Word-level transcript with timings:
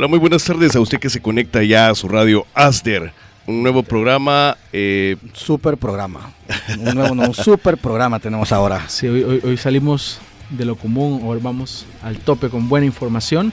Hola, 0.00 0.08
muy 0.08 0.18
buenas 0.18 0.42
tardes 0.42 0.74
a 0.74 0.80
usted 0.80 0.98
que 0.98 1.10
se 1.10 1.20
conecta 1.20 1.62
ya 1.62 1.90
a 1.90 1.94
su 1.94 2.08
radio 2.08 2.46
Aster. 2.54 3.12
Un 3.46 3.62
nuevo 3.62 3.82
programa. 3.82 4.56
Eh, 4.72 5.18
super 5.34 5.76
programa. 5.76 6.32
Un 6.78 6.94
nuevo, 6.94 7.14
no, 7.14 7.24
un 7.24 7.34
super 7.34 7.76
programa 7.76 8.18
tenemos 8.18 8.50
ahora. 8.50 8.88
Sí, 8.88 9.06
hoy, 9.06 9.22
hoy, 9.24 9.40
hoy, 9.44 9.58
salimos 9.58 10.18
de 10.48 10.64
lo 10.64 10.76
común, 10.76 11.20
hoy 11.22 11.38
vamos 11.42 11.84
al 12.02 12.16
tope 12.16 12.48
con 12.48 12.70
buena 12.70 12.86
información. 12.86 13.52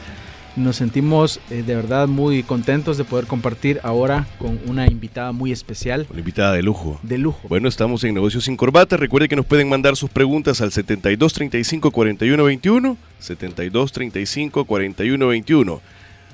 Nos 0.55 0.77
sentimos 0.77 1.41
eh, 1.49 1.63
de 1.67 1.75
verdad 1.75 2.07
muy 2.07 2.43
contentos 2.43 2.97
de 2.97 3.03
poder 3.03 3.25
compartir 3.25 3.81
ahora 3.83 4.25
con 4.39 4.57
una 4.67 4.87
invitada 4.87 5.33
muy 5.33 5.51
especial. 5.51 6.07
Una 6.09 6.19
invitada 6.19 6.53
de 6.53 6.63
lujo. 6.63 6.97
De 7.03 7.17
lujo. 7.17 7.45
Bueno, 7.49 7.67
estamos 7.67 8.05
en 8.05 8.13
Negocios 8.13 8.45
sin 8.45 8.55
Corbata. 8.55 8.95
Recuerde 8.95 9.27
que 9.27 9.35
nos 9.35 9.45
pueden 9.45 9.67
mandar 9.67 9.97
sus 9.97 10.09
preguntas 10.09 10.61
al 10.61 10.71
72 10.71 11.33
35 11.33 11.91
41 11.91 12.41
21. 12.41 12.97
72 13.19 13.91
35 13.91 14.63
41 14.63 15.27
21. 15.27 15.81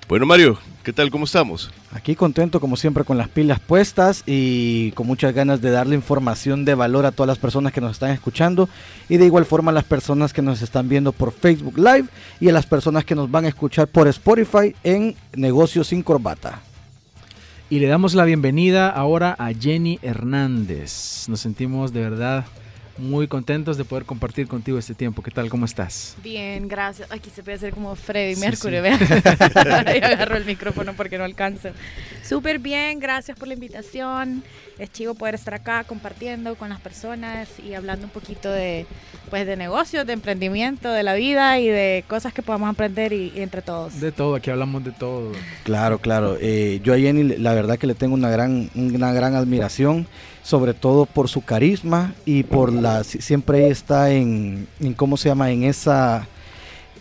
Bueno, 0.08 0.26
Mario, 0.26 0.58
¿qué 0.84 0.92
tal? 0.92 1.10
¿Cómo 1.10 1.24
estamos? 1.24 1.72
Aquí 1.94 2.14
contento, 2.14 2.60
como 2.60 2.76
siempre, 2.76 3.06
con 3.06 3.18
las 3.18 3.30
pilas 3.30 3.62
puestas 3.62 4.24
y 4.26 4.92
con 4.92 5.08
muchas 5.08 5.34
ganas 5.34 5.62
de 5.62 5.72
darle 5.72 5.96
información 5.96 6.66
de 6.66 6.76
valor 6.76 7.06
a 7.06 7.14
todas 7.14 7.30
las 7.30 7.38
personas 7.38 7.72
que 7.72 7.80
nos 7.80 7.94
están 7.94 8.12
escuchando 8.12 8.68
y 9.08 9.16
de 9.16 9.26
igual 9.26 9.46
forma 9.46 9.72
a 9.72 9.74
las 9.74 9.86
personas 9.86 10.34
que 10.34 10.42
nos 10.42 10.62
están 10.62 10.90
viendo 10.90 11.14
por 11.14 11.32
Facebook 11.32 11.78
Live 11.78 12.06
y 12.42 12.50
a 12.50 12.52
las 12.52 12.66
personas 12.66 13.06
que 13.06 13.16
nos 13.16 13.32
van 13.32 13.46
a 13.46 13.48
escuchar 13.48 13.88
por 13.88 14.10
Spotify 14.10 14.76
en 14.84 15.16
Negocios 15.36 15.88
sin 15.88 16.04
Corbata. 16.04 16.62
Y 17.70 17.80
le 17.80 17.88
damos 17.88 18.14
la 18.14 18.26
bienvenida 18.26 18.90
ahora 18.90 19.36
a 19.40 19.54
Jenny 19.54 20.00
Hernández. 20.02 21.28
Nos 21.30 21.40
sentimos 21.40 21.94
de 21.94 22.02
verdad 22.02 22.46
muy 22.98 23.28
contentos 23.28 23.78
de 23.78 23.86
poder 23.86 24.06
compartir 24.06 24.48
contigo 24.48 24.78
este 24.78 24.94
tiempo. 24.94 25.22
¿Qué 25.24 25.32
tal? 25.32 25.50
¿Cómo 25.50 25.66
estás? 25.66 26.16
Bien, 26.24 26.68
gracias. 26.68 27.12
Aquí 27.12 27.30
se 27.30 27.42
puede 27.44 27.58
hacer 27.58 27.74
como 27.74 27.96
Freddy 27.96 28.36
sí, 28.36 28.42
Mercury, 28.42 28.76
sí. 28.76 28.82
vean. 28.82 29.00
agarro 30.04 30.38
el 30.38 30.46
micrófono 30.46 30.94
porque 30.94 31.18
no 31.18 31.24
alcanzo. 31.24 31.70
Súper 32.24 32.60
bien, 32.60 33.00
gracias 33.00 33.38
por 33.38 33.48
la 33.48 33.56
invitación. 33.56 34.44
Es 34.78 34.92
chivo 34.92 35.16
poder 35.16 35.36
estar 35.36 35.54
acá 35.54 35.84
compartiendo 35.84 36.56
con 36.56 36.70
las 36.70 36.80
personas 36.82 37.48
y 37.60 37.74
hablando 37.74 38.06
un 38.06 38.12
poquito 38.12 38.52
de, 38.52 38.86
pues, 39.30 39.46
de 39.46 39.56
negocios, 39.56 40.06
de 40.06 40.14
emprendimiento, 40.14 40.92
de 40.92 41.04
la 41.04 41.14
vida 41.14 41.60
y 41.60 41.68
de 41.68 42.04
cosas 42.08 42.34
que 42.34 42.42
podamos 42.42 42.70
aprender 42.70 43.14
y, 43.14 43.32
y 43.36 43.42
entre 43.42 43.62
todos. 43.62 44.00
De 44.00 44.12
todo, 44.12 44.36
aquí 44.36 44.50
hablamos 44.50 44.84
de 44.84 44.92
todo. 44.92 45.32
Claro, 45.64 46.00
claro. 46.00 46.38
Eh, 46.40 46.80
yo 46.84 46.94
a 46.94 46.98
Jenny, 46.98 47.38
la 47.38 47.54
verdad 47.54 47.78
que 47.78 47.88
le 47.88 47.96
tengo 47.96 48.14
una 48.14 48.30
gran, 48.30 48.70
una 48.76 49.14
gran 49.14 49.36
admiración 49.36 50.08
sobre 50.44 50.74
todo 50.74 51.08
por 51.08 51.30
su 51.30 51.42
carisma 51.42 52.14
y 52.26 52.44
por 52.44 52.72
la 52.72 53.04
siempre 53.04 53.70
está 53.70 54.12
en, 54.12 54.68
en 54.80 54.94
cómo 54.94 55.18
se 55.18 55.30
llama 55.30 55.50
en 55.50 55.64
esa 55.64 56.28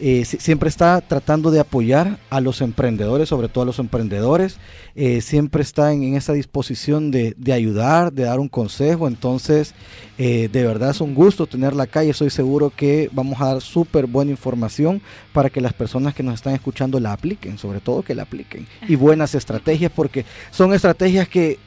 eh, 0.05 0.25
siempre 0.25 0.69
está 0.69 1.01
tratando 1.01 1.53
de 1.53 1.61
apoyar 1.61 2.19
a 2.29 2.41
los 2.41 2.61
emprendedores, 2.61 3.29
sobre 3.29 3.49
todo 3.49 3.63
a 3.63 3.67
los 3.67 3.79
emprendedores, 3.79 4.57
eh, 4.97 5.21
siempre 5.21 5.63
está 5.63 5.93
en, 5.93 6.03
en 6.03 6.17
esa 6.17 6.33
disposición 6.33 7.13
de, 7.13 7.37
de, 7.37 7.53
ayudar, 7.53 8.13
de 8.13 8.25
dar 8.25 8.41
un 8.41 8.49
consejo, 8.49 9.07
entonces 9.07 9.75
eh, 10.19 10.49
de 10.51 10.67
verdad 10.67 10.91
es 10.91 11.01
un 11.01 11.15
gusto 11.15 11.47
tenerla 11.47 11.85
acá 11.85 12.03
y 12.03 12.11
estoy 12.11 12.31
seguro 12.31 12.73
que 12.75 13.11
vamos 13.13 13.41
a 13.41 13.53
dar 13.53 13.61
súper 13.61 14.07
buena 14.07 14.33
información 14.33 15.03
para 15.33 15.51
que 15.51 15.61
las 15.61 15.73
personas 15.73 16.15
que 16.15 16.25
nos 16.25 16.35
están 16.35 16.55
escuchando 16.55 16.99
la 16.99 17.13
apliquen, 17.13 17.57
sobre 17.57 17.79
todo 17.79 18.03
que 18.03 18.17
la 18.17 18.25
apliquen, 18.25 18.67
y 18.89 18.97
buenas 18.97 19.37
estrategias 19.37 19.93
porque 19.95 20.25
son 20.51 20.75
estrategias 20.75 21.29
que 21.29 21.59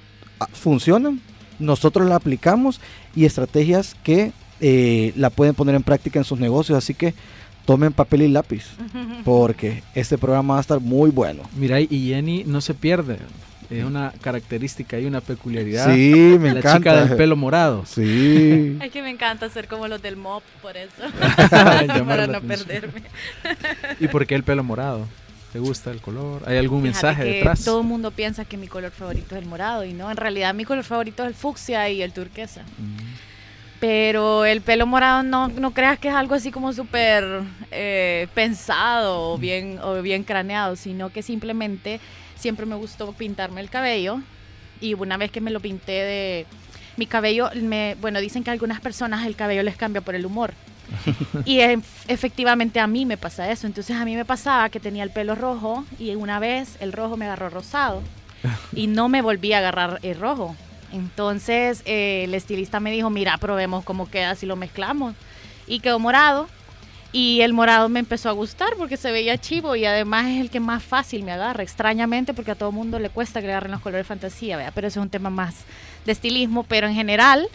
ah, 0.41 0.47
funcionan, 0.51 1.21
nosotros 1.59 2.07
la 2.07 2.15
aplicamos 2.15 2.81
y 3.15 3.25
estrategias 3.25 3.95
que 4.03 4.31
eh, 4.61 5.13
la 5.15 5.29
pueden 5.29 5.55
poner 5.55 5.75
en 5.75 5.83
práctica 5.83 6.19
en 6.19 6.25
sus 6.25 6.39
negocios. 6.39 6.77
Así 6.77 6.93
que 6.93 7.13
tomen 7.65 7.93
papel 7.93 8.23
y 8.23 8.27
lápiz 8.27 8.65
porque 9.25 9.83
este 9.93 10.17
programa 10.17 10.55
va 10.55 10.59
a 10.59 10.61
estar 10.61 10.79
muy 10.79 11.11
bueno. 11.11 11.43
Mira, 11.55 11.79
y 11.79 12.09
Jenny 12.09 12.43
no 12.45 12.61
se 12.61 12.73
pierde. 12.73 13.17
Es 13.69 13.83
una 13.83 14.13
característica 14.21 14.99
y 14.99 15.05
una 15.05 15.21
peculiaridad. 15.21 15.91
Sí, 15.93 16.37
me 16.39 16.53
la 16.53 16.59
encanta. 16.59 16.77
chica 16.77 17.05
del 17.05 17.17
pelo 17.17 17.35
morado. 17.35 17.83
Sí. 17.85 18.77
Es 18.81 18.91
que 18.91 19.01
me 19.01 19.09
encanta 19.09 19.49
ser 19.49 19.67
como 19.67 19.87
los 19.87 20.01
del 20.01 20.17
MOP, 20.17 20.43
por 20.61 20.77
eso. 20.77 21.01
Para 21.49 22.27
no 22.27 22.41
perderme. 22.41 23.01
¿Y 23.99 24.07
por 24.07 24.27
qué 24.27 24.35
el 24.35 24.43
pelo 24.43 24.63
morado? 24.63 25.07
¿Te 25.55 25.61
gusta 25.61 25.89
el 25.89 26.01
color? 26.01 26.43
¿Hay 26.45 26.57
algún 26.57 26.81
Fíjate 26.81 26.93
mensaje 26.95 27.23
que 27.23 27.35
detrás? 27.35 27.63
Todo 27.63 27.79
el 27.79 27.87
mundo 27.87 28.11
piensa 28.11 28.43
que 28.43 28.57
mi 28.57 28.67
color 28.67 28.91
favorito 28.91 29.37
es 29.37 29.41
el 29.41 29.47
morado 29.47 29.85
y 29.85 29.93
no, 29.93 30.11
en 30.11 30.17
realidad 30.17 30.53
mi 30.53 30.65
color 30.65 30.83
favorito 30.83 31.23
es 31.23 31.29
el 31.29 31.33
fucsia 31.33 31.89
y 31.89 32.01
el 32.01 32.11
turquesa. 32.11 32.63
Mm. 32.77 32.97
Pero 33.79 34.43
el 34.43 34.59
pelo 34.59 34.85
morado 34.85 35.23
no, 35.23 35.47
no 35.47 35.71
creas 35.71 35.97
que 35.97 36.09
es 36.09 36.13
algo 36.13 36.35
así 36.35 36.51
como 36.51 36.73
súper 36.73 37.23
eh, 37.71 38.27
pensado 38.33 39.31
o 39.31 39.37
bien, 39.37 39.79
o 39.81 40.01
bien 40.01 40.25
craneado, 40.25 40.75
sino 40.75 41.09
que 41.09 41.23
simplemente 41.23 42.01
siempre 42.35 42.65
me 42.65 42.75
gustó 42.75 43.13
pintarme 43.13 43.61
el 43.61 43.69
cabello 43.69 44.19
y 44.81 44.93
una 44.93 45.15
vez 45.15 45.31
que 45.31 45.39
me 45.39 45.51
lo 45.51 45.61
pinté 45.61 45.93
de 45.93 46.45
mi 46.97 47.05
cabello, 47.05 47.49
me, 47.55 47.95
bueno, 48.01 48.19
dicen 48.19 48.43
que 48.43 48.49
a 48.49 48.53
algunas 48.53 48.81
personas 48.81 49.25
el 49.25 49.37
cabello 49.37 49.63
les 49.63 49.77
cambia 49.77 50.01
por 50.01 50.15
el 50.15 50.25
humor. 50.25 50.53
y 51.45 51.59
e 51.59 51.79
efectivamente 52.07 52.79
a 52.79 52.87
mí 52.87 53.05
me 53.05 53.17
pasa 53.17 53.49
eso. 53.51 53.67
Entonces 53.67 53.95
a 53.95 54.05
mí 54.05 54.15
me 54.15 54.25
pasaba 54.25 54.69
que 54.69 54.79
tenía 54.79 55.03
el 55.03 55.11
pelo 55.11 55.35
rojo 55.35 55.85
y 55.99 56.13
una 56.15 56.39
vez 56.39 56.77
el 56.79 56.93
rojo 56.93 57.17
me 57.17 57.25
agarró 57.25 57.49
rosado 57.49 58.01
y 58.73 58.87
no 58.87 59.09
me 59.09 59.21
volví 59.21 59.53
a 59.53 59.59
agarrar 59.59 59.99
el 60.03 60.19
rojo. 60.19 60.55
Entonces 60.91 61.81
eh, 61.85 62.23
el 62.25 62.33
estilista 62.33 62.79
me 62.79 62.91
dijo, 62.91 63.09
mira, 63.09 63.37
probemos 63.37 63.83
cómo 63.83 64.09
queda 64.09 64.35
si 64.35 64.45
lo 64.45 64.55
mezclamos. 64.55 65.15
Y 65.67 65.79
quedó 65.79 65.99
morado. 65.99 66.47
Y 67.11 67.41
el 67.41 67.53
morado 67.53 67.87
me 67.87 67.99
empezó 67.99 68.27
a 68.27 68.33
gustar 68.33 68.75
porque 68.77 68.97
se 68.97 69.09
veía 69.09 69.37
chivo 69.37 69.77
y 69.77 69.85
además 69.85 70.25
es 70.27 70.41
el 70.41 70.49
que 70.49 70.59
más 70.59 70.83
fácil 70.83 71.23
me 71.23 71.31
agarra, 71.31 71.63
extrañamente, 71.63 72.33
porque 72.33 72.51
a 72.51 72.55
todo 72.55 72.73
mundo 72.73 72.99
le 72.99 73.09
cuesta 73.09 73.39
que 73.39 73.47
le 73.47 73.53
agarren 73.53 73.71
los 73.71 73.79
colores 73.79 74.05
fantasía, 74.05 74.57
¿vea? 74.57 74.71
pero 74.75 74.87
eso 74.87 74.99
es 74.99 75.03
un 75.03 75.09
tema 75.09 75.29
más 75.29 75.55
de 76.05 76.11
estilismo. 76.11 76.63
Pero 76.63 76.87
en 76.87 76.93
general 76.93 77.47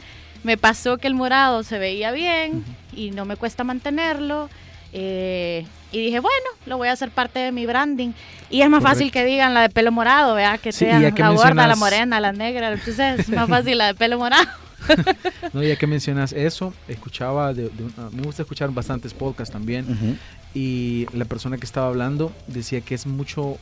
me 0.44 0.56
pasó 0.56 0.97
que 0.97 1.08
el 1.08 1.14
morado 1.14 1.62
se 1.62 1.78
veía 1.78 2.10
bien 2.10 2.64
y 2.94 3.10
no 3.10 3.24
me 3.24 3.36
cuesta 3.36 3.64
mantenerlo. 3.64 4.48
Eh, 4.92 5.66
y 5.92 5.98
dije, 5.98 6.18
bueno, 6.20 6.46
lo 6.66 6.76
voy 6.76 6.88
a 6.88 6.92
hacer 6.92 7.10
parte 7.10 7.38
de 7.38 7.52
mi 7.52 7.66
branding. 7.66 8.10
Y 8.50 8.62
es 8.62 8.68
más 8.68 8.80
Correcto. 8.80 8.88
fácil 8.98 9.12
que 9.12 9.24
digan 9.24 9.54
la 9.54 9.62
de 9.62 9.68
pelo 9.70 9.92
morado, 9.92 10.34
¿vea? 10.34 10.58
Que 10.58 10.72
Sí, 10.72 10.80
sean 10.80 11.14
que 11.14 11.22
la 11.22 11.30
gorda, 11.30 11.66
la 11.66 11.76
morena, 11.76 12.18
la 12.20 12.32
negra. 12.32 12.72
Entonces 12.72 13.20
es 13.20 13.28
más 13.28 13.48
fácil 13.48 13.78
la 13.78 13.86
de 13.88 13.94
pelo 13.94 14.18
morado. 14.18 14.46
No, 15.52 15.62
ya 15.62 15.76
que 15.76 15.86
mencionas 15.86 16.32
eso, 16.32 16.72
escuchaba, 16.88 17.52
de, 17.52 17.68
de 17.68 17.84
una- 17.84 18.10
me 18.10 18.22
gusta 18.22 18.42
escuchar 18.42 18.70
bastantes 18.70 19.12
podcasts 19.12 19.52
también, 19.52 20.18
y 20.54 21.06
la 21.12 21.26
persona 21.26 21.58
que 21.58 21.66
estaba 21.66 21.86
hablando 21.88 22.32
decía 22.46 22.80
que 22.80 22.94
es 22.94 23.06
mucho 23.06 23.58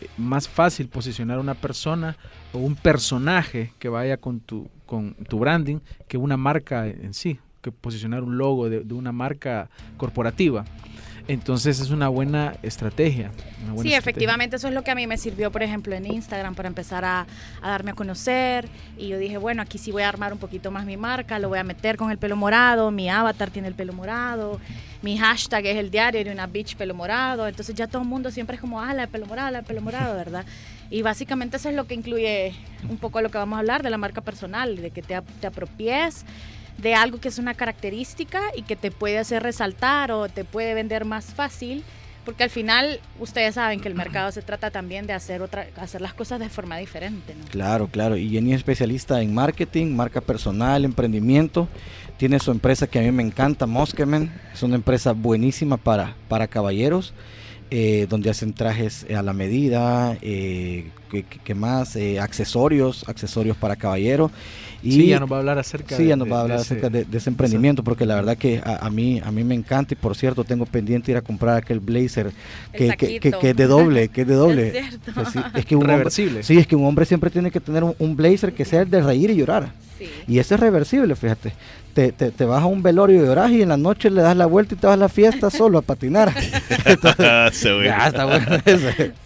eh, 0.00 0.06
más 0.18 0.46
fácil 0.46 0.88
posicionar 0.88 1.38
una 1.38 1.54
persona 1.54 2.16
o 2.52 2.58
un 2.58 2.76
personaje 2.76 3.72
que 3.78 3.88
vaya 3.88 4.18
con 4.18 4.40
tu, 4.40 4.68
con 4.86 5.14
tu 5.14 5.38
branding 5.38 5.78
que 6.06 6.16
una 6.18 6.36
marca 6.36 6.86
en 6.86 7.14
sí, 7.14 7.38
que 7.62 7.72
posicionar 7.72 8.22
un 8.22 8.38
logo 8.38 8.68
de, 8.68 8.80
de 8.80 8.94
una 8.94 9.12
marca 9.12 9.68
corporativa. 9.96 10.64
Entonces 11.26 11.78
es 11.80 11.90
una 11.90 12.08
buena 12.08 12.54
estrategia. 12.62 13.26
una 13.26 13.34
buena 13.34 13.82
Sí, 13.82 13.88
estrategia. 13.88 13.98
efectivamente, 13.98 14.56
eso 14.56 14.68
es 14.68 14.72
lo 14.72 14.82
que 14.82 14.90
a 14.90 14.94
mí 14.94 15.06
me 15.06 15.18
sirvió, 15.18 15.52
por 15.52 15.62
ejemplo, 15.62 15.94
en 15.94 16.06
Instagram 16.06 16.54
para 16.54 16.68
empezar 16.68 17.04
a, 17.04 17.26
a 17.60 17.68
darme 17.70 17.90
a 17.90 17.94
conocer. 17.94 18.66
Y 18.96 19.08
yo 19.08 19.18
dije, 19.18 19.36
bueno, 19.36 19.60
aquí 19.60 19.76
sí 19.76 19.92
voy 19.92 20.04
a 20.04 20.08
armar 20.08 20.32
un 20.32 20.38
poquito 20.38 20.70
más 20.70 20.86
mi 20.86 20.96
marca, 20.96 21.38
lo 21.38 21.50
voy 21.50 21.58
a 21.58 21.64
meter 21.64 21.98
con 21.98 22.10
el 22.10 22.16
pelo 22.16 22.34
morado, 22.34 22.90
mi 22.90 23.10
avatar 23.10 23.50
tiene 23.50 23.68
el 23.68 23.74
pelo 23.74 23.92
morado, 23.92 24.58
mi 25.02 25.18
hashtag 25.18 25.66
es 25.66 25.76
el 25.76 25.90
diario 25.90 26.24
de 26.24 26.32
una 26.32 26.46
bitch 26.46 26.76
pelo 26.76 26.94
morado. 26.94 27.46
Entonces 27.46 27.74
ya 27.74 27.86
todo 27.88 28.00
el 28.00 28.08
mundo 28.08 28.30
siempre 28.30 28.54
es 28.54 28.60
como, 28.62 28.80
ah, 28.80 28.94
la 28.94 29.02
de 29.02 29.08
pelo 29.08 29.26
morado, 29.26 29.50
la 29.50 29.60
de 29.60 29.66
pelo 29.66 29.82
morado, 29.82 30.14
¿verdad? 30.16 30.46
Y 30.90 31.02
básicamente 31.02 31.58
eso 31.58 31.68
es 31.68 31.74
lo 31.74 31.86
que 31.86 31.92
incluye 31.92 32.54
un 32.88 32.96
poco 32.96 33.20
lo 33.20 33.30
que 33.30 33.36
vamos 33.36 33.58
a 33.58 33.60
hablar 33.60 33.82
de 33.82 33.90
la 33.90 33.98
marca 33.98 34.22
personal, 34.22 34.76
de 34.76 34.90
que 34.90 35.02
te, 35.02 35.20
te 35.42 35.46
apropies 35.46 36.24
de 36.78 36.94
algo 36.94 37.18
que 37.20 37.28
es 37.28 37.38
una 37.38 37.54
característica 37.54 38.40
y 38.56 38.62
que 38.62 38.76
te 38.76 38.90
puede 38.90 39.18
hacer 39.18 39.42
resaltar 39.42 40.10
o 40.12 40.28
te 40.28 40.44
puede 40.44 40.74
vender 40.74 41.04
más 41.04 41.26
fácil, 41.26 41.84
porque 42.24 42.44
al 42.44 42.50
final 42.50 43.00
ustedes 43.18 43.54
saben 43.54 43.80
que 43.80 43.88
el 43.88 43.94
mercado 43.94 44.30
se 44.32 44.42
trata 44.42 44.70
también 44.70 45.06
de 45.06 45.12
hacer 45.12 45.42
otra, 45.42 45.66
hacer 45.76 46.00
las 46.00 46.14
cosas 46.14 46.38
de 46.40 46.48
forma 46.48 46.76
diferente. 46.76 47.34
Claro, 47.50 47.88
claro. 47.88 48.16
Y 48.16 48.28
Jenny 48.30 48.52
es 48.52 48.58
especialista 48.58 49.20
en 49.22 49.34
marketing, 49.34 49.94
marca 49.94 50.20
personal, 50.20 50.84
emprendimiento. 50.84 51.68
Tiene 52.16 52.38
su 52.38 52.50
empresa 52.50 52.86
que 52.86 52.98
a 52.98 53.02
mí 53.02 53.12
me 53.12 53.22
encanta, 53.22 53.66
Moskemen. 53.66 54.30
Es 54.52 54.62
una 54.62 54.74
empresa 54.74 55.12
buenísima 55.12 55.76
para, 55.78 56.14
para 56.28 56.48
caballeros. 56.48 57.14
eh, 57.70 58.06
donde 58.08 58.30
hacen 58.30 58.54
trajes 58.54 59.06
a 59.14 59.22
la 59.22 59.32
medida, 59.32 60.16
eh, 60.22 60.90
que, 61.08 61.54
más, 61.54 61.96
eh, 61.96 62.20
accesorios, 62.20 63.08
accesorios 63.08 63.56
para 63.56 63.76
caballero. 63.76 64.30
Y, 64.82 64.92
sí, 64.92 65.06
ya 65.08 65.18
nos 65.18 65.30
va 65.30 65.36
a 65.36 65.38
hablar 65.40 65.58
acerca 65.58 65.96
sí, 65.96 66.06
ya 66.06 66.14
nos 66.14 66.30
va 66.30 66.38
a 66.38 66.40
hablar 66.42 66.58
acerca 66.58 66.88
de, 66.88 67.04
ese 67.12 67.30
emprendimiento, 67.30 67.82
porque 67.82 68.06
la 68.06 68.14
verdad 68.14 68.36
que 68.36 68.62
a, 68.64 68.88
mí 68.90 69.20
a 69.24 69.32
mí 69.32 69.42
me 69.42 69.56
encanta 69.56 69.94
y 69.94 69.96
por 69.96 70.16
cierto 70.16 70.44
tengo 70.44 70.66
pendiente 70.66 71.10
ir 71.10 71.16
a 71.16 71.22
comprar 71.22 71.56
aquel 71.56 71.80
blazer 71.80 72.30
que, 72.72 72.96
que, 72.96 73.18
que, 73.18 73.50
es 73.50 73.56
de 73.56 73.66
doble, 73.66 74.08
que 74.08 74.20
es 74.20 74.28
de 74.28 74.34
doble. 74.36 74.78
Es, 74.78 74.98
pues 75.12 75.28
es 75.54 75.66
que 75.66 75.74
un 75.74 75.90
hombre, 75.90 76.10
sí, 76.10 76.58
es 76.58 76.66
que 76.66 76.76
un 76.76 76.84
hombre 76.84 77.06
siempre 77.06 77.28
tiene 77.30 77.50
que 77.50 77.58
tener 77.58 77.82
un, 77.82 78.16
blazer 78.16 78.52
que 78.52 78.64
sea 78.64 78.82
el 78.82 78.90
de 78.90 79.02
reír 79.02 79.30
y 79.30 79.36
llorar. 79.36 79.72
Y 80.28 80.38
ese 80.38 80.54
es 80.54 80.60
reversible, 80.60 81.16
fíjate 81.16 81.52
te, 82.06 82.30
te, 82.30 82.44
vas 82.44 82.62
a 82.62 82.66
un 82.66 82.80
velorio 82.80 83.24
y 83.24 83.28
oras 83.28 83.50
y 83.50 83.62
en 83.62 83.70
la 83.70 83.76
noche 83.76 84.08
le 84.08 84.22
das 84.22 84.36
la 84.36 84.46
vuelta 84.46 84.74
y 84.74 84.78
te 84.78 84.86
vas 84.86 84.94
a 84.94 84.98
la 84.98 85.08
fiesta 85.08 85.50
solo 85.50 85.78
a 85.78 85.82
patinar. 85.82 86.32
ya 87.12 87.48
está 87.48 88.24
bueno 88.24 88.46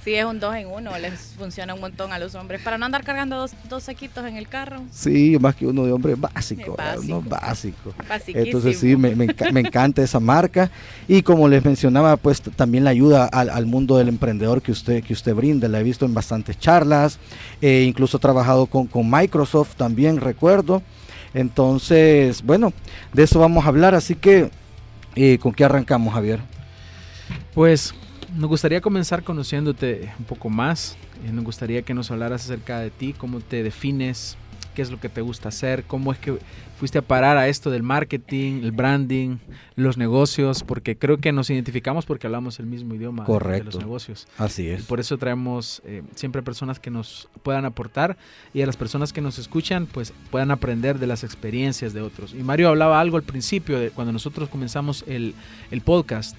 Sí, 0.03 0.15
es 0.15 0.25
un 0.25 0.41
dos 0.41 0.55
en 0.55 0.69
uno, 0.69 0.97
les 0.99 1.35
funciona 1.37 1.72
un 1.75 1.81
montón 1.81 2.13
a 2.13 2.19
los 2.19 2.35
hombres. 2.35 2.63
Para 2.63 2.79
no 2.79 2.87
andar 2.87 3.05
cargando 3.05 3.37
dos, 3.37 3.53
dos 3.69 3.85
saquitos 3.85 4.25
en 4.27 4.37
el 4.37 4.49
carro. 4.49 4.83
Sí, 4.91 5.37
más 5.41 5.55
que 5.55 5.67
uno 5.67 5.85
de 5.85 5.93
hombre 5.93 6.15
básico, 6.15 6.77
uno 7.03 7.23
básico. 7.23 7.95
Entonces 8.29 8.79
sí, 8.79 8.97
me, 8.97 9.15
me, 9.15 9.61
encanta 9.61 10.03
esa 10.03 10.21
marca. 10.21 10.71
Y 11.09 11.23
como 11.23 11.49
les 11.49 11.65
mencionaba, 11.65 12.17
pues 12.17 12.41
también 12.41 12.85
la 12.85 12.91
ayuda 12.91 13.27
al, 13.27 13.51
al, 13.51 13.67
mundo 13.67 13.97
del 13.97 14.09
emprendedor 14.09 14.63
que 14.63 14.73
usted, 14.73 15.03
que 15.03 15.13
usted 15.13 15.35
brinda. 15.35 15.69
La 15.69 15.81
he 15.81 15.83
visto 15.83 16.05
en 16.05 16.15
bastantes 16.15 16.59
charlas, 16.59 17.19
eh, 17.61 17.85
incluso 17.87 18.17
he 18.17 18.21
trabajado 18.21 18.67
con, 18.67 18.87
con 18.87 19.11
Microsoft 19.11 19.77
también, 19.77 20.21
recuerdo. 20.21 20.83
Entonces, 21.35 22.43
bueno, 22.43 22.73
de 23.13 23.23
eso 23.23 23.39
vamos 23.39 23.65
a 23.65 23.69
hablar, 23.69 23.95
así 23.95 24.15
que, 24.15 24.51
eh, 25.15 25.39
¿con 25.39 25.53
qué 25.53 25.65
arrancamos, 25.65 26.13
Javier? 26.13 26.41
Pues 27.55 27.95
nos 28.35 28.49
gustaría 28.49 28.81
comenzar 28.81 29.23
conociéndote 29.23 30.13
un 30.19 30.25
poco 30.25 30.49
más. 30.49 30.97
Eh, 31.25 31.33
nos 31.33 31.45
gustaría 31.45 31.83
que 31.83 31.95
nos 31.95 32.11
hablaras 32.11 32.45
acerca 32.45 32.81
de 32.81 32.91
ti, 32.91 33.15
cómo 33.17 33.41
te 33.41 33.63
defines, 33.63 34.37
qué 34.75 34.83
es 34.83 34.91
lo 34.91 34.99
que 34.99 35.09
te 35.09 35.21
gusta 35.21 35.49
hacer, 35.49 35.85
cómo 35.85 36.13
es 36.13 36.19
que 36.19 36.39
fuiste 36.79 36.99
a 36.99 37.03
parar 37.03 37.37
a 37.37 37.49
esto 37.49 37.71
del 37.71 37.83
marketing, 37.83 38.63
el 38.63 38.73
branding, 38.73 39.37
los 39.77 39.97
negocios, 39.97 40.65
porque 40.65 40.97
creo 40.97 41.19
que 41.19 41.31
nos 41.33 41.51
identificamos 41.51 42.07
porque 42.07 42.27
hablamos 42.27 42.59
el 42.59 42.67
mismo 42.67 42.95
idioma 42.95 43.25
de 43.25 43.65
los 43.65 43.77
negocios. 43.77 44.27
Así 44.39 44.69
es. 44.69 44.85
por 44.85 44.99
eso 44.99 45.19
traemos 45.19 45.83
eh, 45.85 46.03
siempre 46.15 46.43
personas 46.43 46.81
que 46.81 46.91
nos 46.91 47.29
puedan 47.43 47.65
aportar 47.65 48.17
y 48.53 48.63
a 48.63 48.67
las 48.67 48.77
personas 48.77 49.13
que 49.13 49.21
nos 49.21 49.39
escuchan 49.39 49.87
pues 49.87 50.13
puedan 50.31 50.51
aprender 50.51 50.99
de 50.99 51.07
las 51.07 51.23
experiencias 51.23 51.93
de 51.93 52.01
otros. 52.01 52.35
Y 52.35 52.43
Mario 52.43 52.69
hablaba 52.69 53.01
algo 53.01 53.17
al 53.17 53.23
principio, 53.23 53.79
de 53.79 53.91
cuando 53.91 54.13
nosotros 54.13 54.49
comenzamos 54.49 55.05
el, 55.07 55.35
el 55.71 55.83
podcast, 55.83 56.37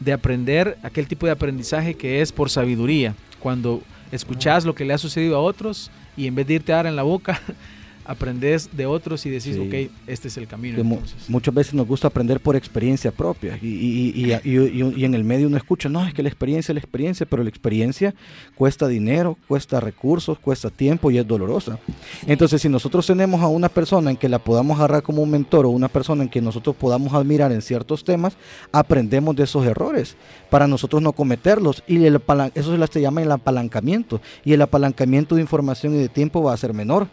de 0.00 0.12
aprender 0.12 0.78
aquel 0.82 1.06
tipo 1.06 1.26
de 1.26 1.32
aprendizaje 1.32 1.94
que 1.94 2.22
es 2.22 2.32
por 2.32 2.50
sabiduría. 2.50 3.14
Cuando 3.38 3.82
escuchas 4.12 4.64
lo 4.64 4.74
que 4.74 4.84
le 4.84 4.92
ha 4.92 4.98
sucedido 4.98 5.36
a 5.36 5.40
otros, 5.40 5.90
y 6.16 6.26
en 6.26 6.34
vez 6.34 6.46
de 6.46 6.54
irte 6.54 6.72
a 6.72 6.76
dar 6.76 6.86
en 6.86 6.96
la 6.96 7.02
boca, 7.02 7.40
aprendes 8.04 8.70
de 8.76 8.86
otros 8.86 9.24
y 9.26 9.30
decís, 9.30 9.58
ok, 9.58 9.90
este 10.06 10.28
es 10.28 10.36
el 10.36 10.46
camino. 10.46 10.82
Muchas 11.28 11.54
veces 11.54 11.74
nos 11.74 11.86
gusta 11.86 12.08
aprender 12.08 12.40
por 12.40 12.56
experiencia 12.56 13.10
propia 13.10 13.58
y, 13.60 13.66
y, 13.66 14.32
y, 14.44 14.92
y, 14.96 15.04
en 15.04 15.14
el 15.14 15.24
medio 15.24 15.46
uno 15.46 15.56
escucha, 15.56 15.88
no, 15.88 16.06
es 16.06 16.14
que 16.14 16.22
la 16.22 16.28
experiencia 16.28 16.72
es 16.72 16.74
la 16.74 16.80
experiencia, 16.80 17.26
pero 17.26 17.42
la 17.42 17.48
experiencia 17.48 18.14
cuesta 18.54 18.88
dinero, 18.88 19.36
cuesta 19.48 19.80
recursos, 19.80 20.38
cuesta 20.38 20.70
tiempo 20.70 21.10
y 21.10 21.18
es 21.18 21.26
dolorosa. 21.26 21.78
Entonces, 22.26 22.62
si 22.62 22.68
nosotros 22.68 23.06
tenemos 23.06 23.40
a 23.42 23.48
una 23.48 23.68
persona 23.68 24.10
en 24.10 24.16
que 24.16 24.28
la 24.28 24.38
podamos 24.38 24.78
agarrar 24.78 25.02
como 25.02 25.22
un 25.22 25.30
mentor 25.30 25.66
o 25.66 25.70
una 25.70 25.88
persona 25.88 26.22
en 26.22 26.28
que 26.28 26.40
nosotros 26.40 26.76
podamos 26.76 27.12
admirar 27.12 27.52
en 27.52 27.62
ciertos 27.62 28.04
temas, 28.04 28.36
aprendemos 28.72 29.36
de 29.36 29.44
esos 29.44 29.64
errores 29.66 30.16
para 30.50 30.66
nosotros 30.66 31.00
no 31.02 31.12
cometerlos 31.12 31.82
y 31.86 32.04
el, 32.04 32.20
eso 32.54 32.86
se 32.86 33.00
llama 33.00 33.22
el 33.22 33.32
apalancamiento 33.32 34.20
y 34.44 34.52
el 34.52 34.62
apalancamiento 34.62 35.34
de 35.34 35.40
información 35.40 35.94
y 35.94 35.98
de 35.98 36.08
tiempo 36.08 36.42
va 36.42 36.52
a 36.52 36.56
ser 36.56 36.74
menor. 36.74 37.08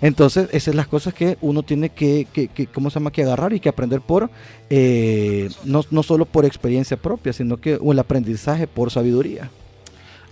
Entonces, 0.00 0.48
esas 0.50 0.64
son 0.64 0.76
las 0.76 0.86
cosas 0.86 1.14
que 1.14 1.38
uno 1.40 1.62
tiene 1.62 1.90
que, 1.90 2.26
que, 2.32 2.48
que 2.48 2.66
¿cómo 2.66 2.90
se 2.90 2.94
llama?, 2.94 3.10
que 3.10 3.22
agarrar 3.22 3.52
y 3.52 3.60
que 3.60 3.68
aprender 3.68 4.00
por, 4.00 4.30
eh, 4.70 5.48
no, 5.64 5.84
no, 5.90 6.02
solo 6.02 6.24
por 6.26 6.44
experiencia 6.44 6.96
propia, 6.96 7.32
sino 7.32 7.56
que 7.56 7.78
el 7.82 7.98
aprendizaje 7.98 8.66
por 8.66 8.90
sabiduría. 8.90 9.50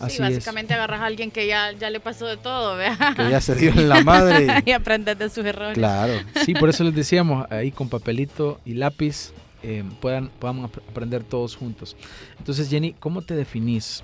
Así 0.00 0.16
sí, 0.16 0.22
básicamente 0.22 0.74
agarras 0.74 1.00
a 1.00 1.06
alguien 1.06 1.30
que 1.30 1.46
ya, 1.46 1.70
ya 1.72 1.88
le 1.88 2.00
pasó 2.00 2.26
de 2.26 2.36
todo, 2.36 2.76
¿vea? 2.76 3.14
Que 3.16 3.30
ya 3.30 3.40
se 3.40 3.54
dio 3.54 3.70
en 3.70 3.88
la 3.88 4.00
madre. 4.04 4.62
y 4.66 4.72
aprendes 4.72 5.16
de 5.16 5.30
sus 5.30 5.44
errores. 5.44 5.74
Claro. 5.74 6.14
Sí, 6.44 6.54
por 6.54 6.68
eso 6.68 6.82
les 6.82 6.94
decíamos, 6.94 7.46
ahí 7.50 7.70
con 7.70 7.88
papelito 7.88 8.60
y 8.64 8.74
lápiz, 8.74 9.32
eh, 9.62 9.84
puedan, 10.00 10.28
podamos 10.40 10.70
aprender 10.90 11.22
todos 11.22 11.54
juntos. 11.54 11.96
Entonces, 12.36 12.68
Jenny, 12.68 12.94
¿cómo 12.98 13.22
te 13.22 13.36
definís? 13.36 14.02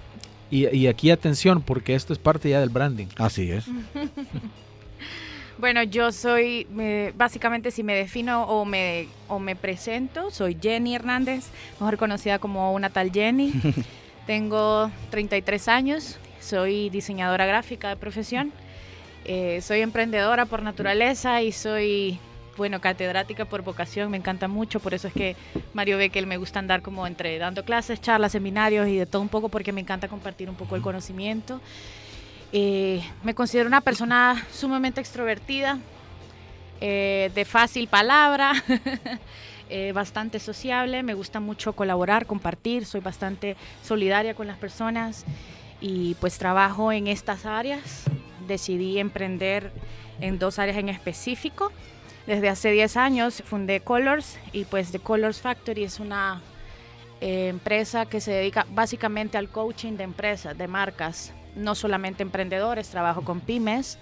Y, 0.50 0.68
y, 0.74 0.86
aquí 0.86 1.10
atención, 1.10 1.62
porque 1.62 1.94
esto 1.94 2.12
es 2.12 2.18
parte 2.18 2.48
ya 2.48 2.60
del 2.60 2.70
branding. 2.70 3.08
Así 3.16 3.50
es. 3.50 3.64
Bueno, 5.58 5.82
yo 5.82 6.12
soy, 6.12 6.68
básicamente 7.16 7.72
si 7.72 7.82
me 7.82 7.92
defino 7.96 8.44
o 8.44 8.64
me, 8.64 9.08
o 9.26 9.40
me 9.40 9.56
presento, 9.56 10.30
soy 10.30 10.56
Jenny 10.60 10.94
Hernández, 10.94 11.46
mejor 11.80 11.96
conocida 11.96 12.38
como 12.38 12.72
una 12.72 12.90
tal 12.90 13.10
Jenny. 13.10 13.52
Tengo 14.26 14.88
33 15.10 15.66
años, 15.66 16.18
soy 16.40 16.90
diseñadora 16.90 17.44
gráfica 17.44 17.88
de 17.88 17.96
profesión, 17.96 18.52
eh, 19.24 19.60
soy 19.60 19.80
emprendedora 19.80 20.46
por 20.46 20.62
naturaleza 20.62 21.42
y 21.42 21.50
soy, 21.50 22.20
bueno, 22.56 22.80
catedrática 22.80 23.44
por 23.44 23.62
vocación, 23.62 24.12
me 24.12 24.16
encanta 24.16 24.46
mucho, 24.46 24.78
por 24.78 24.94
eso 24.94 25.08
es 25.08 25.14
que 25.14 25.34
Mario 25.72 25.98
él 25.98 26.26
me 26.28 26.36
gusta 26.36 26.60
andar 26.60 26.82
como 26.82 27.04
entre 27.04 27.36
dando 27.38 27.64
clases, 27.64 28.00
charlas, 28.00 28.30
seminarios 28.30 28.86
y 28.86 28.96
de 28.96 29.06
todo 29.06 29.22
un 29.22 29.28
poco 29.28 29.48
porque 29.48 29.72
me 29.72 29.80
encanta 29.80 30.06
compartir 30.06 30.48
un 30.48 30.54
poco 30.54 30.76
el 30.76 30.82
conocimiento. 30.82 31.60
Eh, 32.52 33.02
me 33.22 33.34
considero 33.34 33.68
una 33.68 33.82
persona 33.82 34.46
sumamente 34.50 35.00
extrovertida, 35.00 35.78
eh, 36.80 37.30
de 37.34 37.44
fácil 37.44 37.88
palabra, 37.88 38.52
eh, 39.68 39.92
bastante 39.92 40.38
sociable, 40.38 41.02
me 41.02 41.12
gusta 41.12 41.40
mucho 41.40 41.74
colaborar, 41.74 42.24
compartir, 42.24 42.86
soy 42.86 43.00
bastante 43.00 43.56
solidaria 43.82 44.34
con 44.34 44.46
las 44.46 44.56
personas 44.56 45.26
y 45.80 46.14
pues 46.20 46.38
trabajo 46.38 46.90
en 46.90 47.06
estas 47.06 47.44
áreas. 47.44 48.04
Decidí 48.46 48.98
emprender 48.98 49.70
en 50.20 50.38
dos 50.38 50.58
áreas 50.58 50.78
en 50.78 50.88
específico. 50.88 51.70
Desde 52.26 52.48
hace 52.48 52.70
10 52.70 52.96
años 52.96 53.42
fundé 53.44 53.80
Colors 53.80 54.38
y 54.52 54.64
pues 54.64 54.90
The 54.90 55.00
Colors 55.00 55.40
Factory 55.40 55.84
es 55.84 56.00
una 56.00 56.40
empresa 57.20 58.06
que 58.06 58.20
se 58.20 58.30
dedica 58.32 58.66
básicamente 58.70 59.38
al 59.38 59.48
coaching 59.48 59.94
de 59.94 60.04
empresas, 60.04 60.56
de 60.56 60.68
marcas, 60.68 61.32
no 61.56 61.74
solamente 61.74 62.22
emprendedores, 62.22 62.88
trabajo 62.88 63.22
con 63.22 63.40
pymes. 63.40 63.98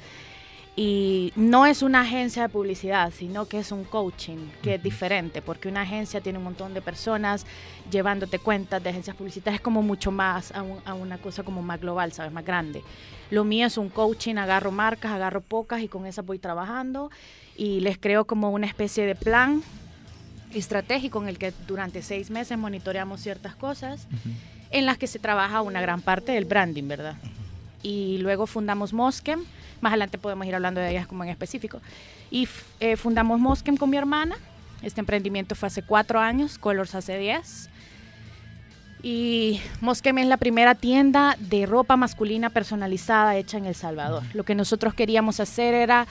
Y 0.79 1.33
no 1.37 1.65
es 1.65 1.81
una 1.81 2.03
agencia 2.03 2.43
de 2.43 2.49
publicidad, 2.50 3.11
sino 3.11 3.47
que 3.47 3.61
es 3.61 3.73
un 3.73 3.85
coaching, 3.85 4.37
que 4.62 4.75
es 4.75 4.83
diferente, 4.83 5.41
porque 5.41 5.69
una 5.69 5.81
agencia 5.81 6.21
tiene 6.21 6.37
un 6.37 6.45
montón 6.45 6.75
de 6.75 6.83
personas 6.83 7.47
llevándote 7.91 8.38
cuentas 8.38 8.83
de 8.83 8.91
agencias 8.91 9.17
publicitarias, 9.17 9.61
es 9.61 9.65
como 9.65 9.81
mucho 9.81 10.11
más 10.11 10.53
a, 10.53 10.62
a, 10.85 10.93
una 10.93 11.17
cosa 11.17 11.45
como 11.45 11.62
más 11.62 11.81
global, 11.81 12.12
¿sabes? 12.12 12.31
Más 12.31 12.45
grande. 12.45 12.83
Lo 13.31 13.43
mío 13.43 13.67
es 13.67 13.79
un 13.79 13.88
coaching, 13.88 14.37
agarro 14.37 14.71
marcas, 14.71 15.12
agarro 15.12 15.41
pocas 15.41 15.81
y 15.81 15.88
con 15.88 16.05
esas 16.05 16.26
voy 16.26 16.38
trabajando 16.38 17.11
y 17.57 17.81
les 17.81 17.97
creo 17.97 18.26
como 18.26 18.50
una 18.50 18.67
especie 18.67 19.07
de 19.07 19.15
plan 19.15 19.62
estratégico 20.53 21.23
en 21.23 21.29
el 21.29 21.38
que 21.38 21.53
durante 21.67 22.03
seis 22.03 22.31
meses 22.31 22.57
monitoreamos 22.59 23.21
ciertas 23.21 23.57
cosas 23.57 24.07
en 24.76 24.87
las 24.87 24.99
que 24.99 25.06
se 25.06 25.18
trabaja 25.18 25.62
una 25.62 25.80
gran 25.80 26.00
parte 26.00 26.33
del 26.33 26.45
branding, 26.45 26.88
¿verdad? 26.88 27.16
y 27.87 28.18
luego 28.18 28.49
fundamos 28.49 28.92
Mosquem. 28.92 29.45
Más 29.80 29.90
adelante 29.90 30.18
podemos 30.18 30.45
ir 30.47 30.56
hablando 30.56 30.80
de 30.80 30.90
ellas 30.90 31.06
como 31.06 31.23
en 31.23 31.30
específico. 31.30 31.80
Y 32.33 32.49
eh, 32.80 32.97
fundamos 32.97 33.38
Mosquem 33.38 33.76
con 33.76 33.90
mi 33.90 33.97
hermana. 33.97 34.37
Este 34.83 35.00
emprendimiento 35.00 35.54
fue 35.54 35.68
hace 35.68 35.83
cuatro 35.83 36.18
años, 36.18 36.59
Colors 36.59 36.97
hace 36.97 37.16
diez. 37.16 37.71
Y 39.04 39.61
Mosquem 39.80 40.18
es 40.18 40.26
la 40.26 40.37
primera 40.37 40.75
tienda 40.75 41.37
de 41.38 41.64
ropa 41.64 41.97
masculina 41.97 42.50
personalizada 42.50 43.37
hecha 43.37 43.56
en 43.56 43.66
El 43.66 43.76
Salvador. 43.76 44.25
Lo 44.35 44.42
que 44.42 44.56
nosotros 44.56 44.92
queríamos 44.92 45.38
hacer 45.38 45.73
era 45.73 46.09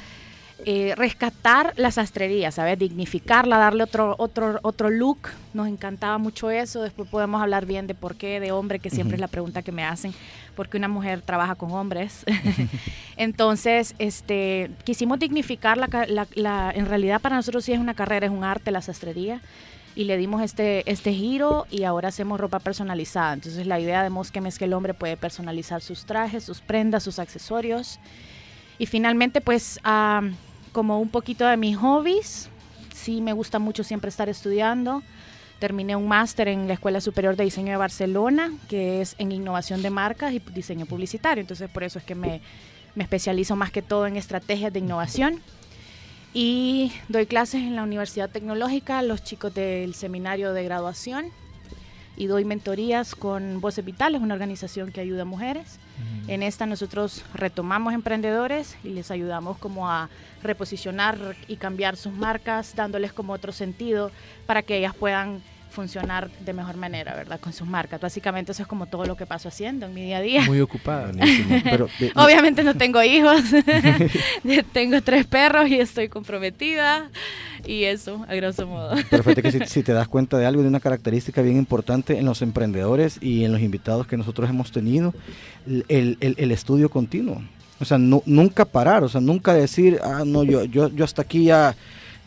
eh, 0.63 0.93
rescatar 0.95 1.73
la 1.75 1.91
sastrería, 1.91 2.49
¿sabes? 2.49 2.79
Dignificarla, 2.79 3.57
darle 3.57 3.83
otro, 3.83 4.15
otro, 4.17 4.59
otro 4.63 4.89
look. 4.89 5.29
Nos 5.53 5.67
encantaba 5.67 6.17
mucho 6.17 6.49
eso. 6.49 6.81
Después 6.81 7.09
podemos 7.09 7.41
hablar 7.41 7.65
bien 7.65 7.87
de 7.87 7.93
por 7.93 8.15
qué 8.15 8.39
de 8.39 8.53
hombre, 8.53 8.79
que 8.79 8.89
siempre 8.89 9.15
es 9.15 9.21
la 9.21 9.27
pregunta 9.27 9.61
que 9.61 9.73
me 9.73 9.83
hacen, 9.83 10.13
por 10.55 10.69
qué 10.69 10.77
una 10.77 10.87
mujer 10.87 11.21
trabaja 11.21 11.55
con 11.55 11.71
hombres. 11.71 12.23
Entonces, 13.17 13.95
este, 13.99 14.71
quisimos 14.85 15.19
dignificar 15.19 15.77
la, 15.77 15.89
la, 16.35 16.71
en 16.73 16.85
realidad 16.85 17.19
para 17.21 17.35
nosotros 17.35 17.65
sí 17.65 17.73
es 17.73 17.79
una 17.79 17.93
carrera, 17.93 18.25
es 18.25 18.31
un 18.31 18.45
arte 18.45 18.71
la 18.71 18.81
sastrería. 18.81 19.41
Y 19.93 20.05
le 20.05 20.17
dimos 20.17 20.41
este, 20.41 20.89
este 20.89 21.13
giro 21.13 21.67
y 21.69 21.83
ahora 21.83 22.09
hacemos 22.09 22.39
ropa 22.39 22.59
personalizada. 22.59 23.33
Entonces 23.33 23.67
la 23.67 23.79
idea 23.79 24.03
de 24.03 24.09
Mosquem 24.09 24.45
es 24.45 24.57
que 24.57 24.65
el 24.65 24.73
hombre 24.73 24.93
puede 24.93 25.15
personalizar 25.17 25.81
sus 25.81 26.05
trajes, 26.05 26.43
sus 26.43 26.61
prendas, 26.61 27.03
sus 27.03 27.19
accesorios. 27.19 27.99
Y 28.77 28.85
finalmente, 28.85 29.41
pues, 29.41 29.79
como 30.71 30.99
un 30.99 31.09
poquito 31.09 31.45
de 31.45 31.57
mis 31.57 31.77
hobbies, 31.77 32.49
sí 32.93 33.21
me 33.21 33.33
gusta 33.33 33.59
mucho 33.59 33.83
siempre 33.83 34.09
estar 34.09 34.29
estudiando. 34.29 35.03
Terminé 35.59 35.95
un 35.95 36.07
máster 36.07 36.49
en 36.49 36.67
la 36.67 36.73
Escuela 36.73 36.99
Superior 36.99 37.35
de 37.35 37.45
Diseño 37.45 37.71
de 37.71 37.77
Barcelona, 37.77 38.51
que 38.67 39.01
es 39.01 39.15
en 39.17 39.31
innovación 39.31 39.81
de 39.81 39.89
marcas 39.89 40.33
y 40.33 40.39
diseño 40.39 40.85
publicitario. 40.85 41.41
Entonces, 41.41 41.69
por 41.69 41.83
eso 41.83 41.99
es 41.99 42.05
que 42.05 42.15
me, 42.15 42.41
me 42.93 43.03
especializo 43.03 43.55
más 43.55 43.71
que 43.71 43.81
todo 43.81 44.07
en 44.07 44.17
estrategias 44.17 44.73
de 44.73 44.79
innovación. 44.79 45.41
Y 46.33 46.91
doy 47.07 47.25
clases 47.25 47.61
en 47.61 47.77
la 47.77 47.83
Universidad 47.83 48.29
Tecnológica 48.29 49.01
los 49.01 49.23
chicos 49.23 49.53
del 49.53 49.95
seminario 49.95 50.51
de 50.51 50.65
graduación 50.65 51.31
y 52.17 52.27
doy 52.27 52.45
mentorías 52.45 53.15
con 53.15 53.61
Voces 53.61 53.83
Vitales, 53.83 54.21
una 54.21 54.33
organización 54.33 54.91
que 54.91 55.01
ayuda 55.01 55.23
a 55.23 55.25
mujeres. 55.25 55.79
En 56.27 56.43
esta 56.43 56.65
nosotros 56.65 57.23
retomamos 57.33 57.93
emprendedores 57.93 58.77
y 58.83 58.89
les 58.89 59.11
ayudamos 59.11 59.57
como 59.57 59.89
a 59.89 60.09
reposicionar 60.41 61.17
y 61.47 61.57
cambiar 61.57 61.97
sus 61.97 62.13
marcas, 62.13 62.75
dándoles 62.75 63.13
como 63.13 63.33
otro 63.33 63.51
sentido 63.51 64.11
para 64.45 64.61
que 64.61 64.77
ellas 64.77 64.95
puedan 64.95 65.41
funcionar 65.75 66.29
de 66.43 66.53
mejor 66.53 66.77
manera, 66.77 67.13
¿verdad? 67.13 67.39
Con 67.39 67.53
sus 67.53 67.67
marcas. 67.67 68.01
Básicamente 68.01 68.51
eso 68.53 68.63
es 68.63 68.67
como 68.67 68.87
todo 68.87 69.05
lo 69.05 69.15
que 69.15 69.25
paso 69.27 69.47
haciendo 69.49 69.85
en 69.85 69.93
mi 69.93 70.03
día 70.05 70.17
a 70.17 70.21
día. 70.21 70.41
Muy 70.45 70.59
ocupada. 70.61 71.11
Pero, 71.63 71.87
de- 71.99 72.11
Obviamente 72.15 72.63
no 72.63 72.73
tengo 72.75 73.03
hijos, 73.03 73.41
tengo 74.73 75.01
tres 75.01 75.25
perros 75.25 75.67
y 75.69 75.75
estoy 75.79 76.09
comprometida 76.09 77.09
y 77.65 77.83
eso, 77.83 78.25
a 78.27 78.35
grosso 78.35 78.67
modo. 78.67 78.95
Pero 79.09 79.23
fíjate 79.23 79.41
que 79.41 79.51
si, 79.51 79.59
si 79.67 79.83
te 79.83 79.93
das 79.93 80.07
cuenta 80.07 80.37
de 80.37 80.45
algo, 80.45 80.61
de 80.61 80.67
una 80.67 80.79
característica 80.79 81.41
bien 81.41 81.57
importante 81.57 82.17
en 82.17 82.25
los 82.25 82.41
emprendedores 82.41 83.17
y 83.21 83.43
en 83.43 83.51
los 83.51 83.61
invitados 83.61 84.07
que 84.07 84.17
nosotros 84.17 84.49
hemos 84.49 84.71
tenido, 84.71 85.13
el, 85.87 86.17
el- 86.19 86.35
el 86.37 86.51
estudio 86.51 86.89
continuo. 86.89 87.41
O 87.79 87.85
sea, 87.85 87.97
nu- 87.97 88.23
nunca 88.25 88.63
parar, 88.65 89.03
o 89.03 89.09
sea, 89.09 89.19
nunca 89.19 89.53
decir, 89.53 89.99
ah, 90.03 90.23
no, 90.25 90.43
yo, 90.43 90.63
yo, 90.63 90.89
yo 90.89 91.03
hasta 91.03 91.23
aquí 91.23 91.45
ya, 91.45 91.75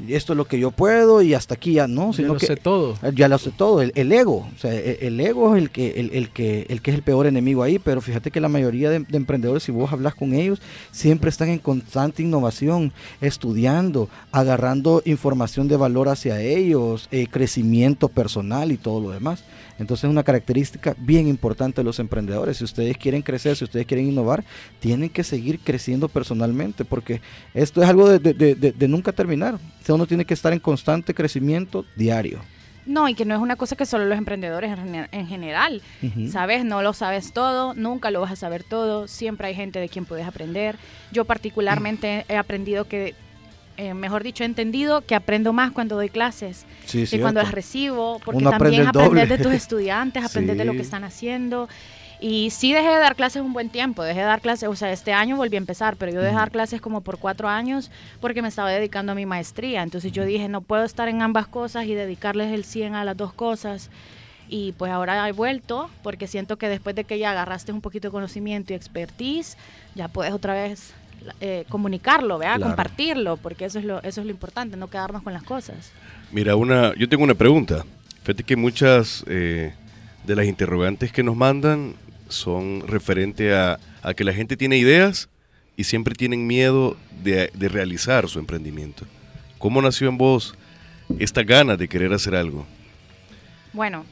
esto 0.07 0.33
es 0.33 0.37
lo 0.37 0.45
que 0.45 0.59
yo 0.61 0.71
puedo 0.71 1.23
y 1.23 1.35
hasta 1.35 1.55
aquí 1.55 1.73
ya 1.75 1.89
no, 1.89 2.11
Ya 2.11 2.17
sino 2.17 2.29
lo 2.35 2.39
que 2.39 2.47
sé 2.47 2.57
todo. 2.57 2.95
ya 3.15 3.27
lo 3.29 3.39
sé 3.39 3.51
todo, 3.51 3.83
el, 3.83 3.93
el 3.97 4.13
ego, 4.13 4.47
o 4.55 4.59
sea, 4.59 4.73
el, 4.73 4.99
el 5.01 5.21
ego 5.21 5.57
es 5.57 5.63
el 5.63 5.71
que, 5.71 5.99
el, 6.01 6.11
el 6.13 6.31
que, 6.31 6.67
el 6.69 6.81
que 6.83 6.91
es 6.93 6.97
el 6.97 7.03
peor 7.03 7.27
enemigo 7.27 7.63
ahí, 7.63 7.79
pero 7.79 8.01
fíjate 8.01 8.31
que 8.31 8.41
la 8.41 8.49
mayoría 8.49 8.91
de, 8.91 9.01
de 9.01 9.17
emprendedores, 9.17 9.63
si 9.65 9.73
vos 9.73 9.93
hablas 9.93 10.15
con 10.15 10.35
ellos, 10.35 10.61
siempre 10.93 11.31
están 11.31 11.49
en 11.49 11.59
constante 11.59 12.23
innovación, 12.23 12.93
estudiando, 13.21 14.09
agarrando 14.33 15.03
información 15.05 15.69
de 15.69 15.77
valor 15.77 16.09
hacia 16.09 16.41
ellos, 16.41 17.09
eh, 17.11 17.27
crecimiento 17.31 18.09
personal 18.09 18.73
y 18.73 18.77
todo 18.77 19.01
lo 19.01 19.11
demás. 19.11 19.43
Entonces 19.79 20.05
es 20.05 20.11
una 20.11 20.23
característica 20.25 20.95
bien 20.99 21.29
importante 21.29 21.81
de 21.81 21.85
los 21.85 21.99
emprendedores. 21.99 22.57
Si 22.57 22.65
ustedes 22.65 22.97
quieren 22.97 23.23
crecer, 23.23 23.57
si 23.57 23.65
ustedes 23.65 23.87
quieren 23.87 24.09
innovar, 24.09 24.45
tienen 24.81 25.09
que 25.09 25.23
seguir 25.25 25.61
creciendo 25.61 26.09
personalmente, 26.09 26.85
porque 26.85 27.21
esto 27.55 27.83
es 27.83 27.89
algo 27.89 28.09
de, 28.09 28.19
de- 28.19 28.35
de- 28.35 28.55
de- 28.55 28.73
de 28.73 28.89
nunca 28.89 29.13
terminar. 29.13 29.55
O 29.55 29.85
sea, 29.85 29.95
uno 29.95 30.07
tiene 30.07 30.25
que 30.25 30.35
estar 30.35 30.53
en 30.53 30.59
constante 30.61 31.15
crecimiento 31.15 31.85
diario. 31.97 32.41
No, 32.87 33.07
y 33.07 33.15
que 33.15 33.27
no 33.27 33.35
es 33.35 33.41
una 33.43 33.57
cosa 33.57 33.77
que 33.77 33.85
solo 33.85 34.07
los 34.07 34.17
emprendedores 34.17 34.71
en, 34.71 34.79
gene- 34.79 35.09
en 35.13 35.27
general, 35.27 35.83
Ujú. 36.03 36.29
¿sabes? 36.29 36.65
No 36.65 36.81
lo 36.81 36.95
sabes 36.95 37.33
todo, 37.35 37.75
nunca 37.75 38.11
lo 38.11 38.23
vas 38.23 38.33
a 38.33 38.37
saber 38.37 38.65
todo, 38.65 39.07
siempre 39.07 39.49
hay 39.49 39.55
gente 39.55 39.79
de 39.79 39.91
quien 39.91 40.07
puedes 40.07 40.27
aprender. 40.27 40.77
Yo 41.13 41.27
particularmente 41.27 42.25
he 42.31 42.37
aprendido 42.37 42.87
que, 42.89 43.15
eh, 43.79 43.95
mejor 43.95 44.23
dicho, 44.25 44.43
he 44.43 44.47
entendido 44.47 45.01
que 45.03 45.15
aprendo 45.15 45.53
más 45.55 45.71
cuando 45.73 45.95
doy 45.95 46.09
clases 46.11 46.67
Sí, 46.85 47.07
que 47.07 47.21
cuando 47.21 47.39
las 47.41 47.47
cierto. 47.49 47.57
recibo, 47.57 48.21
porque 48.25 48.39
Uno 48.39 48.51
aprende 48.51 48.77
también 48.79 48.83
el 48.83 48.89
aprender 48.89 49.29
de 49.29 49.43
tus 49.43 49.53
estudiantes, 49.55 50.25
aprender 50.25 50.57
de 50.57 50.65
lo 50.65 50.73
que 50.73 50.83
están 50.83 51.05
haciendo. 51.05 51.69
Y 52.21 52.51
sí 52.51 52.73
dejé 52.73 52.89
de 52.89 52.99
dar 52.99 53.15
clases 53.15 53.43
un 53.43 53.53
buen 53.53 53.71
tiempo, 53.71 54.03
dejé 54.03 54.19
de 54.19 54.27
dar 54.27 54.41
clases, 54.41 54.69
o 54.69 54.75
sea, 54.75 54.91
este 54.91 55.13
año 55.13 55.37
volví 55.37 55.55
a 55.55 55.59
empezar, 55.59 55.95
pero 55.97 56.11
yo 56.11 56.19
dejé 56.19 56.33
de 56.33 56.39
dar 56.39 56.51
clases 56.51 56.81
como 56.81 57.01
por 57.03 57.19
cuatro 57.19 57.49
años 57.49 57.93
porque 58.21 58.43
me 58.43 58.49
estaba 58.49 58.71
dedicando 58.71 59.13
a 59.13 59.15
mi 59.15 59.25
maestría. 59.25 59.85
Entonces 59.85 60.11
yo 60.11 60.25
dije, 60.25 60.49
no 60.49 60.61
puedo 60.61 60.83
estar 60.83 61.07
en 61.09 61.23
ambas 61.23 61.47
cosas 61.47 61.87
y 61.87 61.95
dedicarles 61.95 62.53
el 62.53 62.65
100 62.65 62.97
a 62.97 63.05
las 63.05 63.17
dos 63.17 63.33
cosas. 63.33 63.89
Y 64.49 64.73
pues 64.73 64.91
ahora 64.91 65.29
he 65.29 65.33
vuelto 65.33 65.91
porque 66.03 66.27
siento 66.27 66.57
que 66.57 66.69
después 66.69 66.97
de 66.97 67.05
que 67.05 67.19
ya 67.21 67.31
agarraste 67.31 67.71
un 67.71 67.81
poquito 67.81 68.09
de 68.09 68.13
conocimiento 68.13 68.73
y 68.73 68.77
expertise, 68.77 69.57
ya 69.95 70.09
puedes 70.09 70.33
otra 70.33 70.55
vez 70.55 70.95
eh, 71.41 71.65
comunicarlo, 71.69 72.39
¿verdad? 72.39 72.57
Claro. 72.57 72.71
compartirlo, 72.71 73.37
porque 73.37 73.65
eso 73.65 73.79
es, 73.79 73.85
lo, 73.85 74.03
eso 74.03 74.21
es 74.21 74.27
lo 74.27 74.31
importante, 74.31 74.77
no 74.77 74.89
quedarnos 74.89 75.23
con 75.23 75.33
las 75.33 75.43
cosas. 75.43 75.93
Mira, 76.33 76.57
una, 76.57 76.95
yo 76.97 77.09
tengo 77.09 77.25
una 77.25 77.35
pregunta. 77.35 77.85
Fíjate 78.23 78.45
que 78.45 78.57
muchas 78.57 79.25
eh, 79.27 79.73
de 80.25 80.37
las 80.37 80.47
interrogantes 80.47 81.13
que 81.13 81.23
nos 81.23 81.37
mandan 81.37 81.95
son 82.29 82.87
referente 82.87 83.55
a, 83.55 83.79
a 84.03 84.15
que 84.15 84.25
la 84.25 84.33
gente 84.33 84.57
tiene 84.57 84.77
ideas 84.77 85.29
y 85.77 85.85
siempre 85.85 86.15
tienen 86.15 86.47
miedo 86.47 86.97
de, 87.23 87.51
de 87.55 87.69
realizar 87.69 88.29
su 88.29 88.39
emprendimiento. 88.39 89.05
¿Cómo 89.59 89.81
nació 89.81 90.09
en 90.09 90.19
vos 90.19 90.55
esta 91.19 91.43
gana 91.43 91.77
de 91.77 91.89
querer 91.89 92.13
hacer 92.13 92.35
algo? 92.35 92.67
Bueno, 93.73 94.05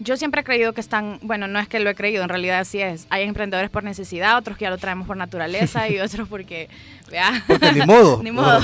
yo 0.00 0.16
siempre 0.16 0.40
he 0.40 0.44
creído 0.44 0.72
que 0.72 0.80
están, 0.80 1.18
bueno, 1.20 1.46
no 1.46 1.58
es 1.58 1.68
que 1.68 1.78
lo 1.78 1.90
he 1.90 1.94
creído, 1.94 2.22
en 2.22 2.30
realidad 2.30 2.60
así 2.60 2.80
es. 2.80 3.06
Hay 3.10 3.24
emprendedores 3.24 3.70
por 3.70 3.84
necesidad, 3.84 4.38
otros 4.38 4.56
que 4.56 4.64
ya 4.64 4.70
lo 4.70 4.78
traemos 4.78 5.06
por 5.06 5.16
naturaleza 5.16 5.88
y 5.88 5.98
otros 6.00 6.26
porque, 6.26 6.70
vea, 7.10 7.44
Porque 7.46 7.72
ni 7.72 7.86
modo. 7.86 8.20
ni 8.22 8.32
modo. 8.32 8.60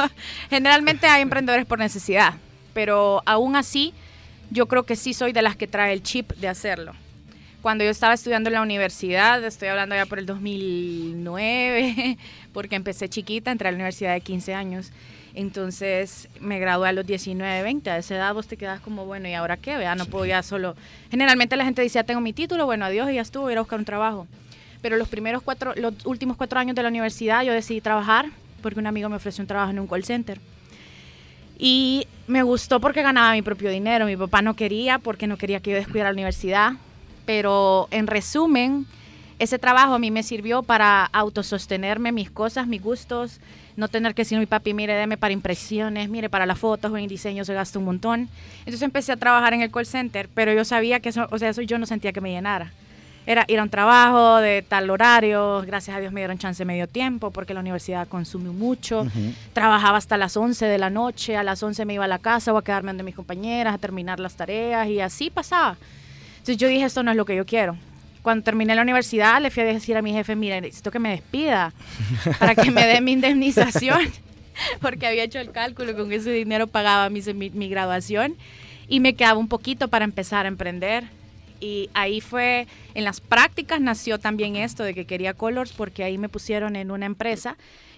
Generalmente 0.50 1.06
hay 1.06 1.22
emprendedores 1.22 1.64
por 1.64 1.78
necesidad, 1.78 2.34
pero 2.74 3.22
aún 3.24 3.54
así 3.54 3.94
yo 4.50 4.66
creo 4.66 4.82
que 4.82 4.96
sí 4.96 5.14
soy 5.14 5.32
de 5.32 5.42
las 5.42 5.54
que 5.54 5.68
trae 5.68 5.92
el 5.92 6.02
chip 6.02 6.32
de 6.32 6.48
hacerlo. 6.48 6.92
Cuando 7.62 7.84
yo 7.84 7.90
estaba 7.90 8.14
estudiando 8.14 8.48
en 8.48 8.54
la 8.54 8.62
universidad, 8.62 9.44
estoy 9.44 9.68
hablando 9.68 9.94
ya 9.94 10.06
por 10.06 10.18
el 10.18 10.26
2009, 10.26 12.18
porque 12.52 12.74
empecé 12.74 13.08
chiquita, 13.08 13.52
entré 13.52 13.68
a 13.68 13.70
la 13.70 13.76
universidad 13.76 14.14
de 14.14 14.22
15 14.22 14.54
años. 14.54 14.90
Entonces 15.34 16.28
me 16.40 16.58
gradué 16.58 16.88
a 16.88 16.92
los 16.92 17.06
19, 17.06 17.62
20. 17.62 17.90
A 17.90 17.98
esa 17.98 18.16
edad 18.16 18.34
vos 18.34 18.46
te 18.46 18.56
quedas 18.56 18.80
como, 18.80 19.06
bueno, 19.06 19.28
¿y 19.28 19.34
ahora 19.34 19.56
qué? 19.56 19.76
Vea, 19.76 19.94
no 19.94 20.06
puedo 20.06 20.26
ya 20.26 20.42
solo. 20.42 20.74
Generalmente 21.10 21.56
la 21.56 21.64
gente 21.64 21.82
dice, 21.82 21.94
ya 21.94 22.04
tengo 22.04 22.20
mi 22.20 22.32
título, 22.32 22.66
bueno, 22.66 22.84
adiós 22.84 23.10
y 23.10 23.14
ya 23.14 23.22
estuvo, 23.22 23.50
ir 23.50 23.58
a 23.58 23.60
buscar 23.60 23.78
un 23.78 23.84
trabajo. 23.84 24.26
Pero 24.82 24.96
los 24.96 25.08
primeros 25.08 25.42
cuatro, 25.42 25.74
los 25.76 25.94
últimos 26.06 26.36
cuatro 26.36 26.58
años 26.58 26.74
de 26.74 26.82
la 26.82 26.88
universidad 26.88 27.42
yo 27.42 27.52
decidí 27.52 27.80
trabajar 27.80 28.26
porque 28.62 28.78
un 28.78 28.86
amigo 28.86 29.08
me 29.08 29.16
ofreció 29.16 29.42
un 29.42 29.48
trabajo 29.48 29.70
en 29.70 29.78
un 29.78 29.86
call 29.86 30.04
center. 30.04 30.40
Y 31.58 32.06
me 32.26 32.42
gustó 32.42 32.80
porque 32.80 33.02
ganaba 33.02 33.32
mi 33.32 33.42
propio 33.42 33.70
dinero. 33.70 34.06
Mi 34.06 34.16
papá 34.16 34.40
no 34.40 34.54
quería 34.54 34.98
porque 34.98 35.26
no 35.26 35.36
quería 35.36 35.60
que 35.60 35.70
yo 35.70 35.76
descuidara 35.76 36.10
la 36.10 36.14
universidad. 36.14 36.72
Pero 37.26 37.88
en 37.90 38.06
resumen, 38.06 38.86
ese 39.40 39.58
trabajo 39.58 39.94
a 39.94 39.98
mí 39.98 40.10
me 40.10 40.22
sirvió 40.22 40.62
para 40.62 41.06
autosostenerme 41.06 42.12
mis 42.12 42.30
cosas, 42.30 42.66
mis 42.66 42.82
gustos, 42.82 43.40
no 43.74 43.88
tener 43.88 44.14
que 44.14 44.20
decir 44.20 44.36
a 44.36 44.40
mi 44.40 44.44
papi, 44.46 44.74
mire, 44.74 44.92
deme 44.92 45.16
para 45.16 45.32
impresiones, 45.32 46.10
mire, 46.10 46.28
para 46.28 46.44
las 46.44 46.58
fotos 46.58 46.92
o 46.92 46.98
en 46.98 47.08
diseño 47.08 47.42
se 47.46 47.54
gasta 47.54 47.78
un 47.78 47.86
montón. 47.86 48.28
Entonces 48.58 48.82
empecé 48.82 49.12
a 49.12 49.16
trabajar 49.16 49.54
en 49.54 49.62
el 49.62 49.70
call 49.70 49.86
center, 49.86 50.28
pero 50.34 50.52
yo 50.52 50.66
sabía 50.66 51.00
que 51.00 51.08
eso, 51.08 51.26
o 51.30 51.38
sea, 51.38 51.48
eso 51.48 51.62
yo 51.62 51.78
no 51.78 51.86
sentía 51.86 52.12
que 52.12 52.20
me 52.20 52.30
llenara. 52.30 52.70
Era 53.26 53.46
ir 53.48 53.58
a 53.60 53.62
un 53.62 53.70
trabajo 53.70 54.36
de 54.36 54.60
tal 54.60 54.90
horario, 54.90 55.62
gracias 55.66 55.96
a 55.96 56.00
Dios 56.00 56.12
me 56.12 56.20
dieron 56.20 56.36
chance 56.36 56.62
medio 56.66 56.86
tiempo 56.86 57.30
porque 57.30 57.54
la 57.54 57.60
universidad 57.60 58.08
consumió 58.08 58.52
mucho. 58.52 59.06
Trabajaba 59.54 59.96
hasta 59.96 60.18
las 60.18 60.36
11 60.36 60.66
de 60.66 60.76
la 60.76 60.90
noche, 60.90 61.38
a 61.38 61.42
las 61.42 61.62
11 61.62 61.86
me 61.86 61.94
iba 61.94 62.04
a 62.04 62.08
la 62.08 62.18
casa 62.18 62.52
o 62.52 62.58
a 62.58 62.64
quedarme 62.64 62.90
donde 62.90 63.04
mis 63.04 63.14
compañeras, 63.14 63.74
a 63.74 63.78
terminar 63.78 64.20
las 64.20 64.34
tareas 64.34 64.86
y 64.88 65.00
así 65.00 65.30
pasaba. 65.30 65.78
Entonces 66.32 66.58
yo 66.58 66.68
dije, 66.68 66.84
esto 66.84 67.02
no 67.02 67.10
es 67.10 67.16
lo 67.16 67.24
que 67.24 67.36
yo 67.36 67.46
quiero. 67.46 67.76
Cuando 68.22 68.44
terminé 68.44 68.74
la 68.74 68.82
universidad 68.82 69.40
le 69.40 69.50
fui 69.50 69.62
a 69.62 69.66
decir 69.66 69.96
a 69.96 70.02
mi 70.02 70.12
jefe, 70.12 70.36
mira, 70.36 70.60
necesito 70.60 70.90
que 70.90 70.98
me 70.98 71.10
despida 71.10 71.72
para 72.38 72.54
que 72.54 72.70
me 72.70 72.86
dé 72.86 73.00
mi 73.00 73.12
indemnización, 73.12 74.00
porque 74.80 75.06
había 75.06 75.24
hecho 75.24 75.38
el 75.38 75.50
cálculo, 75.52 75.96
con 75.96 76.12
ese 76.12 76.30
dinero 76.30 76.66
pagaba 76.66 77.08
mi, 77.08 77.20
mi, 77.34 77.50
mi 77.50 77.68
graduación 77.68 78.36
y 78.88 79.00
me 79.00 79.14
quedaba 79.14 79.38
un 79.38 79.48
poquito 79.48 79.88
para 79.88 80.04
empezar 80.04 80.44
a 80.44 80.48
emprender. 80.48 81.04
Y 81.60 81.90
ahí 81.94 82.20
fue, 82.20 82.66
en 82.94 83.04
las 83.04 83.20
prácticas 83.20 83.80
nació 83.80 84.18
también 84.18 84.56
esto 84.56 84.82
de 84.82 84.94
que 84.94 85.04
quería 85.04 85.34
Colors, 85.34 85.72
porque 85.72 86.04
ahí 86.04 86.18
me 86.18 86.28
pusieron 86.28 86.74
en 86.74 86.90
una 86.90 87.06
empresa 87.06 87.56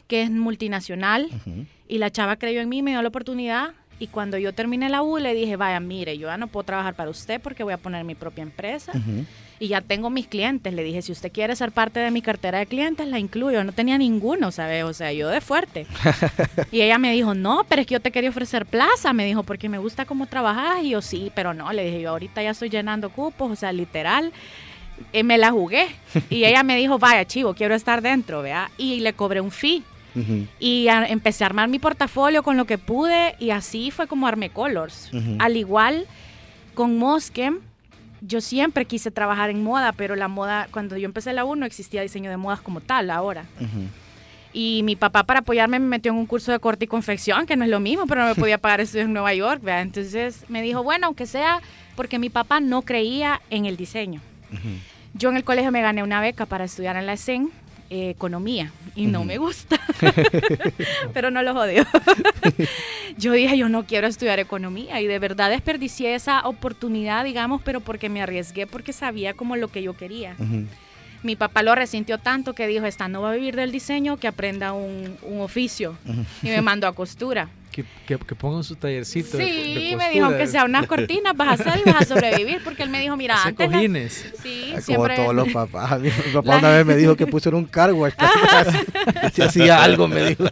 que 0.08 0.22
es 0.22 0.30
multinacional 0.30 1.28
Ujú. 1.32 1.64
y 1.88 1.98
la 1.98 2.10
chava 2.10 2.36
creyó 2.36 2.60
en 2.60 2.68
mí, 2.68 2.82
me 2.82 2.90
dio 2.90 3.02
la 3.02 3.08
oportunidad. 3.08 3.70
Y 3.98 4.08
cuando 4.08 4.36
yo 4.36 4.52
terminé 4.52 4.88
la 4.88 5.02
U, 5.02 5.18
le 5.18 5.32
dije, 5.32 5.54
vaya, 5.56 5.78
mire, 5.78 6.18
yo 6.18 6.26
ya 6.26 6.36
no 6.36 6.48
puedo 6.48 6.64
trabajar 6.64 6.94
para 6.94 7.08
usted 7.08 7.40
porque 7.40 7.62
voy 7.62 7.72
a 7.72 7.78
poner 7.78 8.04
mi 8.04 8.16
propia 8.16 8.42
empresa. 8.42 8.90
Ujú. 8.92 9.24
Y 9.62 9.68
ya 9.68 9.80
tengo 9.80 10.10
mis 10.10 10.26
clientes. 10.26 10.74
Le 10.74 10.82
dije, 10.82 11.02
si 11.02 11.12
usted 11.12 11.30
quiere 11.30 11.54
ser 11.54 11.70
parte 11.70 12.00
de 12.00 12.10
mi 12.10 12.20
cartera 12.20 12.58
de 12.58 12.66
clientes, 12.66 13.06
la 13.06 13.20
incluyo. 13.20 13.62
No 13.62 13.70
tenía 13.70 13.96
ninguno, 13.96 14.50
¿sabes? 14.50 14.82
O 14.82 14.92
sea, 14.92 15.12
yo 15.12 15.28
de 15.28 15.40
fuerte. 15.40 15.86
y 16.72 16.80
ella 16.82 16.98
me 16.98 17.12
dijo, 17.12 17.32
no, 17.34 17.64
pero 17.68 17.80
es 17.82 17.86
que 17.86 17.92
yo 17.94 18.00
te 18.00 18.10
quería 18.10 18.30
ofrecer 18.30 18.66
plaza. 18.66 19.12
Me 19.12 19.24
dijo, 19.24 19.44
porque 19.44 19.68
me 19.68 19.78
gusta 19.78 20.04
cómo 20.04 20.26
trabajas. 20.26 20.82
Y 20.82 20.90
yo, 20.90 21.00
sí, 21.00 21.30
pero 21.36 21.54
no. 21.54 21.72
Le 21.72 21.84
dije, 21.84 22.00
yo 22.00 22.10
ahorita 22.10 22.42
ya 22.42 22.50
estoy 22.50 22.70
llenando 22.70 23.10
cupos, 23.10 23.52
o 23.52 23.54
sea, 23.54 23.70
literal. 23.72 24.32
Eh, 25.12 25.22
me 25.22 25.38
la 25.38 25.52
jugué. 25.52 25.86
Y 26.28 26.44
ella 26.44 26.64
me 26.64 26.76
dijo, 26.76 26.98
vaya, 26.98 27.24
chivo, 27.24 27.54
quiero 27.54 27.76
estar 27.76 28.02
dentro, 28.02 28.42
¿vea? 28.42 28.68
Y 28.78 28.98
le 28.98 29.12
cobré 29.12 29.40
un 29.40 29.52
fee. 29.52 29.84
Ujú. 30.16 30.48
Y 30.58 30.88
a- 30.88 31.06
empecé 31.06 31.44
a 31.44 31.46
armar 31.46 31.68
mi 31.68 31.78
portafolio 31.78 32.42
con 32.42 32.56
lo 32.56 32.64
que 32.64 32.78
pude 32.78 33.36
y 33.38 33.50
así 33.50 33.92
fue 33.92 34.08
como 34.08 34.26
armé 34.26 34.50
Colors. 34.50 35.08
Ujú. 35.12 35.36
Al 35.38 35.56
igual 35.56 36.06
con 36.74 36.98
Moskem, 36.98 37.60
yo 38.22 38.40
siempre 38.40 38.84
quise 38.84 39.10
trabajar 39.10 39.50
en 39.50 39.62
moda, 39.62 39.92
pero 39.92 40.16
la 40.16 40.28
moda, 40.28 40.68
cuando 40.70 40.96
yo 40.96 41.06
empecé 41.06 41.32
la 41.32 41.44
U 41.44 41.56
no 41.56 41.66
existía 41.66 42.02
diseño 42.02 42.30
de 42.30 42.36
modas 42.36 42.60
como 42.60 42.80
tal 42.80 43.10
ahora. 43.10 43.44
Y 44.52 44.82
mi 44.84 44.96
papá 44.96 45.24
para 45.24 45.40
apoyarme 45.40 45.78
me 45.78 45.86
metió 45.86 46.12
en 46.12 46.18
un 46.18 46.26
curso 46.26 46.52
de 46.52 46.58
corte 46.58 46.84
y 46.84 46.88
confección, 46.88 47.46
que 47.46 47.56
no 47.56 47.64
es 47.64 47.70
lo 47.70 47.80
mismo, 47.80 48.06
pero 48.06 48.22
no 48.22 48.28
me 48.28 48.34
podía 48.34 48.58
pagar 48.60 48.80
estudios 48.80 49.06
en 49.06 49.12
Nueva 49.12 49.34
York. 49.34 49.62
¿verdad? 49.62 49.82
Entonces 49.82 50.44
me 50.48 50.62
dijo, 50.62 50.82
bueno, 50.82 51.06
aunque 51.06 51.26
sea, 51.26 51.60
porque 51.96 52.18
mi 52.18 52.30
papá 52.30 52.60
no 52.60 52.82
creía 52.82 53.40
en 53.50 53.66
el 53.66 53.76
diseño. 53.76 54.20
Yo 55.14 55.30
en 55.30 55.36
el 55.36 55.44
colegio 55.44 55.72
me 55.72 55.82
gané 55.82 56.02
una 56.02 56.20
beca 56.20 56.46
para 56.46 56.64
estudiar 56.64 56.96
en 56.96 57.06
la 57.06 57.14
ESEN, 57.14 57.50
eh, 57.94 58.08
economía, 58.08 58.72
y 58.96 59.04
no 59.04 59.22
me 59.22 59.36
gusta, 59.36 59.78
pero 61.12 61.30
no 61.30 61.42
lo 61.42 61.52
odio. 61.52 61.84
yo 63.18 63.32
dije, 63.32 63.58
yo 63.58 63.68
no 63.68 63.84
quiero 63.84 64.06
estudiar 64.06 64.38
economía, 64.38 64.98
y 65.02 65.06
de 65.06 65.18
verdad 65.18 65.50
desperdicié 65.50 66.14
esa 66.14 66.40
oportunidad, 66.48 67.22
digamos, 67.22 67.60
pero 67.62 67.80
porque 67.80 68.08
me 68.08 68.22
arriesgué, 68.22 68.66
porque 68.66 68.94
sabía 68.94 69.34
como 69.34 69.56
lo 69.56 69.68
que 69.68 69.82
yo 69.82 69.94
quería. 69.94 70.36
Mi 71.22 71.36
papá 71.36 71.62
lo 71.62 71.74
resintió 71.74 72.16
tanto 72.16 72.54
que 72.54 72.66
dijo, 72.66 72.86
esta 72.86 73.08
no 73.08 73.20
va 73.20 73.32
a 73.32 73.34
vivir 73.34 73.56
del 73.56 73.72
diseño, 73.72 74.16
que 74.16 74.26
aprenda 74.26 74.72
un, 74.72 75.18
un 75.20 75.42
oficio. 75.42 75.98
Y 76.42 76.46
me 76.46 76.62
mandó 76.62 76.86
a 76.86 76.94
costura. 76.94 77.50
Que, 77.72 77.84
que, 78.06 78.18
que 78.18 78.34
pongan 78.34 78.62
su 78.62 78.76
tallercito. 78.76 79.38
de- 79.38 79.44
de 79.46 79.50
Sí, 79.50 79.96
me 79.96 80.10
dijo 80.10 80.28
que 80.36 80.46
sea 80.46 80.64
unas 80.66 80.86
cortinas, 80.86 81.34
vas 81.34 81.48
a 81.48 81.52
hacer 81.70 81.82
y 81.84 81.90
vas 81.90 82.02
a 82.02 82.04
sobrevivir, 82.04 82.60
porque 82.62 82.82
él 82.82 82.90
me 82.90 83.00
dijo, 83.00 83.16
mira, 83.16 83.42
antes... 83.42 83.66
la- 83.70 83.74
cojines. 83.76 84.32
Sí, 84.42 84.66
Como 84.72 84.82
siempre... 84.82 85.16
todos 85.16 85.34
los 85.34 85.48
papás. 85.52 85.98
Mi 85.98 86.10
papá 86.10 86.52
La- 86.52 86.58
una 86.58 86.68
vez 86.70 86.84
me 86.86 86.96
dijo 86.96 87.16
que 87.16 87.26
pusieron 87.26 87.60
un 87.60 87.66
cargo 87.66 88.06
Si 89.32 89.40
hacía 89.42 89.82
algo, 89.82 90.06
me 90.06 90.22
dijo. 90.22 90.44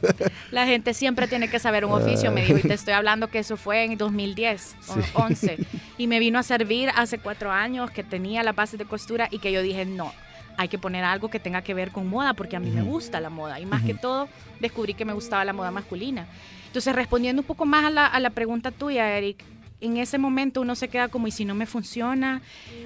La 0.50 0.66
gente 0.66 0.94
siempre 0.94 1.28
tiene 1.28 1.48
que 1.48 1.58
saber 1.58 1.84
un 1.84 1.92
oficio, 1.92 2.32
me 2.32 2.42
dijo, 2.44 2.58
y 2.58 2.62
te 2.62 2.74
estoy 2.74 2.94
hablando 2.94 3.28
que 3.28 3.38
eso 3.40 3.56
fue 3.58 3.84
en 3.84 3.98
2010, 3.98 4.76
o 4.88 5.22
11. 5.24 5.58
Y 5.98 6.06
me 6.06 6.18
vino 6.20 6.38
a 6.38 6.42
servir 6.42 6.90
hace 6.96 7.18
cuatro 7.18 7.52
años 7.52 7.90
que 7.90 8.02
tenía 8.02 8.42
la 8.42 8.52
base 8.52 8.76
de 8.78 8.86
costura 8.86 9.28
y 9.30 9.38
que 9.40 9.52
yo 9.52 9.60
dije, 9.62 9.84
no, 9.84 10.12
hay 10.56 10.68
que 10.68 10.78
poner 10.78 11.04
algo 11.04 11.28
que 11.30 11.38
tenga 11.38 11.62
que 11.62 11.74
ver 11.74 11.90
con 11.90 12.08
moda, 12.08 12.32
porque 12.34 12.56
a 12.56 12.60
mí 12.60 12.70
me 12.70 12.82
gusta 12.82 13.20
la 13.20 13.28
moda. 13.30 13.60
Y 13.60 13.66
más 13.66 13.82
que 13.82 13.92
todo, 13.94 14.28
descubrí 14.58 14.94
que 14.94 15.04
me 15.04 15.12
gustaba 15.12 15.44
la 15.44 15.52
moda 15.52 15.70
masculina. 15.70 16.26
Entonces, 16.70 16.94
respondiendo 16.94 17.42
un 17.42 17.46
poco 17.46 17.66
más 17.66 17.84
a 17.84 17.90
la, 17.90 18.06
a 18.06 18.20
la 18.20 18.30
pregunta 18.30 18.70
tuya, 18.70 19.18
Eric, 19.18 19.42
en 19.80 19.96
ese 19.96 20.18
momento 20.18 20.60
uno 20.60 20.76
se 20.76 20.86
queda 20.86 21.08
como, 21.08 21.26
¿y 21.26 21.32
si 21.32 21.44
no 21.44 21.52
me 21.56 21.66
funciona? 21.66 22.42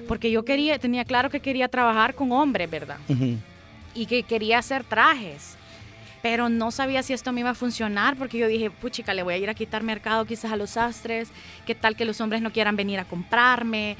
Porque 0.07 0.31
yo 0.31 0.43
quería, 0.43 0.79
tenía 0.79 1.05
claro 1.05 1.29
que 1.29 1.39
quería 1.39 1.67
trabajar 1.67 2.15
con 2.15 2.31
hombres, 2.31 2.69
¿verdad? 2.69 2.97
y 3.93 4.07
que 4.07 4.23
quería 4.23 4.57
hacer 4.59 4.83
trajes. 4.83 5.55
Pero 6.23 6.49
no 6.49 6.71
sabía 6.71 7.03
si 7.03 7.13
esto 7.13 7.31
me 7.31 7.41
iba 7.41 7.51
a 7.51 7.55
funcionar 7.55 8.17
porque 8.17 8.39
yo 8.39 8.47
dije, 8.47 8.71
puchica, 8.71 9.13
le 9.13 9.21
voy 9.21 9.35
a 9.35 9.37
ir 9.37 9.49
a 9.49 9.53
quitar 9.53 9.83
mercado 9.83 10.25
quizás 10.25 10.51
a 10.51 10.57
los 10.57 10.71
sastres, 10.71 11.29
qué 11.67 11.75
tal 11.75 11.95
que 11.95 12.05
los 12.05 12.19
hombres 12.19 12.41
no 12.41 12.51
quieran 12.51 12.75
venir 12.75 12.99
a 12.99 13.05
comprarme. 13.05 13.95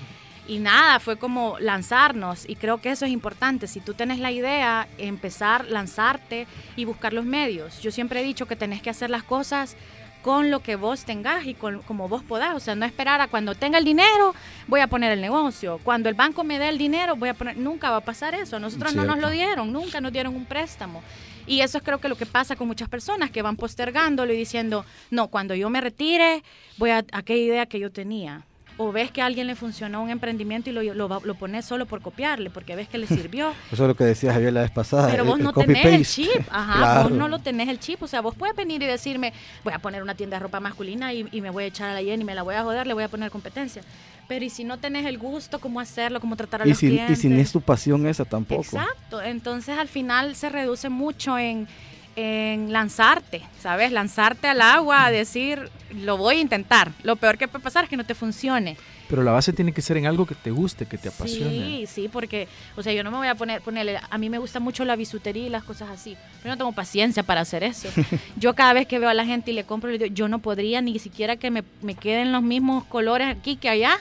Y 0.48 0.60
nada, 0.60 1.00
fue 1.00 1.18
como 1.18 1.58
lanzarnos 1.60 2.48
y 2.48 2.56
creo 2.56 2.80
que 2.80 2.92
eso 2.92 3.06
es 3.06 3.12
importante. 3.12 3.68
Si 3.68 3.80
tú 3.80 3.94
tienes 3.96 4.20
la 4.20 4.32
idea, 4.32 4.88
empezar, 4.98 5.66
lanzarte 5.66 6.46
y 6.76 6.86
buscar 6.86 7.14
los 7.14 7.26
medios. 7.26 7.82
Yo 7.82 7.92
siempre 7.92 8.22
he 8.22 8.24
dicho 8.24 8.46
que 8.46 8.56
tenés 8.56 8.82
que 8.82 8.92
hacer 8.92 9.10
las 9.10 9.24
cosas 9.24 9.76
con 10.22 10.50
lo 10.50 10.60
que 10.60 10.76
vos 10.76 11.06
tengas 11.06 11.46
y 11.46 11.54
con 11.54 11.84
como 11.84 12.08
vos 12.08 12.24
podás. 12.24 12.56
O 12.56 12.60
sea, 12.60 12.76
no 12.76 12.86
esperar 12.86 13.22
a 13.22 13.28
cuando 13.28 13.56
tenga 13.56 13.78
el 13.78 13.86
dinero, 13.86 14.34
voy 14.68 14.82
a 14.82 14.88
poner 14.88 15.12
el 15.12 15.22
negocio. 15.22 15.80
Cuando 15.84 16.10
el 16.10 16.16
banco 16.16 16.44
me 16.44 16.58
dé 16.60 16.70
el 16.70 16.78
dinero, 16.78 17.16
voy 17.16 17.30
a 17.30 17.34
poner... 17.36 17.58
Nunca 17.58 17.90
va 17.92 17.98
a 17.98 18.02
pasar 18.02 18.34
eso. 18.36 18.60
Nosotros 18.60 18.96
no 18.96 19.04
nos 19.04 19.20
lo 19.20 19.30
dieron, 19.30 19.72
nunca 19.72 20.02
nos 20.02 20.12
dieron 20.12 20.36
un 20.36 20.46
préstamo. 20.46 21.04
Y 21.48 21.62
eso 21.62 21.78
es 21.78 21.84
creo 21.84 22.00
que 22.00 22.10
lo 22.10 22.16
que 22.16 22.26
pasa 22.26 22.56
con 22.56 22.68
muchas 22.68 22.90
personas 22.90 23.30
que 23.30 23.44
van 23.44 23.56
postergándolo 23.56 24.34
y 24.34 24.38
diciendo, 24.38 24.84
no, 25.12 25.28
cuando 25.28 25.54
yo 25.54 25.70
me 25.70 25.82
retire, 25.82 26.44
voy 26.78 26.90
a 26.90 27.06
aquella 27.12 27.44
idea 27.44 27.66
que 27.68 27.80
yo 27.80 27.92
tenía. 27.92 28.46
O 28.78 28.92
ves 28.92 29.10
que 29.10 29.22
a 29.22 29.26
alguien 29.26 29.48
le 29.48 29.56
funcionó 29.56 30.04
un 30.04 30.10
emprendimiento 30.10 30.70
y 30.70 30.74
lo, 30.74 30.82
lo, 30.94 31.22
lo 31.24 31.36
pones 31.36 31.64
solo 31.64 31.86
por 31.86 32.02
copiarle, 32.02 32.50
porque 32.50 32.76
ves 32.76 32.90
que 32.90 32.98
le 32.98 33.08
sirvió. 33.08 33.54
Eso 33.72 33.84
es 33.84 33.88
lo 33.88 33.96
que 33.96 34.04
decía 34.04 34.34
Javier 34.34 34.52
la 34.52 34.62
vez 34.64 34.72
pasada. 34.72 35.08
Pero 35.10 35.24
el- 35.24 35.30
vos 35.30 35.40
no 35.40 35.54
tenés 35.54 35.86
el 35.86 36.06
chip, 36.06 36.42
ajá, 36.52 36.78
Claro. 36.78 37.04
vos 37.04 37.12
no 37.18 37.28
lo 37.30 37.40
tenés 37.40 37.70
el 37.70 37.80
chip, 37.80 38.04
o 38.04 38.08
sea, 38.08 38.20
vos 38.22 38.36
puedes 38.36 38.56
venir 38.56 38.84
y 38.84 38.86
decirme, 38.86 39.32
voy 39.64 39.74
a 39.74 39.80
poner 39.80 40.04
una 40.04 40.14
tienda 40.16 40.36
de 40.38 40.44
ropa 40.44 40.60
masculina 40.60 41.14
y, 41.14 41.26
y 41.32 41.40
me 41.40 41.50
voy 41.52 41.64
a 41.64 41.68
echar 41.68 41.90
a 41.90 41.94
la 41.94 42.02
Jenny, 42.02 42.26
me 42.26 42.36
la 42.36 42.44
voy 42.44 42.56
a 42.56 42.64
joder, 42.64 42.86
le 42.86 42.94
voy 42.94 43.04
a 43.04 43.08
poner 43.08 43.32
competencia. 43.32 43.82
Pero 44.28 44.44
y 44.44 44.50
si 44.50 44.64
no 44.64 44.78
tenés 44.80 45.06
el 45.06 45.20
gusto, 45.20 45.60
cómo 45.60 45.80
hacerlo, 45.80 46.20
cómo 46.20 46.36
tratar 46.36 46.64
a 46.64 46.66
Y 46.66 46.70
los 46.72 46.78
si, 46.80 46.88
y 46.88 46.90
clientes. 46.90 47.20
si 47.20 47.30
no 47.30 47.40
es 47.40 47.52
tu 47.52 47.62
pasión 47.62 48.06
esa 48.08 48.26
tampoco. 48.26 48.62
Exacto, 48.64 49.22
entonces 49.22 49.78
al 49.78 49.88
final 49.88 50.36
se 50.36 50.50
reduce 50.50 50.90
mucho 50.90 51.38
en, 51.38 51.68
en 52.16 52.72
lanzarte, 52.72 53.42
¿sabes? 53.62 53.92
Lanzarte 53.92 54.48
al 54.48 54.62
agua 54.62 55.06
a 55.06 55.12
decir, 55.12 55.70
lo 55.94 56.18
voy 56.18 56.38
a 56.38 56.40
intentar. 56.40 56.92
Lo 57.04 57.16
peor 57.16 57.38
que 57.38 57.48
puede 57.48 57.64
pasar 57.64 57.84
es 57.84 57.90
que 57.90 57.98
no 57.98 58.06
te 58.06 58.16
funcione. 58.16 58.78
Pero 59.08 59.24
la 59.24 59.32
base 59.32 59.54
tiene 59.54 59.72
que 59.72 59.82
ser 59.82 59.98
en 59.98 60.08
algo 60.08 60.26
que 60.26 60.34
te 60.34 60.50
guste, 60.50 60.88
que 60.88 60.98
te 60.98 61.10
apasione. 61.10 61.52
Sí, 61.52 61.86
sí, 61.88 62.10
porque, 62.12 62.48
o 62.76 62.82
sea, 62.82 62.92
yo 62.94 63.04
no 63.04 63.12
me 63.12 63.18
voy 63.18 63.28
a 63.28 63.36
poner, 63.36 63.62
ponerle, 63.62 64.00
a 64.10 64.18
mí 64.18 64.30
me 64.30 64.40
gusta 64.40 64.60
mucho 64.60 64.84
la 64.84 64.96
bisutería 64.96 65.46
y 65.46 65.50
las 65.50 65.64
cosas 65.64 65.90
así. 65.90 66.18
Yo 66.44 66.50
no 66.50 66.58
tengo 66.58 66.72
paciencia 66.72 67.22
para 67.22 67.42
hacer 67.42 67.64
eso. 67.64 67.90
yo 68.38 68.56
cada 68.56 68.74
vez 68.74 68.88
que 68.88 68.98
veo 68.98 69.10
a 69.10 69.14
la 69.14 69.26
gente 69.26 69.52
y 69.52 69.54
le 69.54 69.64
compro, 69.64 69.92
le 69.92 70.00
digo, 70.00 70.14
yo 70.14 70.28
no 70.28 70.40
podría 70.40 70.82
ni 70.82 70.98
siquiera 70.98 71.36
que 71.36 71.52
me, 71.52 71.64
me 71.82 71.96
queden 71.96 72.32
los 72.32 72.42
mismos 72.42 72.84
colores 72.86 73.28
aquí 73.28 73.58
que 73.58 73.70
allá. 73.70 73.98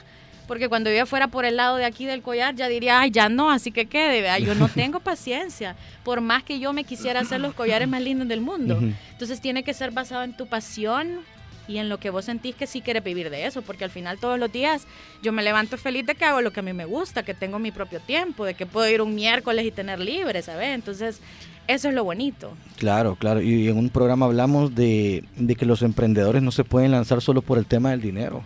Porque 0.46 0.68
cuando 0.68 0.92
yo 0.92 1.06
fuera 1.06 1.28
por 1.28 1.44
el 1.44 1.56
lado 1.56 1.76
de 1.76 1.84
aquí 1.84 2.04
del 2.04 2.22
collar, 2.22 2.54
ya 2.54 2.68
diría, 2.68 3.00
ay, 3.00 3.10
ya 3.10 3.28
no, 3.28 3.50
así 3.50 3.70
que 3.70 3.86
quede, 3.86 4.20
vea, 4.20 4.38
yo 4.38 4.54
no 4.54 4.68
tengo 4.74 5.00
paciencia. 5.00 5.76
Por 6.02 6.20
más 6.20 6.42
que 6.42 6.58
yo 6.58 6.72
me 6.72 6.84
quisiera 6.84 7.20
hacer 7.20 7.40
los 7.40 7.54
collares 7.54 7.88
más 7.88 8.02
lindos 8.02 8.28
del 8.28 8.40
mundo. 8.40 8.78
Entonces 9.12 9.40
tiene 9.40 9.62
que 9.62 9.74
ser 9.74 9.90
basado 9.90 10.22
en 10.22 10.36
tu 10.36 10.46
pasión 10.46 11.20
y 11.66 11.78
en 11.78 11.88
lo 11.88 11.98
que 11.98 12.10
vos 12.10 12.26
sentís 12.26 12.54
que 12.54 12.66
sí 12.66 12.80
quieres 12.80 13.02
vivir 13.02 13.30
de 13.30 13.46
eso, 13.46 13.62
porque 13.62 13.84
al 13.84 13.90
final 13.90 14.18
todos 14.18 14.38
los 14.38 14.52
días 14.52 14.86
yo 15.22 15.32
me 15.32 15.42
levanto 15.42 15.78
feliz 15.78 16.04
de 16.06 16.14
que 16.14 16.24
hago 16.24 16.40
lo 16.40 16.52
que 16.52 16.60
a 16.60 16.62
mí 16.62 16.72
me 16.72 16.84
gusta, 16.84 17.22
que 17.22 17.34
tengo 17.34 17.58
mi 17.58 17.70
propio 17.70 18.00
tiempo, 18.00 18.44
de 18.44 18.54
que 18.54 18.66
puedo 18.66 18.88
ir 18.88 19.00
un 19.00 19.14
miércoles 19.14 19.64
y 19.64 19.70
tener 19.70 19.98
libre, 19.98 20.42
¿sabes? 20.42 20.74
Entonces, 20.74 21.20
eso 21.66 21.88
es 21.88 21.94
lo 21.94 22.04
bonito. 22.04 22.52
Claro, 22.76 23.16
claro. 23.16 23.40
Y 23.40 23.68
en 23.68 23.78
un 23.78 23.88
programa 23.88 24.26
hablamos 24.26 24.74
de, 24.74 25.24
de 25.36 25.56
que 25.56 25.64
los 25.64 25.80
emprendedores 25.82 26.42
no 26.42 26.50
se 26.50 26.64
pueden 26.64 26.90
lanzar 26.90 27.22
solo 27.22 27.40
por 27.40 27.56
el 27.56 27.64
tema 27.66 27.90
del 27.90 28.02
dinero. 28.02 28.44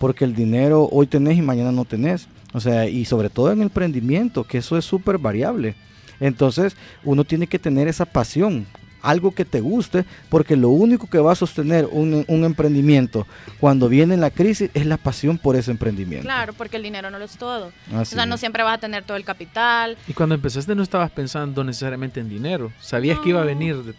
Porque 0.00 0.24
el 0.24 0.34
dinero 0.34 0.88
hoy 0.90 1.06
tenés 1.06 1.38
y 1.38 1.42
mañana 1.42 1.70
no 1.70 1.84
tenés. 1.84 2.26
O 2.52 2.58
sea, 2.58 2.88
y 2.88 3.04
sobre 3.04 3.30
todo 3.30 3.52
en 3.52 3.58
el 3.58 3.64
emprendimiento, 3.64 4.42
que 4.42 4.58
eso 4.58 4.76
es 4.76 4.84
súper 4.84 5.18
variable. 5.18 5.76
Entonces, 6.18 6.76
uno 7.04 7.22
tiene 7.24 7.46
que 7.46 7.58
tener 7.60 7.86
esa 7.86 8.04
pasión, 8.06 8.66
algo 9.02 9.30
que 9.32 9.44
te 9.44 9.60
guste, 9.60 10.04
porque 10.28 10.56
lo 10.56 10.68
único 10.70 11.06
que 11.08 11.18
va 11.18 11.32
a 11.32 11.34
sostener 11.36 11.86
un, 11.90 12.24
un 12.28 12.44
emprendimiento 12.44 13.26
cuando 13.60 13.88
viene 13.88 14.16
la 14.16 14.30
crisis 14.30 14.70
es 14.74 14.84
la 14.84 14.96
pasión 14.96 15.38
por 15.38 15.54
ese 15.56 15.70
emprendimiento. 15.70 16.24
Claro, 16.26 16.52
porque 16.54 16.76
el 16.76 16.82
dinero 16.82 17.10
no 17.10 17.18
lo 17.18 17.24
es 17.24 17.36
todo. 17.38 17.70
Así 17.94 18.14
o 18.14 18.16
sea, 18.16 18.26
no 18.26 18.34
es. 18.34 18.40
siempre 18.40 18.62
vas 18.62 18.74
a 18.74 18.80
tener 18.80 19.04
todo 19.04 19.16
el 19.16 19.24
capital. 19.24 19.96
Y 20.08 20.12
cuando 20.12 20.34
empezaste 20.34 20.74
no 20.74 20.82
estabas 20.82 21.10
pensando 21.10 21.62
necesariamente 21.64 22.20
en 22.20 22.28
dinero. 22.28 22.72
Sabías 22.80 23.18
que 23.20 23.28
iba 23.30 23.40
a 23.40 23.44
venir, 23.44 23.76
de- 23.76 23.94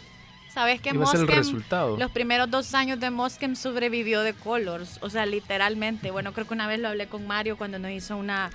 ¿Sabes 0.53 0.81
que 0.81 0.89
Moskem- 0.93 1.27
resultado. 1.37 1.97
Los 1.97 2.11
primeros 2.11 2.49
dos 2.51 2.73
años 2.73 2.99
de 2.99 3.09
Moskem 3.09 3.55
sobrevivió 3.55 4.21
de 4.21 4.33
Colors, 4.33 4.97
o 5.01 5.09
sea, 5.09 5.25
literalmente. 5.25 6.11
Bueno, 6.11 6.33
creo 6.33 6.45
que 6.47 6.53
una 6.53 6.67
vez 6.67 6.79
lo 6.79 6.89
hablé 6.89 7.07
con 7.07 7.25
Mario 7.25 7.57
cuando 7.57 7.79
nos 7.79 7.91
hizo 7.91 8.17
una 8.17 8.49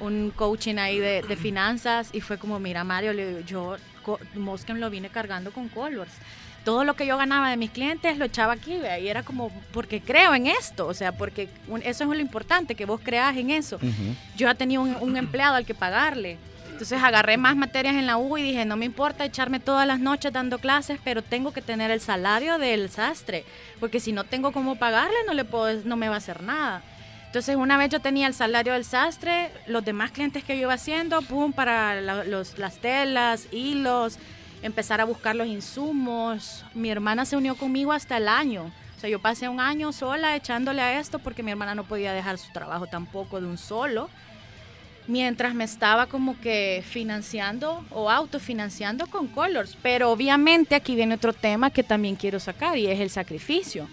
un 0.00 0.32
coaching 0.34 0.76
ahí 0.76 0.98
de, 0.98 1.20
de 1.20 1.36
finanzas 1.36 2.08
y 2.14 2.22
fue 2.22 2.38
como, 2.38 2.58
mira 2.58 2.84
Mario, 2.84 3.12
le 3.12 3.28
digo, 3.28 3.40
yo 3.40 3.76
Moskem 4.34 4.78
lo 4.78 4.88
vine 4.88 5.10
cargando 5.10 5.50
con 5.50 5.68
Colors. 5.68 6.12
Todo 6.64 6.84
lo 6.84 6.94
que 6.94 7.04
yo 7.06 7.16
ganaba 7.18 7.50
de 7.50 7.56
mis 7.58 7.70
clientes 7.70 8.16
lo 8.16 8.24
echaba 8.26 8.54
aquí, 8.54 8.76
vea, 8.78 8.98
y 8.98 9.08
era 9.08 9.22
como, 9.22 9.50
porque 9.72 10.00
creo 10.00 10.34
en 10.34 10.46
esto, 10.46 10.86
o 10.86 10.94
sea, 10.94 11.12
porque 11.12 11.48
un- 11.68 11.82
eso 11.82 12.04
es 12.04 12.08
lo 12.10 12.18
importante, 12.18 12.74
que 12.74 12.86
vos 12.86 13.00
creas 13.02 13.36
en 13.36 13.50
eso. 13.50 13.78
Yo 14.36 14.46
ya 14.46 14.54
tenía 14.54 14.80
un, 14.80 14.96
un 15.00 15.16
empleado 15.18 15.54
al 15.56 15.66
que 15.66 15.74
pagarle. 15.74 16.38
Entonces 16.80 17.02
agarré 17.02 17.36
más 17.36 17.56
materias 17.56 17.94
en 17.96 18.06
la 18.06 18.16
U 18.16 18.38
y 18.38 18.42
dije, 18.42 18.64
no 18.64 18.74
me 18.74 18.86
importa 18.86 19.26
echarme 19.26 19.60
todas 19.60 19.86
las 19.86 20.00
noches 20.00 20.32
dando 20.32 20.58
clases, 20.58 20.98
pero 21.04 21.20
tengo 21.20 21.52
que 21.52 21.60
tener 21.60 21.90
el 21.90 22.00
salario 22.00 22.56
del 22.56 22.88
sastre, 22.88 23.44
porque 23.78 24.00
si 24.00 24.12
no 24.12 24.24
tengo 24.24 24.50
cómo 24.50 24.76
pagarle, 24.76 25.14
no, 25.26 25.34
le 25.34 25.44
puedo, 25.44 25.82
no 25.84 25.98
me 25.98 26.08
va 26.08 26.14
a 26.14 26.18
hacer 26.18 26.42
nada. 26.42 26.82
Entonces 27.26 27.56
una 27.56 27.76
vez 27.76 27.90
yo 27.90 28.00
tenía 28.00 28.26
el 28.26 28.32
salario 28.32 28.72
del 28.72 28.86
sastre, 28.86 29.50
los 29.66 29.84
demás 29.84 30.10
clientes 30.10 30.42
que 30.42 30.56
yo 30.56 30.62
iba 30.62 30.72
haciendo, 30.72 31.20
pum, 31.20 31.52
para 31.52 32.24
los, 32.24 32.56
las 32.56 32.78
telas, 32.78 33.48
hilos, 33.52 34.18
empezar 34.62 35.02
a 35.02 35.04
buscar 35.04 35.36
los 35.36 35.48
insumos. 35.48 36.64
Mi 36.72 36.88
hermana 36.90 37.26
se 37.26 37.36
unió 37.36 37.56
conmigo 37.56 37.92
hasta 37.92 38.16
el 38.16 38.26
año. 38.26 38.72
O 38.96 39.00
sea, 39.00 39.10
yo 39.10 39.18
pasé 39.18 39.50
un 39.50 39.60
año 39.60 39.92
sola 39.92 40.34
echándole 40.34 40.80
a 40.80 40.98
esto 40.98 41.18
porque 41.18 41.42
mi 41.42 41.50
hermana 41.50 41.74
no 41.74 41.84
podía 41.84 42.14
dejar 42.14 42.38
su 42.38 42.50
trabajo 42.52 42.86
tampoco 42.86 43.38
de 43.38 43.48
un 43.48 43.58
solo 43.58 44.08
mientras 45.10 45.54
me 45.54 45.64
estaba 45.64 46.06
como 46.06 46.38
que 46.40 46.82
financiando 46.88 47.84
o 47.90 48.10
autofinanciando 48.10 49.06
con 49.08 49.26
Colors. 49.26 49.76
Pero 49.82 50.10
obviamente 50.10 50.74
aquí 50.74 50.94
viene 50.94 51.16
otro 51.16 51.32
tema 51.32 51.70
que 51.70 51.82
también 51.82 52.14
quiero 52.16 52.38
sacar 52.38 52.78
y 52.78 52.86
es 52.86 53.00
el 53.00 53.10
sacrificio. 53.10 53.88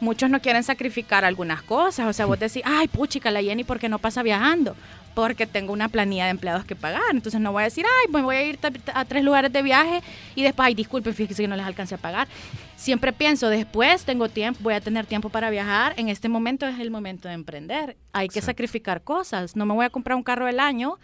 Muchos 0.00 0.30
no 0.30 0.40
quieren 0.40 0.62
sacrificar 0.62 1.24
algunas 1.24 1.62
cosas. 1.62 2.06
O 2.06 2.12
sea, 2.12 2.26
vos 2.26 2.38
decís, 2.40 2.62
ay, 2.64 2.88
puchica, 2.88 3.30
la 3.30 3.42
Jenny, 3.42 3.64
¿por 3.64 3.78
qué 3.78 3.88
no 3.88 3.98
pasa 3.98 4.22
viajando? 4.22 4.76
Porque 5.14 5.46
tengo 5.46 5.72
una 5.72 5.88
planilla 5.88 6.24
de 6.24 6.30
empleados 6.30 6.64
que 6.64 6.74
pagar. 6.74 7.02
Entonces 7.12 7.40
no 7.40 7.52
voy 7.52 7.62
a 7.62 7.64
decir, 7.64 7.84
ay, 7.86 8.12
me 8.12 8.22
voy 8.22 8.36
a 8.36 8.42
ir 8.42 8.58
a 8.92 9.04
tres 9.04 9.22
lugares 9.22 9.52
de 9.52 9.62
viaje 9.62 10.02
y 10.34 10.42
después, 10.42 10.66
ay, 10.66 10.74
disculpen, 10.74 11.14
fíjense 11.14 11.42
que 11.42 11.48
no 11.48 11.56
les 11.56 11.66
alcance 11.66 11.94
a 11.94 11.98
pagar. 11.98 12.28
Siempre 12.76 13.12
pienso, 13.12 13.48
después 13.48 14.04
tengo 14.04 14.28
tiempo, 14.28 14.60
voy 14.62 14.74
a 14.74 14.80
tener 14.80 15.06
tiempo 15.06 15.28
para 15.28 15.48
viajar. 15.50 15.94
En 15.96 16.08
este 16.08 16.28
momento 16.28 16.66
es 16.66 16.80
el 16.80 16.90
momento 16.90 17.28
de 17.28 17.34
emprender. 17.34 17.96
Hay 18.12 18.28
que 18.28 18.40
sacrificar 18.40 19.02
cosas. 19.02 19.56
No 19.56 19.64
me 19.64 19.74
voy 19.74 19.86
a 19.86 19.90
comprar 19.90 20.16
un 20.16 20.22
carro 20.22 20.46
del 20.46 20.60
año 20.60 20.98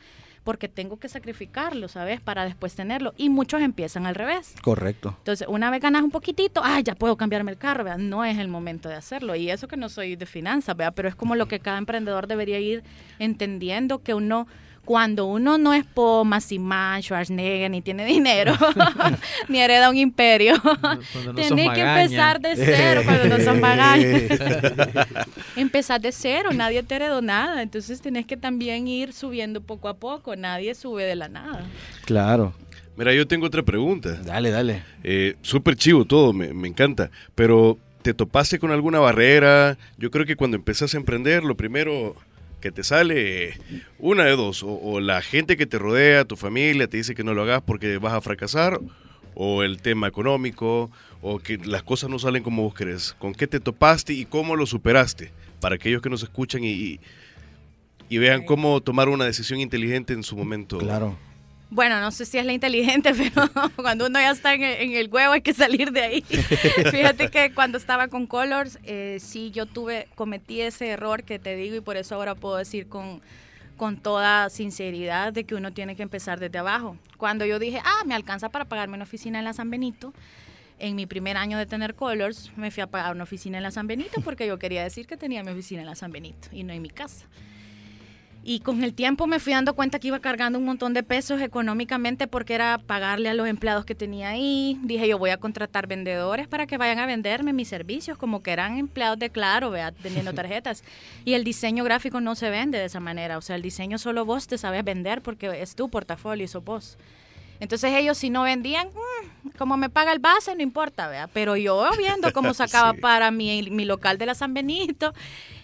porque 0.45 0.69
tengo 0.69 0.99
que 0.99 1.09
sacrificarlo, 1.09 1.89
¿sabes? 1.89 2.21
Para 2.21 2.45
después 2.45 2.75
tenerlo. 2.75 3.15
Y 3.17 3.29
muchos 3.29 3.61
empiezan 3.61 4.07
al 4.07 4.15
revés. 4.15 4.55
Correcto. 4.63 5.15
Entonces, 5.19 5.47
una 5.49 5.71
vez 5.71 5.81
ganas 5.81 6.03
un 6.03 6.11
poquitito, 6.11 6.61
ah, 6.65 6.81
ya 6.81 6.95
puedo 6.95 7.17
cambiarme 7.17 7.53
el 7.53 7.59
carro, 7.59 7.85
¿verdad? 7.85 7.99
No 7.99 8.25
es 8.25 8.39
el 8.39 8.49
momento 8.49 8.89
de 8.89 8.95
hacerlo. 8.95 9.37
Y 9.37 9.51
eso 9.51 9.69
que 9.69 9.77
no 9.77 9.89
soy 9.89 10.17
de 10.17 10.27
finanzas, 10.27 10.77
¿verdad? 10.77 10.95
Pero 10.97 11.09
es 11.09 11.15
como 11.15 11.37
lo 11.37 11.47
que 11.47 11.61
cada 11.61 11.79
emprendedor 11.79 12.27
debería 12.27 12.59
ir 12.59 12.83
entendiendo 13.19 14.03
que 14.03 14.15
uno 14.15 14.47
cuando 14.85 15.27
uno 15.27 15.59
no 15.59 15.73
es 15.73 15.85
Paul 15.85 16.27
Massiman, 16.27 17.03
Schwarzenegger, 17.03 17.71
ni 17.71 17.83
tiene 17.83 18.05
dinero, 18.05 18.55
ni 19.49 19.61
hereda 19.61 19.91
un 19.91 19.97
imperio, 19.97 20.55
no 20.65 21.35
tiene 21.35 21.67
sos 21.67 21.75
que 21.75 21.81
empezar 21.81 22.41
de 22.41 22.57
cero 22.57 23.03
cuando 23.05 23.39
no 23.39 23.45
son 23.45 23.61
magañas. 23.61 24.23
empezar 25.57 26.01
de 26.01 26.13
cero, 26.13 26.51
nadie 26.53 26.83
te 26.83 26.97
heredó 26.97 27.23
nada, 27.23 27.63
entonces 27.63 28.01
tienes 28.01 28.27
que 28.27 28.37
también 28.37 28.89
ir 28.89 29.13
subiendo 29.13 29.61
poco 29.61 29.89
a 29.89 29.95
poco, 29.95 30.35
nadie 30.37 30.75
sube 30.75 31.05
de 31.05 31.17
la 31.17 31.29
nada. 31.29 31.65
Claro. 32.05 32.55
Mira, 32.97 33.15
yo 33.15 33.27
tengo 33.27 33.47
otra 33.47 33.63
pregunta. 33.63 34.21
Dale, 34.25 34.51
dale. 34.51 34.83
Eh, 35.03 35.37
Súper 35.41 35.75
chivo 35.77 36.05
todo, 36.05 36.35
me, 36.35 36.53
me 36.53 36.69
encanta. 36.69 37.11
Pero, 37.35 37.79
¿te 38.03 38.13
topaste 38.13 38.59
con 38.59 38.73
alguna 38.73 38.99
barrera? 38.99 39.79
Yo 39.97 40.11
creo 40.11 40.27
que 40.27 40.37
cuando 40.37 40.59
empezás 40.59 40.93
a 40.93 40.99
emprender, 40.99 41.43
lo 41.43 41.57
primero 41.57 42.15
que 42.61 42.71
te 42.71 42.85
sale, 42.85 43.59
una 43.99 44.25
de 44.25 44.37
dos, 44.37 44.63
o, 44.63 44.73
o 44.73 45.01
la 45.01 45.23
gente 45.23 45.57
que 45.57 45.67
te 45.67 45.79
rodea, 45.79 46.25
tu 46.25 46.37
familia, 46.37 46.87
te 46.87 46.97
dice 46.99 47.15
que 47.15 47.25
no 47.25 47.35
lo 47.35 47.43
hagas 47.43 47.63
porque 47.63 47.99
vas 47.99 48.13
a 48.13 48.21
fracasar, 48.21 48.81
o 49.35 49.63
el 49.63 49.81
tema 49.81 50.07
económico, 50.07 50.91
o 51.23 51.39
que 51.39 51.59
las 51.59 51.83
cosas 51.83 52.11
no 52.11 52.19
salen 52.19 52.43
como 52.43 52.63
vos 52.63 52.75
querés. 52.75 53.15
¿Con 53.19 53.35
qué 53.35 53.47
te 53.47 53.61
topaste 53.61 54.13
y 54.13 54.25
cómo 54.25 54.57
lo 54.57 54.67
superaste? 54.67 55.33
Para 55.61 55.75
aquellos 55.77 56.03
que 56.03 56.11
nos 56.11 56.23
escuchan 56.23 56.65
y, 56.65 56.71
y, 56.71 57.01
y 58.09 58.19
vean 58.19 58.45
cómo 58.45 58.81
tomar 58.81 59.09
una 59.09 59.25
decisión 59.25 59.61
inteligente 59.61 60.13
en 60.13 60.23
su 60.23 60.37
momento. 60.37 60.79
Claro. 60.79 61.17
Bueno, 61.71 62.01
no 62.01 62.11
sé 62.11 62.27
si 62.27 62.37
es 62.37 62.45
la 62.45 62.53
inteligente, 62.53 63.13
pero 63.17 63.49
cuando 63.77 64.07
uno 64.07 64.19
ya 64.19 64.33
está 64.33 64.55
en 64.55 64.63
el, 64.65 64.81
en 64.81 64.93
el 64.97 65.09
huevo 65.09 65.33
hay 65.33 65.41
que 65.41 65.55
salir 65.55 65.93
de 65.93 66.01
ahí. 66.01 66.23
Fíjate 66.91 67.31
que 67.31 67.55
cuando 67.55 67.79
estaba 67.79 68.09
con 68.09 68.27
Colors, 68.27 68.79
eh, 68.83 69.19
sí, 69.21 69.53
yo 69.53 69.67
tuve, 69.67 70.09
cometí 70.17 70.61
ese 70.61 70.89
error 70.89 71.23
que 71.23 71.39
te 71.39 71.55
digo 71.55 71.77
y 71.77 71.81
por 71.81 71.97
eso 71.97 72.17
ahora 72.17 72.35
puedo 72.35 72.57
decir 72.57 72.89
con, 72.89 73.23
con 73.77 73.97
toda 73.97 74.51
sinceridad 74.51 75.33
de 75.33 75.45
que 75.45 75.55
uno 75.55 75.73
tiene 75.73 75.95
que 75.95 76.03
empezar 76.03 76.41
desde 76.41 76.59
abajo. 76.59 76.97
Cuando 77.17 77.47
yo 77.47 77.61
dije, 77.61 77.81
ah, 77.85 78.03
me 78.05 78.15
alcanza 78.15 78.49
para 78.49 78.65
pagarme 78.65 78.97
una 78.97 79.05
oficina 79.05 79.39
en 79.39 79.45
la 79.45 79.53
San 79.53 79.71
Benito, 79.71 80.13
en 80.81 80.97
mi 80.97 81.07
primer 81.07 81.37
año 81.37 81.57
de 81.57 81.67
tener 81.67 81.95
Colors, 81.95 82.51
me 82.57 82.71
fui 82.71 82.83
a 82.83 82.89
pagar 82.89 83.15
una 83.15 83.25
oficina 83.25 83.59
en 83.59 83.63
la 83.63 83.71
San 83.71 83.87
Benito 83.87 84.21
porque 84.23 84.47
yo 84.47 84.59
quería 84.59 84.83
decir 84.83 85.07
que 85.07 85.17
tenía 85.17 85.45
mi 85.45 85.53
oficina 85.53 85.83
en 85.83 85.87
la 85.87 85.95
San 85.95 86.11
Benito 86.11 86.49
y 86.51 86.65
no 86.65 86.73
en 86.73 86.83
mi 86.83 86.91
casa. 86.91 87.27
Y 88.43 88.61
con 88.61 88.83
el 88.83 88.95
tiempo 88.95 89.27
me 89.27 89.39
fui 89.39 89.53
dando 89.53 89.75
cuenta 89.75 89.99
que 89.99 90.09
iba 90.09 90.19
cargando 90.19 90.59
un 90.59 90.65
montón 90.65 90.95
de 90.95 91.03
pesos 91.03 91.43
económicamente 91.43 92.27
porque 92.27 92.55
era 92.55 92.79
pagarle 92.79 93.29
a 93.29 93.35
los 93.35 93.47
empleados 93.47 93.85
que 93.85 93.95
tenía 93.95 94.31
ahí. 94.31 94.79
Dije, 94.83 95.07
yo 95.07 95.19
voy 95.19 95.29
a 95.29 95.37
contratar 95.37 95.87
vendedores 95.87 96.49
para 96.49 96.67
que 96.67 96.79
vayan 96.79 96.99
a 97.01 97.07
venderme 97.07 97.53
mis 97.53 97.69
servicios, 97.69 98.17
como 98.17 98.43
que 98.43 98.51
eran 98.53 98.79
empleados 98.79 99.19
de 99.19 99.29
Claro, 99.29 99.71
vea, 99.71 99.93
vendiendo 100.03 100.33
tarjetas. 100.35 100.83
Y 101.27 101.35
el 101.35 101.45
diseño 101.45 101.85
gráfico 101.85 102.21
no 102.23 102.35
se 102.35 102.49
vende 102.49 102.79
de 102.79 102.87
esa 102.87 102.99
manera. 103.01 103.37
O 103.37 103.43
sea, 103.43 103.57
el 103.57 103.63
diseño 103.63 103.99
solo 103.99 104.25
vos 104.25 104.47
te 104.47 104.57
sabes 104.57 104.85
vender 104.85 105.21
porque 105.21 105.61
es 105.61 105.75
tu 105.75 105.91
portafolio 105.91 106.49
sos 106.49 106.65
vos. 106.65 106.97
Entonces 107.61 107.93
ellos 107.93 108.17
si 108.17 108.31
no 108.31 108.45
vendían, 108.45 108.89
mm, 108.89 109.51
como 109.59 109.77
me 109.77 109.91
paga 109.91 110.13
el 110.15 110.19
base, 110.19 110.55
no 110.55 110.63
importa, 110.63 111.09
vea. 111.09 111.27
Pero 111.27 111.57
yo 111.57 111.87
viendo 111.99 112.33
cómo 112.33 112.55
sacaba 112.55 112.93
Sí. 112.95 113.01
para 113.03 113.31
mi, 113.31 113.69
mi 113.71 113.85
local 113.85 114.17
de 114.17 114.25
la 114.25 114.35
San 114.35 114.55
Benito 114.55 115.13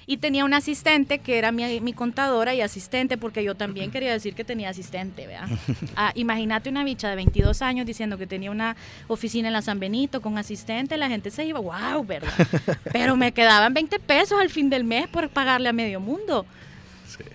y 0.07 0.19
tenía 0.19 0.45
una 0.45 0.59
asistente 0.59 1.19
que 1.19 1.37
era 1.37 1.51
mi, 1.51 1.81
mi 1.81 1.93
contadora 1.93 2.55
y 2.55 2.61
asistente 2.61 3.17
porque 3.19 3.43
yo 3.43 3.57
también 3.57 3.91
quería 3.91 4.13
decir 4.13 4.35
que 4.35 4.45
tenía 4.45 4.71
asistente, 4.71 5.27
vea. 5.27 5.47
Ah, 5.99 6.13
imagínate 6.15 6.69
una 6.69 6.85
bicha 6.85 7.09
de 7.09 7.17
22 7.17 7.63
años 7.63 7.87
diciendo 7.87 8.19
que 8.19 8.27
tenía 8.27 8.51
una 8.51 8.77
oficina 9.09 9.49
en 9.49 9.55
la 9.55 9.63
San 9.63 9.81
Benito 9.81 10.21
con 10.21 10.37
asistente, 10.37 10.97
la 10.97 11.09
gente 11.09 11.31
se 11.31 11.45
iba, 11.45 11.59
wow, 11.59 12.05
¿verdad? 12.05 12.33
Pero 12.93 13.17
me 13.17 13.33
quedaban 13.33 13.73
20 13.73 13.99
pesos 14.01 14.39
al 14.39 14.51
fin 14.51 14.69
del 14.69 14.85
mes 14.85 15.09
por 15.09 15.29
pagarle 15.31 15.71
a 15.71 15.73
medio 15.73 16.01
mundo. 16.01 16.45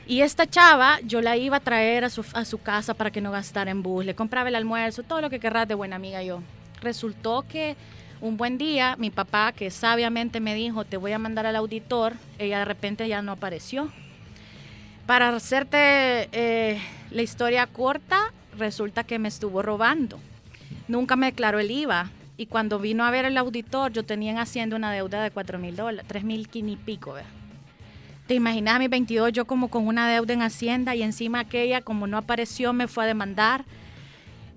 Y 0.06 0.22
esta 0.22 0.48
chava, 0.48 1.00
yo 1.04 1.22
la 1.22 1.38
iba 1.38 1.58
a 1.58 1.60
traer 1.60 2.04
a 2.04 2.10
su, 2.10 2.24
a 2.34 2.46
su 2.46 2.62
casa 2.62 2.94
para 2.94 3.10
que 3.10 3.22
no 3.22 3.32
gastara 3.32 3.72
en 3.72 3.82
bus, 3.82 4.06
le 4.06 4.14
compraba 4.14 4.50
el 4.50 4.56
almuerzo, 4.56 5.04
todo 5.04 5.22
lo 5.22 5.30
que 5.30 5.40
querrás 5.40 5.68
de 5.68 5.74
buena 5.74 5.96
amiga 5.96 6.22
yo. 6.22 6.42
Resultó 6.82 7.46
que 7.48 7.76
un 8.22 8.38
buen 8.38 8.58
día, 8.58 8.96
mi 8.98 9.10
papá, 9.10 9.52
que 9.52 9.72
sabiamente 9.72 10.40
me 10.40 10.54
dijo, 10.54 10.86
te 10.86 10.98
voy 10.98 11.12
a 11.12 11.20
mandar 11.20 11.48
al 11.48 11.56
auditor, 11.56 12.14
ella 12.38 12.60
de 12.60 12.66
repente 12.66 13.08
ya 13.08 13.22
no 13.22 13.34
apareció. 13.34 13.92
Para 15.08 15.30
hacerte 15.36 16.30
eh, 16.32 16.80
la 17.10 17.22
historia 17.24 17.66
corta, 17.66 18.32
resulta 18.58 19.04
que 19.04 19.20
me 19.20 19.28
estuvo 19.28 19.62
robando. 19.62 20.20
Nunca 20.88 21.16
me 21.16 21.26
declaró 21.26 21.60
el 21.60 21.72
IVA. 21.72 22.12
Y 22.38 22.46
cuando 22.46 22.80
vino 22.80 23.04
a 23.04 23.12
ver 23.12 23.26
el 23.26 23.38
auditor, 23.38 23.92
yo 23.92 24.04
tenía 24.04 24.32
en 24.32 24.38
Hacienda 24.38 24.76
una 24.76 24.92
deuda 24.92 25.22
de 25.22 25.32
4 25.32 25.60
mil 25.60 25.76
dólares, 25.76 26.06
3 26.08 26.24
mil 26.24 26.48
y 26.54 26.76
pico. 26.78 27.14
¿verdad? 27.14 27.30
¿Te 28.28 28.36
imaginas 28.36 28.76
a 28.76 28.80
mis 28.80 28.90
22 28.90 29.34
yo 29.34 29.46
como 29.46 29.68
con 29.68 29.88
una 29.88 30.10
deuda 30.10 30.34
en 30.34 30.42
Hacienda 30.42 30.96
y 30.96 31.04
encima 31.04 31.40
aquella 31.40 31.82
como 31.82 32.08
no 32.08 32.18
apareció 32.18 32.72
me 32.72 32.88
fue 32.88 33.04
a 33.04 33.08
demandar 33.08 33.66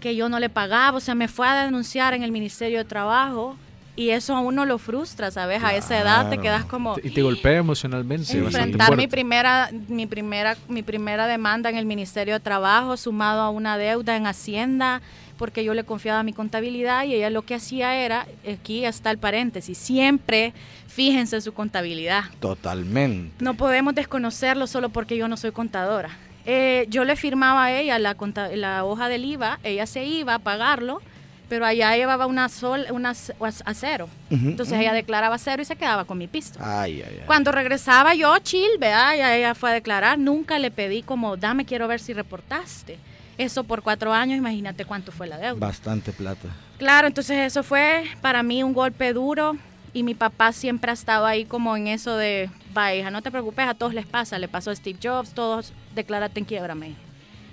que 0.00 0.16
yo 0.16 0.28
no 0.28 0.38
le 0.38 0.48
pagaba, 0.48 0.98
o 0.98 1.00
sea, 1.00 1.14
me 1.14 1.28
fue 1.28 1.46
a 1.48 1.64
denunciar 1.64 2.14
en 2.14 2.22
el 2.22 2.32
Ministerio 2.32 2.78
de 2.78 2.84
Trabajo 2.84 3.56
y 3.96 4.10
eso 4.10 4.34
a 4.34 4.40
uno 4.40 4.66
lo 4.66 4.78
frustra, 4.78 5.30
¿sabes? 5.30 5.62
A 5.62 5.74
esa 5.74 6.00
edad 6.00 6.28
te 6.28 6.38
quedas 6.38 6.64
como 6.64 6.96
Y 7.02 7.10
te 7.10 7.22
golpea 7.22 7.58
emocionalmente 7.58 8.36
enfrentar 8.36 8.96
mi 8.96 9.06
primera 9.06 9.70
mi 9.88 10.06
primera 10.06 10.56
mi 10.68 10.82
primera 10.82 11.26
demanda 11.26 11.70
en 11.70 11.76
el 11.76 11.86
Ministerio 11.86 12.34
de 12.34 12.40
Trabajo 12.40 12.96
sumado 12.96 13.42
a 13.42 13.50
una 13.50 13.78
deuda 13.78 14.16
en 14.16 14.26
Hacienda 14.26 15.00
porque 15.38 15.64
yo 15.64 15.74
le 15.74 15.84
confiaba 15.84 16.22
mi 16.22 16.32
contabilidad 16.32 17.04
y 17.04 17.14
ella 17.14 17.30
lo 17.30 17.42
que 17.42 17.54
hacía 17.54 17.96
era 17.96 18.26
aquí 18.52 18.84
está 18.84 19.10
el 19.10 19.18
paréntesis 19.18 19.78
siempre 19.78 20.52
fíjense 20.88 21.36
en 21.36 21.42
su 21.42 21.52
contabilidad 21.52 22.24
Totalmente. 22.40 23.32
no 23.44 23.54
podemos 23.54 23.94
desconocerlo 23.94 24.66
solo 24.66 24.88
porque 24.88 25.16
yo 25.16 25.28
no 25.28 25.36
soy 25.36 25.52
contadora. 25.52 26.10
Eh, 26.46 26.86
yo 26.88 27.04
le 27.04 27.16
firmaba 27.16 27.64
a 27.64 27.72
ella 27.72 27.98
la, 27.98 28.16
la 28.54 28.84
hoja 28.84 29.08
del 29.08 29.24
IVA, 29.24 29.58
ella 29.62 29.86
se 29.86 30.04
iba 30.04 30.34
a 30.34 30.38
pagarlo, 30.38 31.00
pero 31.48 31.64
allá 31.66 31.96
llevaba 31.96 32.26
una 32.26 32.48
sol, 32.48 32.86
una 32.90 33.10
a 33.10 33.74
cero. 33.74 34.08
Entonces 34.30 34.78
ella 34.78 34.92
declaraba 34.92 35.38
cero 35.38 35.62
y 35.62 35.64
se 35.64 35.76
quedaba 35.76 36.04
con 36.04 36.18
mi 36.18 36.26
pisto. 36.26 36.58
Ay, 36.62 37.02
ay, 37.02 37.18
ay. 37.20 37.26
Cuando 37.26 37.52
regresaba 37.52 38.14
yo, 38.14 38.36
chill, 38.38 38.78
vea, 38.78 39.16
ya 39.16 39.36
ella 39.36 39.54
fue 39.54 39.70
a 39.70 39.74
declarar, 39.74 40.18
nunca 40.18 40.58
le 40.58 40.70
pedí 40.70 41.02
como, 41.02 41.36
dame, 41.36 41.64
quiero 41.64 41.88
ver 41.88 42.00
si 42.00 42.12
reportaste. 42.12 42.98
Eso 43.36 43.64
por 43.64 43.82
cuatro 43.82 44.12
años, 44.12 44.38
imagínate 44.38 44.84
cuánto 44.84 45.10
fue 45.12 45.26
la 45.26 45.38
deuda. 45.38 45.58
Bastante 45.66 46.12
plata. 46.12 46.48
Claro, 46.78 47.06
entonces 47.06 47.38
eso 47.38 47.62
fue 47.62 48.04
para 48.20 48.42
mí 48.42 48.62
un 48.62 48.72
golpe 48.72 49.12
duro 49.12 49.56
y 49.94 50.02
mi 50.02 50.14
papá 50.14 50.52
siempre 50.52 50.90
ha 50.90 50.94
estado 50.94 51.24
ahí 51.24 51.44
como 51.44 51.76
en 51.76 51.86
eso 51.86 52.16
de, 52.16 52.50
va 52.76 52.94
hija, 52.94 53.10
no 53.10 53.22
te 53.22 53.30
preocupes, 53.30 53.66
a 53.66 53.74
todos 53.74 53.94
les 53.94 54.06
pasa, 54.06 54.38
le 54.38 54.48
pasó 54.48 54.72
a 54.72 54.76
Steve 54.76 54.98
Jobs, 55.02 55.32
todos, 55.32 55.72
declárate 55.94 56.40
en 56.40 56.44
quiebra, 56.44 56.74
me. 56.74 56.94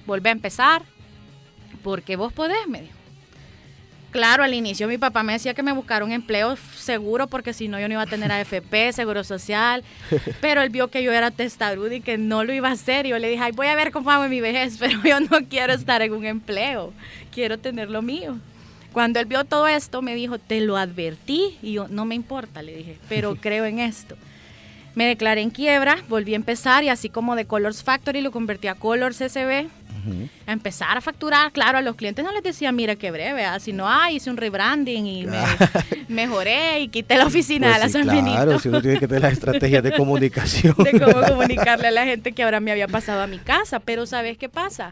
Volvé 0.08 0.30
a 0.30 0.34
empezar 0.34 0.82
porque 1.84 2.16
vos 2.16 2.34
podés, 2.34 2.68
me 2.68 2.82
dijo. 2.82 2.96
Claro, 4.10 4.44
al 4.44 4.54
inicio 4.54 4.90
mi 4.90 4.98
papá 4.98 5.24
me 5.24 5.34
decía 5.34 5.54
que 5.54 5.64
me 5.64 5.72
buscara 5.72 6.04
un 6.04 6.12
empleo 6.12 6.58
seguro 6.76 7.28
porque 7.28 7.54
si 7.54 7.70
no 7.70 7.80
yo 7.80 7.88
no 7.88 7.94
iba 7.94 8.02
a 8.02 8.08
tener 8.08 8.30
AFP, 8.30 8.92
seguro 8.92 9.24
social, 9.24 9.86
pero 10.42 10.62
él 10.62 10.70
vio 10.70 10.90
que 10.90 11.02
yo 11.02 11.14
era 11.14 11.32
testaruda 11.32 11.96
y 11.96 12.02
que 12.02 12.18
no 12.18 12.44
lo 12.44 12.54
iba 12.54 12.68
a 12.68 12.74
hacer. 12.74 13.06
Y 13.06 13.10
yo 13.10 13.20
le 13.20 13.30
dije, 13.30 13.42
ay, 13.42 13.52
voy 13.54 13.68
a 13.68 13.76
ver 13.76 13.92
cómo 13.92 14.12
hago 14.12 14.26
en 14.26 14.32
mi 14.32 14.42
vejez, 14.42 14.78
pero 14.80 15.00
yo 15.04 15.20
no 15.22 15.48
quiero 15.48 15.74
estar 15.74 16.02
en 16.02 16.12
un 16.12 16.26
empleo, 16.26 16.92
quiero 17.32 17.58
tener 17.60 17.90
lo 17.90 18.02
mío. 18.02 18.38
Cuando 18.94 19.20
él 19.20 19.26
vio 19.26 19.46
todo 19.46 19.68
esto, 19.68 20.02
me 20.02 20.16
dijo, 20.16 20.38
te 20.38 20.60
lo 20.62 20.78
advertí. 20.78 21.58
Y 21.62 21.74
yo, 21.74 21.88
no 21.88 22.06
me 22.06 22.16
importa, 22.16 22.62
le 22.62 22.76
dije, 22.76 22.98
pero 23.10 23.36
creo 23.42 23.66
en 23.66 23.80
esto. 23.80 24.16
Me 24.94 25.06
declaré 25.06 25.42
en 25.42 25.52
quiebra, 25.52 25.98
volví 26.10 26.34
a 26.34 26.36
empezar 26.36 26.84
y 26.84 26.90
así 26.90 27.08
como 27.08 27.38
de 27.38 27.46
Colors 27.46 27.82
Factory 27.82 28.20
lo 28.20 28.32
convertí 28.32 28.68
a 28.68 28.76
Colors 28.76 29.18
SB, 29.22 29.68
a 30.48 30.52
empezar 30.52 30.98
a 30.98 31.00
facturar. 31.00 31.54
Claro, 31.54 31.78
a 31.78 31.82
los 31.82 31.96
clientes 31.96 32.26
no 32.26 32.32
les 32.34 32.44
decía, 32.44 32.74
mira 32.74 32.98
qué 32.98 33.10
breve, 33.10 33.46
sino, 33.62 33.88
ah, 33.88 34.12
hice 34.12 34.30
un 34.30 34.36
rebranding 34.36 35.06
y 35.06 35.26
me 35.28 35.38
mejoré 36.10 36.82
y 36.82 36.88
quité 36.90 37.16
la 37.16 37.28
oficina 37.28 37.68
Pues 37.68 37.76
de 37.76 37.80
la 37.80 37.88
sí, 37.88 37.94
San 37.94 38.04
claro, 38.04 38.24
Benito. 38.26 38.60
si 38.60 38.68
uno 38.68 38.82
tiene 38.82 39.00
que 39.00 39.08
tener 39.08 39.22
las 39.22 39.34
estrategias 39.34 39.82
de 39.82 39.94
comunicación. 39.94 40.76
de 40.84 41.00
cómo 41.00 41.26
comunicarle 41.26 41.88
a 41.88 41.92
la 41.92 42.04
gente 42.04 42.34
que 42.34 42.44
ahora 42.44 42.60
me 42.60 42.72
había 42.72 42.90
pasado 42.90 43.22
a 43.22 43.28
mi 43.28 43.38
casa. 43.40 43.80
Pero 43.80 44.06
¿sabes 44.06 44.38
qué 44.38 44.50
pasa? 44.50 44.92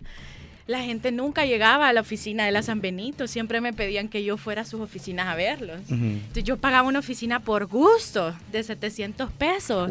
La 0.69 0.84
gente 0.84 1.12
nunca 1.12 1.45
llegaba 1.47 1.88
a 1.88 1.93
la 1.93 2.01
oficina 2.01 2.45
de 2.45 2.51
la 2.51 2.62
San 2.62 2.79
Benito, 2.79 3.27
siempre 3.27 3.60
me 3.60 3.73
pedían 3.73 4.08
que 4.08 4.23
yo 4.23 4.38
fuera 4.38 4.62
a 4.62 4.65
sus 4.65 4.79
oficinas 4.82 5.25
a 5.27 5.34
verlos. 5.34 5.79
Entonces 5.89 6.43
yo 6.43 6.58
pagaba 6.58 6.88
una 6.88 6.99
oficina 6.99 7.39
por 7.39 7.65
gusto 7.65 8.36
de 8.51 8.62
700 8.62 9.32
pesos 9.32 9.89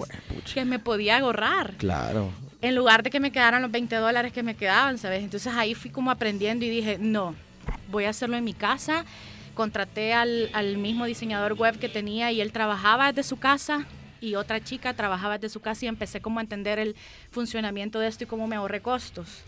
que 0.54 0.64
me 0.64 0.78
podía 0.78 1.18
ahorrar 1.18 1.74
Claro. 1.78 2.30
en 2.62 2.76
lugar 2.76 3.02
de 3.02 3.10
que 3.10 3.18
me 3.18 3.32
quedaran 3.32 3.60
los 3.60 3.72
20 3.72 3.96
dólares 3.96 4.32
que 4.32 4.44
me 4.44 4.54
quedaban, 4.54 4.98
¿sabes? 4.98 5.24
Entonces 5.24 5.52
ahí 5.52 5.74
fui 5.74 5.90
como 5.90 6.12
aprendiendo 6.12 6.64
y 6.64 6.70
dije, 6.70 6.96
no, 7.00 7.34
voy 7.90 8.04
a 8.04 8.10
hacerlo 8.10 8.36
en 8.36 8.44
mi 8.44 8.54
casa. 8.54 9.04
Contraté 9.54 10.14
al, 10.14 10.48
al 10.52 10.78
mismo 10.78 11.06
diseñador 11.06 11.54
web 11.54 11.76
que 11.80 11.88
tenía 11.88 12.30
y 12.30 12.40
él 12.40 12.52
trabajaba 12.52 13.08
desde 13.12 13.28
su 13.28 13.36
casa 13.36 13.84
y 14.20 14.36
otra 14.36 14.62
chica 14.62 14.94
trabajaba 14.94 15.38
desde 15.38 15.52
su 15.52 15.58
casa 15.58 15.86
y 15.86 15.88
empecé 15.88 16.20
como 16.20 16.38
a 16.38 16.42
entender 16.42 16.78
el 16.78 16.94
funcionamiento 17.32 17.98
de 17.98 18.06
esto 18.06 18.22
y 18.22 18.26
cómo 18.28 18.46
me 18.46 18.54
ahorré 18.54 18.80
costos. 18.80 19.42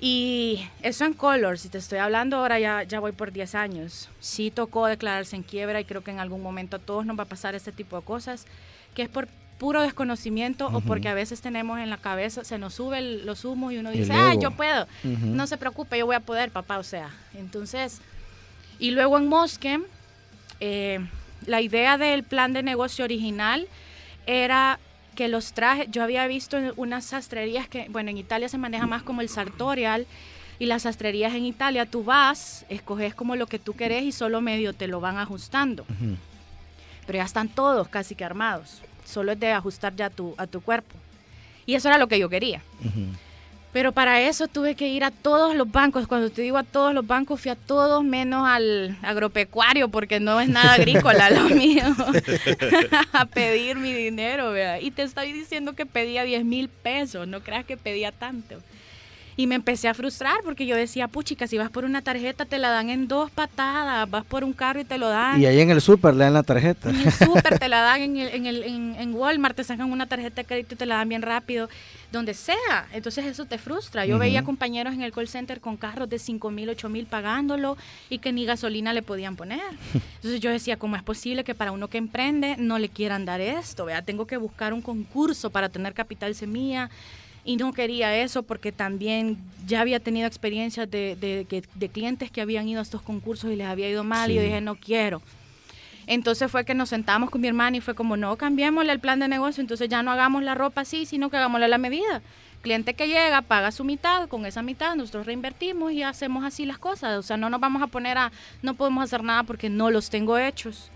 Y 0.00 0.68
eso 0.82 1.04
en 1.04 1.14
Color, 1.14 1.58
si 1.58 1.68
te 1.68 1.78
estoy 1.78 1.98
hablando 1.98 2.36
ahora 2.36 2.58
ya, 2.58 2.82
ya 2.82 3.00
voy 3.00 3.12
por 3.12 3.32
10 3.32 3.54
años. 3.54 4.10
Sí 4.20 4.50
tocó 4.50 4.86
declararse 4.86 5.36
en 5.36 5.42
quiebra 5.42 5.80
y 5.80 5.84
creo 5.84 6.02
que 6.04 6.10
en 6.10 6.18
algún 6.20 6.42
momento 6.42 6.76
a 6.76 6.78
todos 6.80 7.06
nos 7.06 7.18
va 7.18 7.22
a 7.22 7.26
pasar 7.26 7.54
este 7.54 7.72
tipo 7.72 7.96
de 7.98 8.04
cosas, 8.04 8.46
que 8.94 9.02
es 9.02 9.08
por 9.08 9.28
puro 9.58 9.80
desconocimiento 9.82 10.66
o 10.66 10.80
porque 10.80 11.08
a 11.08 11.14
veces 11.14 11.40
tenemos 11.40 11.78
en 11.78 11.88
la 11.88 11.96
cabeza, 11.96 12.44
se 12.44 12.58
nos 12.58 12.74
sube 12.74 12.98
el- 12.98 13.24
los 13.24 13.44
humos 13.44 13.72
y 13.72 13.78
uno 13.78 13.92
dice, 13.92 14.12
ah, 14.12 14.34
yo 14.34 14.50
puedo. 14.50 14.86
No 15.04 15.46
se 15.46 15.56
preocupe, 15.56 15.96
yo 15.96 16.06
voy 16.06 16.16
a 16.16 16.20
poder, 16.20 16.50
papá, 16.50 16.78
o 16.78 16.82
sea. 16.82 17.10
Entonces, 17.34 18.00
y 18.80 18.90
luego 18.90 19.16
en 19.16 19.28
Mosque, 19.28 19.80
eh, 20.60 20.98
la 21.46 21.60
idea 21.60 21.96
del 21.98 22.24
plan 22.24 22.52
de 22.52 22.62
negocio 22.64 23.04
original 23.04 23.68
era 24.26 24.80
que 25.14 25.28
los 25.28 25.52
trajes, 25.52 25.88
yo 25.90 26.02
había 26.02 26.26
visto 26.26 26.58
en 26.58 26.72
unas 26.76 27.04
sastrerías 27.04 27.68
que, 27.68 27.86
bueno, 27.88 28.10
en 28.10 28.18
Italia 28.18 28.48
se 28.48 28.58
maneja 28.58 28.86
más 28.86 29.02
como 29.02 29.20
el 29.20 29.28
sartorial, 29.28 30.06
y 30.58 30.66
las 30.66 30.82
sastrerías 30.82 31.34
en 31.34 31.44
Italia, 31.44 31.86
tú 31.86 32.04
vas, 32.04 32.64
escoges 32.68 33.14
como 33.14 33.36
lo 33.36 33.46
que 33.46 33.58
tú 33.58 33.74
querés 33.74 34.04
y 34.04 34.12
solo 34.12 34.40
medio 34.40 34.72
te 34.72 34.86
lo 34.86 35.00
van 35.00 35.18
ajustando. 35.18 35.84
Pero 37.06 37.16
ya 37.18 37.24
están 37.24 37.48
todos 37.48 37.88
casi 37.88 38.14
que 38.14 38.24
armados. 38.24 38.80
Solo 39.04 39.32
es 39.32 39.40
de 39.40 39.50
ajustar 39.50 39.94
ya 39.96 40.10
tu, 40.10 40.34
a 40.38 40.46
tu 40.46 40.60
cuerpo. 40.60 40.94
Y 41.66 41.74
eso 41.74 41.88
era 41.88 41.98
lo 41.98 42.06
que 42.06 42.18
yo 42.18 42.28
quería. 42.28 42.62
Pero 43.74 43.90
para 43.90 44.20
eso 44.20 44.46
tuve 44.46 44.76
que 44.76 44.86
ir 44.86 45.02
a 45.02 45.10
todos 45.10 45.56
los 45.56 45.68
bancos. 45.68 46.06
Cuando 46.06 46.30
te 46.30 46.42
digo 46.42 46.56
a 46.56 46.62
todos 46.62 46.94
los 46.94 47.04
bancos, 47.04 47.40
fui 47.40 47.50
a 47.50 47.56
todos 47.56 48.04
menos 48.04 48.46
al 48.48 48.96
agropecuario, 49.02 49.88
porque 49.88 50.20
no 50.20 50.40
es 50.40 50.48
nada 50.48 50.74
agrícola 50.74 51.28
lo 51.30 51.48
mío. 51.56 51.82
a 53.12 53.26
pedir 53.26 53.76
mi 53.76 53.92
dinero, 53.92 54.52
vea. 54.52 54.80
Y 54.80 54.92
te 54.92 55.02
estoy 55.02 55.32
diciendo 55.32 55.72
que 55.72 55.86
pedía 55.86 56.22
10 56.22 56.44
mil 56.44 56.68
pesos, 56.68 57.26
no 57.26 57.40
creas 57.40 57.64
que 57.64 57.76
pedía 57.76 58.12
tanto. 58.12 58.60
Y 59.36 59.48
me 59.48 59.56
empecé 59.56 59.88
a 59.88 59.94
frustrar 59.94 60.36
porque 60.44 60.66
yo 60.66 60.76
decía, 60.76 61.08
puchica, 61.08 61.48
si 61.48 61.58
vas 61.58 61.70
por 61.70 61.84
una 61.84 62.02
tarjeta 62.02 62.44
te 62.44 62.58
la 62.58 62.68
dan 62.68 62.88
en 62.88 63.08
dos 63.08 63.32
patadas, 63.32 64.08
vas 64.08 64.24
por 64.24 64.44
un 64.44 64.52
carro 64.52 64.80
y 64.80 64.84
te 64.84 64.98
lo 64.98 65.08
dan. 65.08 65.40
Y 65.40 65.46
ahí 65.46 65.60
en 65.60 65.70
el 65.70 65.80
súper 65.80 66.14
le 66.14 66.24
dan 66.24 66.34
la 66.34 66.44
tarjeta. 66.44 66.90
En 66.90 67.00
el 67.00 67.10
súper 67.10 67.58
te 67.58 67.68
la 67.68 67.80
dan, 67.82 68.00
en, 68.02 68.16
el, 68.18 68.28
en, 68.28 68.46
el, 68.46 68.62
en, 68.62 68.96
en 68.96 69.14
Walmart 69.14 69.56
te 69.56 69.64
sacan 69.64 69.90
una 69.90 70.06
tarjeta 70.06 70.42
de 70.42 70.44
crédito 70.44 70.74
y 70.74 70.78
te 70.78 70.86
la 70.86 70.96
dan 70.96 71.08
bien 71.08 71.22
rápido, 71.22 71.68
donde 72.14 72.34
sea. 72.34 72.88
Entonces 72.92 73.24
eso 73.26 73.44
te 73.44 73.58
frustra. 73.58 74.06
Yo 74.06 74.18
veía 74.18 74.40
compañeros 74.44 74.94
en 74.94 75.02
el 75.02 75.12
call 75.12 75.28
center 75.28 75.60
con 75.60 75.76
carros 75.76 76.08
de 76.08 76.18
5 76.18 76.50
mil, 76.50 76.68
8 76.70 76.88
mil 76.88 77.06
pagándolo 77.06 77.76
y 78.08 78.18
que 78.18 78.32
ni 78.32 78.44
gasolina 78.46 78.92
le 78.92 79.02
podían 79.02 79.36
poner. 79.36 79.60
Entonces 80.16 80.40
yo 80.40 80.50
decía, 80.50 80.76
¿cómo 80.78 80.96
es 80.96 81.02
posible 81.02 81.44
que 81.44 81.54
para 81.54 81.72
uno 81.72 81.88
que 81.88 81.98
emprende 81.98 82.56
no 82.58 82.78
le 82.78 82.88
quieran 82.88 83.24
dar 83.24 83.40
esto? 83.40 83.84
¿vea? 83.84 84.02
Tengo 84.02 84.26
que 84.26 84.36
buscar 84.36 84.72
un 84.72 84.80
concurso 84.82 85.50
para 85.50 85.68
tener 85.68 85.92
capital 85.94 86.34
semilla. 86.34 86.90
Y 87.46 87.56
no 87.56 87.74
quería 87.74 88.16
eso 88.16 88.42
porque 88.42 88.72
también 88.72 89.36
ya 89.66 89.82
había 89.82 90.00
tenido 90.00 90.26
experiencias 90.26 90.90
de, 90.90 91.14
de, 91.16 91.44
que- 91.46 91.62
de 91.74 91.88
clientes 91.90 92.30
que 92.30 92.40
habían 92.40 92.66
ido 92.66 92.80
a 92.80 92.82
estos 92.82 93.02
concursos 93.02 93.52
y 93.52 93.56
les 93.56 93.66
había 93.66 93.90
ido 93.90 94.02
mal 94.02 94.30
y 94.30 94.34
yo 94.36 94.42
dije, 94.42 94.60
no 94.62 94.76
quiero. 94.76 95.20
Entonces 96.06 96.50
fue 96.50 96.64
que 96.64 96.74
nos 96.74 96.90
sentamos 96.90 97.30
con 97.30 97.40
mi 97.40 97.48
hermana 97.48 97.76
y 97.76 97.80
fue 97.80 97.94
como, 97.94 98.16
no, 98.16 98.36
cambiémosle 98.36 98.92
el 98.92 99.00
plan 99.00 99.20
de 99.20 99.28
negocio, 99.28 99.60
entonces 99.60 99.88
ya 99.88 100.02
no 100.02 100.10
hagamos 100.10 100.42
la 100.42 100.54
ropa 100.54 100.82
así, 100.82 101.06
sino 101.06 101.30
que 101.30 101.36
hagámosle 101.36 101.68
la 101.68 101.78
medida. 101.78 102.22
Cliente 102.62 102.94
que 102.94 103.08
llega, 103.08 103.42
paga 103.42 103.70
su 103.72 103.84
mitad, 103.84 104.28
con 104.28 104.46
esa 104.46 104.62
mitad 104.62 104.96
nosotros 104.96 105.26
reinvertimos 105.26 105.92
y 105.92 106.02
hacemos 106.02 106.44
así 106.44 106.64
las 106.64 106.78
cosas. 106.78 107.18
O 107.18 107.22
sea, 107.22 107.36
no 107.36 107.50
nos 107.50 107.60
vamos 107.60 107.82
a 107.82 107.88
poner 107.88 108.16
a, 108.16 108.32
no 108.62 108.74
podemos 108.74 109.04
hacer 109.04 109.22
nada 109.22 109.42
porque 109.42 109.68
no 109.68 109.90
los 109.90 110.08
tengo 110.08 110.38
hechos. 110.38 110.90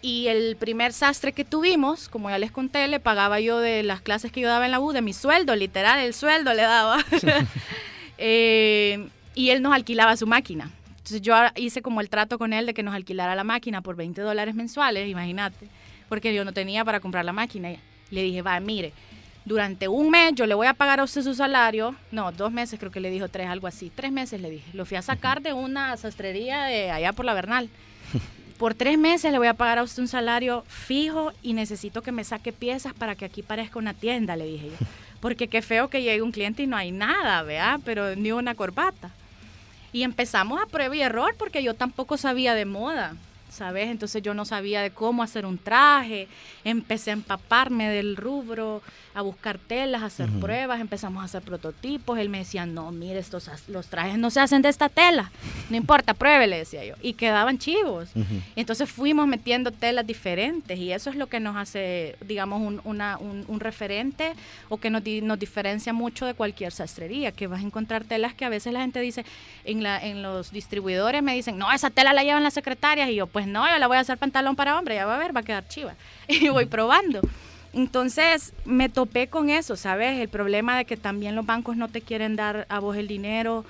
Y 0.00 0.28
el 0.28 0.56
primer 0.56 0.92
sastre 0.92 1.32
que 1.32 1.44
tuvimos, 1.44 2.08
como 2.08 2.30
ya 2.30 2.38
les 2.38 2.52
conté, 2.52 2.86
le 2.86 3.00
pagaba 3.00 3.40
yo 3.40 3.58
de 3.58 3.82
las 3.82 4.00
clases 4.00 4.30
que 4.30 4.40
yo 4.40 4.48
daba 4.48 4.64
en 4.64 4.70
la 4.70 4.80
U, 4.80 4.92
de 4.92 5.02
mi 5.02 5.12
sueldo, 5.12 5.56
literal, 5.56 5.98
el 5.98 6.14
sueldo 6.14 6.52
le 6.54 6.62
daba. 6.62 6.98
Eh, 8.20 9.10
y 9.36 9.50
él 9.50 9.62
nos 9.62 9.72
alquilaba 9.72 10.16
su 10.16 10.26
máquina. 10.26 10.72
Entonces 11.10 11.22
yo 11.22 11.34
hice 11.56 11.80
como 11.80 12.02
el 12.02 12.10
trato 12.10 12.36
con 12.38 12.52
él 12.52 12.66
de 12.66 12.74
que 12.74 12.82
nos 12.82 12.94
alquilara 12.94 13.34
la 13.34 13.44
máquina 13.44 13.80
por 13.80 13.96
20 13.96 14.20
dólares 14.20 14.54
mensuales, 14.54 15.08
imagínate, 15.08 15.66
porque 16.06 16.34
yo 16.34 16.44
no 16.44 16.52
tenía 16.52 16.84
para 16.84 17.00
comprar 17.00 17.24
la 17.24 17.32
máquina. 17.32 17.70
Le 18.10 18.22
dije, 18.22 18.42
va, 18.42 18.60
mire, 18.60 18.92
durante 19.46 19.88
un 19.88 20.10
mes 20.10 20.34
yo 20.34 20.44
le 20.44 20.54
voy 20.54 20.66
a 20.66 20.74
pagar 20.74 21.00
a 21.00 21.04
usted 21.04 21.22
su 21.22 21.34
salario. 21.34 21.94
No, 22.12 22.30
dos 22.30 22.52
meses 22.52 22.78
creo 22.78 22.92
que 22.92 23.00
le 23.00 23.08
dijo 23.08 23.28
tres, 23.28 23.48
algo 23.48 23.66
así. 23.66 23.90
Tres 23.94 24.12
meses 24.12 24.38
le 24.42 24.50
dije. 24.50 24.70
Lo 24.74 24.84
fui 24.84 24.98
a 24.98 25.02
sacar 25.02 25.40
de 25.40 25.54
una 25.54 25.96
sastrería 25.96 26.64
de 26.64 26.90
allá 26.90 27.14
por 27.14 27.24
la 27.24 27.32
Bernal. 27.32 27.70
Por 28.58 28.74
tres 28.74 28.98
meses 28.98 29.32
le 29.32 29.38
voy 29.38 29.46
a 29.46 29.54
pagar 29.54 29.78
a 29.78 29.84
usted 29.84 30.02
un 30.02 30.08
salario 30.08 30.62
fijo 30.66 31.32
y 31.42 31.54
necesito 31.54 32.02
que 32.02 32.12
me 32.12 32.24
saque 32.24 32.52
piezas 32.52 32.92
para 32.92 33.14
que 33.14 33.24
aquí 33.24 33.40
parezca 33.40 33.78
una 33.78 33.94
tienda, 33.94 34.36
le 34.36 34.44
dije 34.44 34.66
yo. 34.66 34.86
Porque 35.20 35.48
qué 35.48 35.62
feo 35.62 35.88
que 35.88 36.02
llegue 36.02 36.20
un 36.20 36.32
cliente 36.32 36.64
y 36.64 36.66
no 36.66 36.76
hay 36.76 36.92
nada, 36.92 37.42
¿vea? 37.44 37.80
Pero 37.82 38.14
ni 38.14 38.30
una 38.30 38.54
corbata. 38.54 39.10
Y 39.92 40.02
empezamos 40.02 40.60
a 40.60 40.66
prueba 40.66 40.94
y 40.94 41.02
error 41.02 41.34
porque 41.38 41.62
yo 41.62 41.74
tampoco 41.74 42.16
sabía 42.16 42.54
de 42.54 42.64
moda, 42.64 43.14
¿sabes? 43.50 43.88
Entonces 43.88 44.22
yo 44.22 44.34
no 44.34 44.44
sabía 44.44 44.82
de 44.82 44.90
cómo 44.90 45.22
hacer 45.22 45.46
un 45.46 45.58
traje. 45.58 46.28
Empecé 46.64 47.10
a 47.10 47.14
empaparme 47.14 47.88
del 47.88 48.16
rubro, 48.16 48.82
a 49.14 49.22
buscar 49.22 49.58
telas, 49.58 50.02
a 50.02 50.06
hacer 50.06 50.28
pruebas, 50.40 50.80
empezamos 50.80 51.22
a 51.22 51.24
hacer 51.24 51.42
prototipos. 51.42 52.18
Él 52.18 52.28
me 52.28 52.38
decía, 52.38 52.66
no, 52.66 52.92
mire, 52.92 53.18
estos, 53.18 53.50
los 53.68 53.88
trajes 53.88 54.16
no 54.18 54.30
se 54.30 54.40
hacen 54.40 54.62
de 54.62 54.68
esta 54.68 54.88
tela. 54.88 55.30
No 55.70 55.76
importa, 55.76 56.14
pruebe, 56.14 56.46
le 56.46 56.58
decía 56.58 56.84
yo. 56.84 56.94
Y 57.02 57.14
quedaban 57.14 57.58
chivos. 57.58 58.10
Ujú. 58.14 58.40
Entonces 58.54 58.88
fuimos 58.88 59.26
metiendo 59.26 59.70
telas 59.72 60.06
diferentes 60.06 60.78
y 60.78 60.92
eso 60.92 61.10
es 61.10 61.16
lo 61.16 61.26
que 61.26 61.40
nos 61.40 61.56
hace, 61.56 62.16
digamos, 62.26 62.60
un, 62.62 62.80
una- 62.84 63.18
un- 63.18 63.44
un 63.48 63.60
referente 63.60 64.34
o 64.68 64.76
que 64.78 64.90
nos, 64.90 65.02
di- 65.02 65.20
nos 65.20 65.38
diferencia 65.38 65.92
mucho 65.92 66.26
de 66.26 66.34
cualquier 66.34 66.72
sastrería, 66.72 67.32
que 67.32 67.46
vas 67.46 67.60
a 67.60 67.66
encontrar 67.66 68.04
telas 68.04 68.34
que 68.34 68.44
a 68.44 68.48
veces 68.48 68.72
la 68.72 68.80
gente 68.80 69.00
dice, 69.00 69.24
en, 69.64 69.82
la, 69.82 69.98
en 70.04 70.22
los 70.22 70.52
distribuidores 70.52 71.22
me 71.22 71.34
dicen, 71.34 71.58
no, 71.58 71.72
esa 71.72 71.90
tela 71.90 72.12
la 72.12 72.22
llevan 72.22 72.42
las 72.42 72.54
secretarias 72.54 73.08
y 73.10 73.16
yo, 73.16 73.26
pues 73.26 73.37
no, 73.46 73.68
yo 73.68 73.78
la 73.78 73.86
voy 73.86 73.96
a 73.96 74.00
hacer 74.00 74.18
pantalón 74.18 74.56
para 74.56 74.78
hombre, 74.78 74.96
ya 74.96 75.06
va 75.06 75.16
a 75.16 75.18
ver, 75.18 75.34
va 75.34 75.40
a 75.40 75.44
quedar 75.44 75.66
chiva. 75.68 75.94
Y 76.28 76.48
voy 76.48 76.66
probando. 76.66 77.20
Entonces 77.72 78.54
me 78.64 78.88
topé 78.88 79.28
con 79.28 79.50
eso, 79.50 79.76
¿sabes? 79.76 80.18
El 80.18 80.28
problema 80.28 80.76
de 80.76 80.84
que 80.84 80.96
también 80.96 81.36
los 81.36 81.46
bancos 81.46 81.76
no 81.76 81.88
te 81.88 82.00
quieren 82.00 82.34
dar 82.34 82.66
a 82.68 82.78
vos 82.78 82.96
el 82.96 83.08
dinero, 83.08 83.64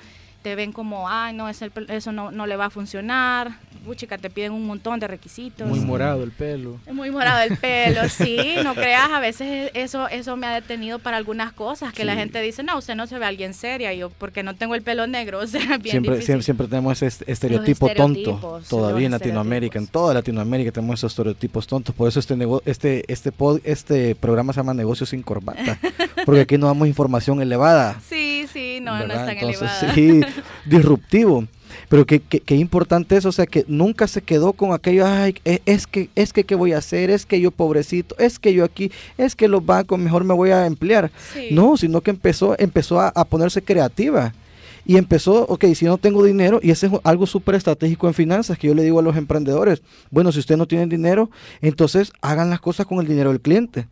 te 0.48 0.54
ven 0.54 0.72
como, 0.72 1.10
ay, 1.10 1.34
no, 1.34 1.46
es 1.50 1.60
el- 1.60 1.70
eso 1.88 2.10
no, 2.10 2.30
no 2.30 2.46
le 2.46 2.56
va 2.56 2.64
a 2.66 2.70
funcionar, 2.70 3.58
chica, 3.96 4.16
te 4.18 4.28
piden 4.30 4.52
un 4.52 4.66
montón 4.66 4.98
de 5.00 5.06
requisitos. 5.08 5.66
Muy 5.68 5.80
morado 5.80 6.22
el 6.22 6.30
pelo. 6.30 6.78
Muy 6.92 7.10
morado 7.10 7.40
el 7.42 7.56
pelo, 7.56 8.06
sí, 8.08 8.38
no 8.64 8.74
creas, 8.74 9.10
a 9.10 9.18
veces 9.20 9.70
eso 9.74 10.08
eso 10.08 10.36
me 10.36 10.46
ha 10.46 10.54
detenido 10.54 10.98
para 10.98 11.16
algunas 11.18 11.52
cosas, 11.52 11.92
que 11.94 12.04
la 12.04 12.14
gente 12.14 12.40
dice, 12.42 12.62
no, 12.62 12.76
usted 12.78 12.94
no 12.94 13.06
se 13.06 13.18
ve 13.18 13.24
alguien 13.26 13.52
seria, 13.54 13.92
y 13.92 13.98
yo, 13.98 14.08
porque 14.10 14.42
no 14.42 14.54
tengo 14.54 14.74
el 14.74 14.82
pelo 14.82 15.06
negro, 15.06 15.40
o 15.40 15.46
sea, 15.46 15.60
bien 15.78 15.92
Siempre, 16.02 16.22
siempre, 16.22 16.42
siempre 16.44 16.66
tenemos 16.66 16.92
ese 17.02 17.06
est- 17.06 17.22
estereotipo 17.28 17.88
tonto. 17.90 18.60
Todavía 18.68 19.06
en 19.06 19.12
Latinoamérica, 19.12 19.78
en 19.78 19.86
toda 19.86 20.14
Latinoamérica 20.14 20.70
tenemos 20.72 21.00
esos 21.00 21.12
estereotipos 21.12 21.66
tontos. 21.66 21.94
Por 21.94 22.08
eso 22.08 22.20
este 22.20 22.36
nego- 22.36 22.62
este 22.66 23.04
este 23.12 23.32
pod- 23.32 23.60
este 23.64 24.14
programa 24.14 24.52
se 24.52 24.60
llama 24.60 24.72
Negocios 24.74 25.08
sin 25.10 25.22
corbata. 25.22 25.78
Porque 26.24 26.42
aquí 26.42 26.58
nos 26.58 26.68
damos 26.70 26.88
información 26.88 27.40
elevada. 27.40 27.98
Sí, 28.06 28.46
sí, 28.52 28.80
no, 28.82 28.98
no 28.98 29.04
es 29.04 29.18
tan 29.24 29.30
Entonces, 29.30 29.82
elevada. 29.82 29.94
sí, 29.94 30.20
disruptivo. 30.66 31.46
Pero 31.88 32.06
qué, 32.06 32.20
qué, 32.20 32.40
qué 32.40 32.56
importante 32.56 33.16
es, 33.16 33.24
o 33.26 33.32
sea, 33.32 33.46
que 33.46 33.64
nunca 33.68 34.08
se 34.08 34.22
quedó 34.22 34.52
con 34.54 34.72
aquello, 34.72 35.06
ay, 35.06 35.34
e- 35.44 35.60
es 35.66 35.86
que, 35.86 36.08
es 36.14 36.32
que, 36.32 36.44
¿qué 36.44 36.54
voy 36.54 36.72
a 36.72 36.78
hacer? 36.78 37.10
Es 37.10 37.26
que 37.26 37.40
yo 37.40 37.50
pobrecito, 37.50 38.16
es 38.18 38.38
que 38.38 38.54
yo 38.54 38.64
aquí, 38.64 38.90
es 39.18 39.36
que 39.36 39.48
los 39.48 39.64
bancos, 39.64 39.98
mejor 39.98 40.24
me 40.24 40.34
voy 40.34 40.50
a 40.50 40.66
emplear. 40.66 41.10
Sí. 41.34 41.48
No, 41.50 41.76
sino 41.76 42.00
que 42.00 42.10
empezó, 42.10 42.58
empezó 42.58 43.00
a, 43.00 43.08
a 43.08 43.24
ponerse 43.24 43.62
creativa. 43.62 44.32
Y 44.86 44.96
empezó, 44.96 45.44
ok, 45.46 45.66
si 45.74 45.84
no 45.84 45.98
tengo 45.98 46.24
dinero, 46.24 46.60
y 46.62 46.70
ese 46.70 46.86
es 46.86 46.92
algo 47.04 47.26
súper 47.26 47.56
estratégico 47.56 48.08
en 48.08 48.14
finanzas, 48.14 48.56
que 48.58 48.68
yo 48.68 48.74
le 48.74 48.82
digo 48.82 48.98
a 48.98 49.02
los 49.02 49.16
emprendedores, 49.16 49.82
bueno, 50.10 50.32
si 50.32 50.38
ustedes 50.38 50.58
no 50.58 50.66
tienen 50.66 50.88
dinero, 50.88 51.30
entonces 51.60 52.10
hagan 52.22 52.48
las 52.48 52.60
cosas 52.60 52.86
con 52.86 52.98
el 52.98 53.06
dinero 53.06 53.28
del 53.28 53.42
cliente. 53.42 53.86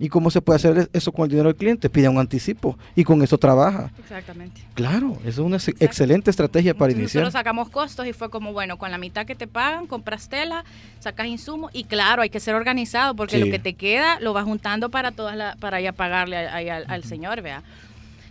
¿Y 0.00 0.08
cómo 0.08 0.30
se 0.30 0.40
puede 0.40 0.56
hacer 0.56 0.88
eso 0.92 1.10
con 1.10 1.24
el 1.24 1.30
dinero 1.30 1.48
del 1.48 1.56
cliente? 1.56 1.90
Pida 1.90 2.08
un 2.08 2.18
anticipo 2.18 2.78
y 2.94 3.02
con 3.02 3.20
eso 3.22 3.36
trabaja. 3.36 3.90
Exactamente. 3.98 4.60
Claro, 4.74 5.14
esa 5.22 5.28
es 5.28 5.38
una 5.38 5.56
ex- 5.56 5.74
excelente 5.80 6.30
estrategia 6.30 6.72
para 6.74 6.92
Entonces, 6.92 7.14
iniciar. 7.16 7.24
Nosotros 7.24 7.40
sacamos 7.40 7.68
costos 7.68 8.06
y 8.06 8.12
fue 8.12 8.30
como, 8.30 8.52
bueno, 8.52 8.78
con 8.78 8.90
la 8.92 8.98
mitad 8.98 9.26
que 9.26 9.34
te 9.34 9.48
pagan, 9.48 9.86
compras 9.88 10.28
tela, 10.28 10.64
sacas 11.00 11.26
insumos 11.26 11.70
y 11.74 11.82
claro, 11.84 12.22
hay 12.22 12.30
que 12.30 12.38
ser 12.38 12.54
organizado 12.54 13.16
porque 13.16 13.36
Sí. 13.38 13.44
lo 13.44 13.50
que 13.50 13.58
te 13.58 13.74
queda 13.74 14.20
lo 14.20 14.32
vas 14.32 14.44
juntando 14.44 14.88
para 14.88 15.10
todas 15.10 15.36
la, 15.36 15.56
para 15.58 15.80
ya 15.80 15.90
pagarle 15.92 16.36
a- 16.36 16.54
ahí 16.54 16.68
al, 16.68 16.84
al 16.88 17.02
señor, 17.02 17.42
vea. 17.42 17.62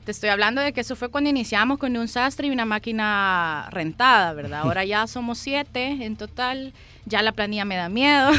Te 0.06 0.12
estoy 0.12 0.30
hablando 0.30 0.62
de 0.62 0.72
que 0.72 0.80
eso 0.80 0.96
fue 0.96 1.10
cuando 1.10 1.30
iniciamos 1.30 1.80
con 1.80 1.98
un 1.98 2.08
sastre 2.08 2.48
y 2.48 2.50
una 2.50 2.64
máquina 2.64 3.68
rentada, 3.72 4.32
¿verdad? 4.32 4.62
Ahora 4.62 4.86
ya 4.86 5.06
somos 5.06 5.38
siete 5.38 6.06
en 6.06 6.16
total. 6.16 6.72
Ya 7.08 7.22
la 7.22 7.32
planilla 7.32 7.64
me 7.66 7.76
da 7.78 7.88
miedo. 7.90 8.30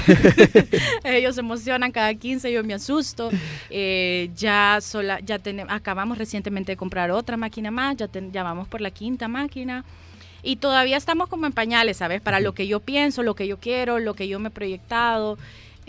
Ellos 1.05 1.35
se 1.35 1.41
emocionan 1.41 1.91
cada 1.93 2.13
15, 2.15 2.53
yo 2.53 2.63
me 2.65 2.75
asusto. 2.75 3.31
Eh, 3.71 4.31
ya 4.37 4.79
sola, 4.83 5.21
ya 5.21 5.39
tenemos, 5.39 5.73
acabamos 5.73 6.19
recientemente 6.19 6.73
de 6.73 6.77
comprar 6.77 7.11
otra 7.11 7.37
máquina 7.37 7.71
más, 7.71 7.97
ya, 7.97 8.09
ten- 8.09 8.33
ya 8.33 8.43
vamos 8.43 8.69
por 8.69 8.81
la 8.81 8.91
quinta 8.91 9.27
máquina. 9.29 9.85
Y 10.43 10.57
todavía 10.57 10.97
estamos 10.97 11.29
como 11.29 11.47
en 11.47 11.53
pañales, 11.53 11.97
¿sabes? 11.97 12.21
Para 12.21 12.41
lo 12.41 12.53
que 12.53 12.67
yo 12.67 12.81
pienso, 12.81 13.23
lo 13.23 13.35
que 13.35 13.47
yo 13.49 13.59
quiero, 13.59 13.99
lo 13.99 14.15
que 14.15 14.29
yo 14.29 14.39
me 14.39 14.49
he 14.49 14.53
proyectado. 14.53 15.39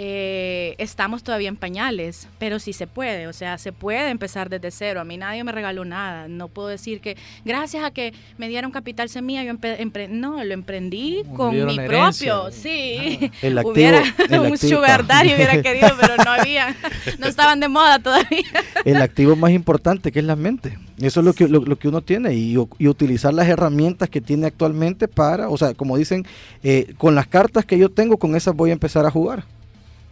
Eh, 0.02 0.76
estamos 0.78 1.24
todavía 1.24 1.50
en 1.50 1.58
pañales, 1.58 2.30
pero 2.38 2.58
sí 2.60 2.72
se 2.72 2.88
puede, 2.88 3.28
o 3.28 3.34
sea, 3.34 3.58
se 3.58 3.74
puede 3.74 4.10
empezar 4.10 4.50
desde 4.50 4.72
cero. 4.72 5.02
A 5.02 5.04
mí 5.04 5.18
nadie 5.18 5.44
me 5.44 5.52
regaló 5.52 5.84
nada, 5.84 6.30
no 6.30 6.48
puedo 6.48 6.70
decir 6.70 7.02
que 7.02 7.18
gracias 7.44 7.84
a 7.84 7.92
que 7.92 8.14
me 8.38 8.48
dieron 8.48 8.72
capital 8.72 9.10
semilla, 9.10 9.44
yo 9.44 9.52
empre 9.52 10.08
no, 10.08 10.42
lo 10.42 10.54
emprendí 10.54 11.24
Me 11.30 11.34
con 11.36 11.54
mi 11.66 11.78
herencia. 11.78 12.34
propio, 12.34 12.50
sí. 12.52 13.30
El 13.42 13.58
activo- 13.58 13.72
hubiera 13.74 14.00
el 14.30 14.40
un 14.40 14.46
activo- 14.54 14.78
sugar 14.78 15.06
daddy 15.06 15.34
hubiera 15.36 15.62
querido, 15.62 15.90
pero 16.00 16.16
no 16.24 16.32
había, 16.32 16.74
no 17.20 17.28
estaban 17.28 17.60
de 17.60 17.68
moda 17.68 18.00
todavía. 18.00 18.46
el 18.86 19.02
activo 19.02 19.36
más 19.36 19.52
importante 19.52 20.14
que 20.14 20.20
es 20.20 20.26
la 20.26 20.38
mente. 20.38 20.78
Eso 21.02 21.20
es 21.20 21.26
lo 21.26 21.34
que, 21.34 21.50
lo, 21.50 21.60
lo 21.60 21.78
que 21.78 21.90
uno 21.90 22.00
tiene 22.02 22.34
y, 22.36 22.56
y 22.78 22.88
utilizar 22.88 23.34
las 23.34 23.50
herramientas 23.50 24.10
que 24.10 24.22
tiene 24.22 24.48
actualmente 24.48 25.10
para, 25.10 25.50
o 25.50 25.58
sea, 25.58 25.74
como 25.74 25.98
dicen, 25.98 26.26
eh, 26.64 26.94
con 26.98 27.16
las 27.16 27.28
cartas 27.28 27.66
que 27.66 27.78
yo 27.78 27.90
tengo, 27.90 28.18
con 28.18 28.34
esas 28.38 28.56
voy 28.56 28.70
a 28.70 28.74
empezar 28.74 29.06
a 29.06 29.12
jugar. 29.12 29.44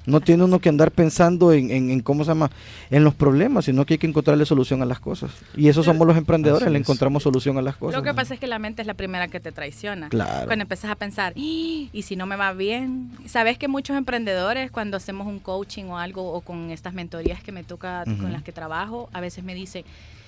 No 0.07 0.21
tiene 0.21 0.43
uno 0.45 0.57
que 0.59 0.69
andar 0.69 0.91
pensando 0.91 1.51
en, 1.53 1.69
en- 1.69 1.91
en 1.91 1.99
cómo 1.99 2.23
se 2.23 2.29
llama, 2.31 2.49
en 2.89 3.03
los 3.03 3.13
problemas, 3.13 3.65
sino 3.65 3.85
que 3.85 3.93
hay 3.95 3.97
que 3.99 4.07
encontrarle 4.07 4.45
solución 4.45 4.81
a 4.81 4.85
las 4.85 4.99
cosas. 4.99 5.29
Y 5.55 5.67
eso 5.67 5.83
somos 5.83 6.07
los 6.07 6.17
emprendedores, 6.17 6.63
Así 6.63 6.71
le 6.73 6.79
es. 6.79 6.83
encontramos 6.85 7.21
solución 7.23 7.57
a 7.57 7.61
las 7.61 7.75
cosas. 7.77 7.95
Lo 7.97 8.03
que 8.03 8.09
¿no? 8.09 8.15
pasa 8.15 8.33
es 8.33 8.39
que 8.39 8.47
la 8.47 8.57
mente 8.57 8.81
es 8.81 8.87
la 8.87 8.93
primera 8.95 9.27
que 9.27 9.39
te 9.39 9.51
traiciona. 9.51 10.09
Claro. 10.09 10.47
Cuando 10.47 10.63
empiezas 10.63 10.89
a 10.89 10.95
pensar, 10.95 11.33
"Ih, 11.35 11.89
¿y 11.93 12.01
si 12.01 12.15
no 12.15 12.25
me 12.25 12.35
va 12.37 12.53
bien? 12.53 13.11
Sabes 13.27 13.57
que 13.57 13.67
muchos 13.67 13.95
emprendedores, 13.97 14.71
cuando 14.71 14.97
hacemos 14.97 15.27
un 15.27 15.39
coaching 15.39 15.83
o 15.85 15.97
algo, 15.97 16.31
o 16.33 16.41
con 16.41 16.71
estas 16.71 16.93
mentorías 16.93 17.43
que 17.43 17.51
me 17.51 17.63
toca, 17.63 18.03
con 18.05 18.31
las 18.31 18.43
que 18.43 18.51
trabajo, 18.53 19.09
a 19.13 19.19
veces 19.21 19.43
me 19.43 19.53
dicen, 19.55 19.83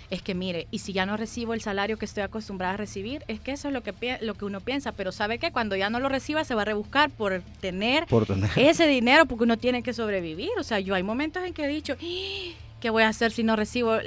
es 0.10 0.22
que 0.24 0.34
mire, 0.34 0.68
y 0.72 0.80
si 0.80 0.92
ya 0.92 1.06
no 1.06 1.18
recibo 1.18 1.54
el 1.54 1.62
salario 1.62 1.98
que 1.98 2.06
estoy 2.06 2.24
acostumbrada 2.24 2.74
a 2.74 2.78
recibir, 2.78 3.24
es 3.28 3.40
que 3.40 3.52
eso 3.52 3.68
es 3.68 3.74
lo 3.74 3.84
que, 3.84 3.94
lo 4.22 4.34
que 4.34 4.46
uno 4.46 4.60
piensa, 4.60 4.92
pero 4.92 5.12
sabe 5.12 5.38
que 5.38 5.52
cuando 5.52 5.76
ya 5.76 5.90
no 5.90 6.00
lo 6.00 6.10
reciba 6.10 6.44
se 6.44 6.56
va 6.56 6.64
a 6.64 6.66
rebuscar 6.66 7.12
por 7.12 7.42
tener 7.62 8.08
Por 8.08 8.26
tener. 8.26 8.50
ese 8.56 8.88
dinero 8.88 9.26
porque 9.28 9.44
uno 9.44 9.58
tiene 9.58 9.84
que 9.84 9.94
sobrevivir. 9.94 10.50
O 10.60 10.64
sea, 10.64 10.80
yo 10.80 10.96
hay 10.96 11.04
momentos 11.04 11.44
en 11.46 11.54
que 11.54 11.66
he 11.66 11.68
dicho, 11.68 11.96
"Ih, 12.02 12.56
¿qué 12.80 12.90
voy 12.90 13.04
a 13.04 13.10
hacer 13.10 13.32
si 13.32 13.44
no 13.44 13.56
recibo? 13.56 13.98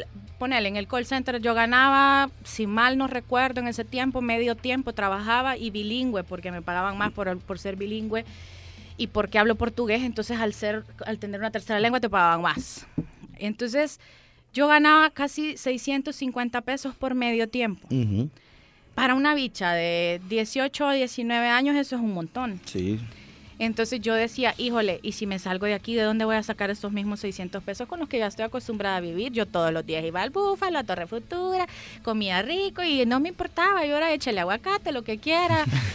Ponele, 0.41 0.67
en 0.69 0.77
el 0.77 0.89
call 0.89 1.07
center 1.07 1.41
yo 1.41 1.55
ganaba, 1.55 2.31
si 2.43 2.67
mal 2.67 2.99
no 2.99 3.07
recuerdo, 3.07 3.61
en 3.61 3.69
ese 3.69 3.85
tiempo, 3.85 4.21
medio 4.23 4.57
tiempo, 4.57 4.93
trabajaba 4.93 5.57
y 5.57 5.71
bilingüe, 5.71 6.25
porque 6.25 6.51
me 6.51 6.63
pagaban 6.63 6.99
más 6.99 7.13
por, 7.13 7.39
por 7.39 7.61
ser 7.61 7.77
bilingüe 7.77 8.25
y 8.97 9.07
porque 9.07 9.39
hablo 9.39 9.55
portugués, 9.55 10.03
entonces 10.03 10.41
al, 10.41 10.53
ser, 10.53 10.83
al 11.07 11.19
tener 11.21 11.39
una 11.39 11.53
tercera 11.53 11.79
lengua 11.79 12.01
te 12.01 12.11
pagaban 12.11 12.43
más. 12.43 12.87
Entonces 13.39 14.01
yo 14.53 14.69
ganaba 14.69 15.11
casi 15.11 15.57
650 15.57 16.61
pesos 16.63 16.95
por 16.95 17.15
medio 17.15 17.49
tiempo. 17.49 17.89
Para 18.95 19.15
una 19.15 19.35
bicha 19.35 19.73
de 19.73 20.21
18 20.29 20.87
o 20.87 20.91
19 20.91 21.49
años 21.49 21.77
eso 21.77 21.97
es 21.97 22.03
un 22.03 22.13
montón. 22.13 22.61
Sí. 22.67 22.99
Entonces 23.65 24.01
yo 24.01 24.15
decía, 24.15 24.55
híjole, 24.59 24.99
¿y 25.05 25.13
si 25.13 25.25
me 25.27 25.39
salgo 25.39 25.67
de 25.67 25.75
aquí, 25.75 25.95
de 25.95 26.03
dónde 26.03 26.25
voy 26.25 26.35
a 26.35 26.43
sacar 26.43 26.69
estos 26.71 26.91
mismos 26.91 27.21
600 27.21 27.63
pesos 27.63 27.87
con 27.87 28.01
los 28.01 28.09
que 28.09 28.19
ya 28.19 28.27
estoy 28.27 28.45
acostumbrada 28.45 28.97
a 28.97 29.01
vivir? 29.01 29.31
Yo 29.33 29.47
todos 29.47 29.73
los 29.73 29.87
días 29.87 30.05
iba 30.05 30.21
al 30.21 30.31
Búfalo, 30.31 30.79
a 30.81 30.85
Torre 30.85 31.07
Futura, 31.07 31.69
comía 32.03 32.43
rico 32.43 32.83
y 32.83 33.07
no 33.07 33.21
me 33.21 33.29
importaba. 33.29 33.87
Yo 33.87 33.97
era 33.97 34.13
échale 34.13 34.41
aguacate, 34.41 34.91
lo 34.91 35.03
que 35.03 35.19
quiera. 35.19 35.65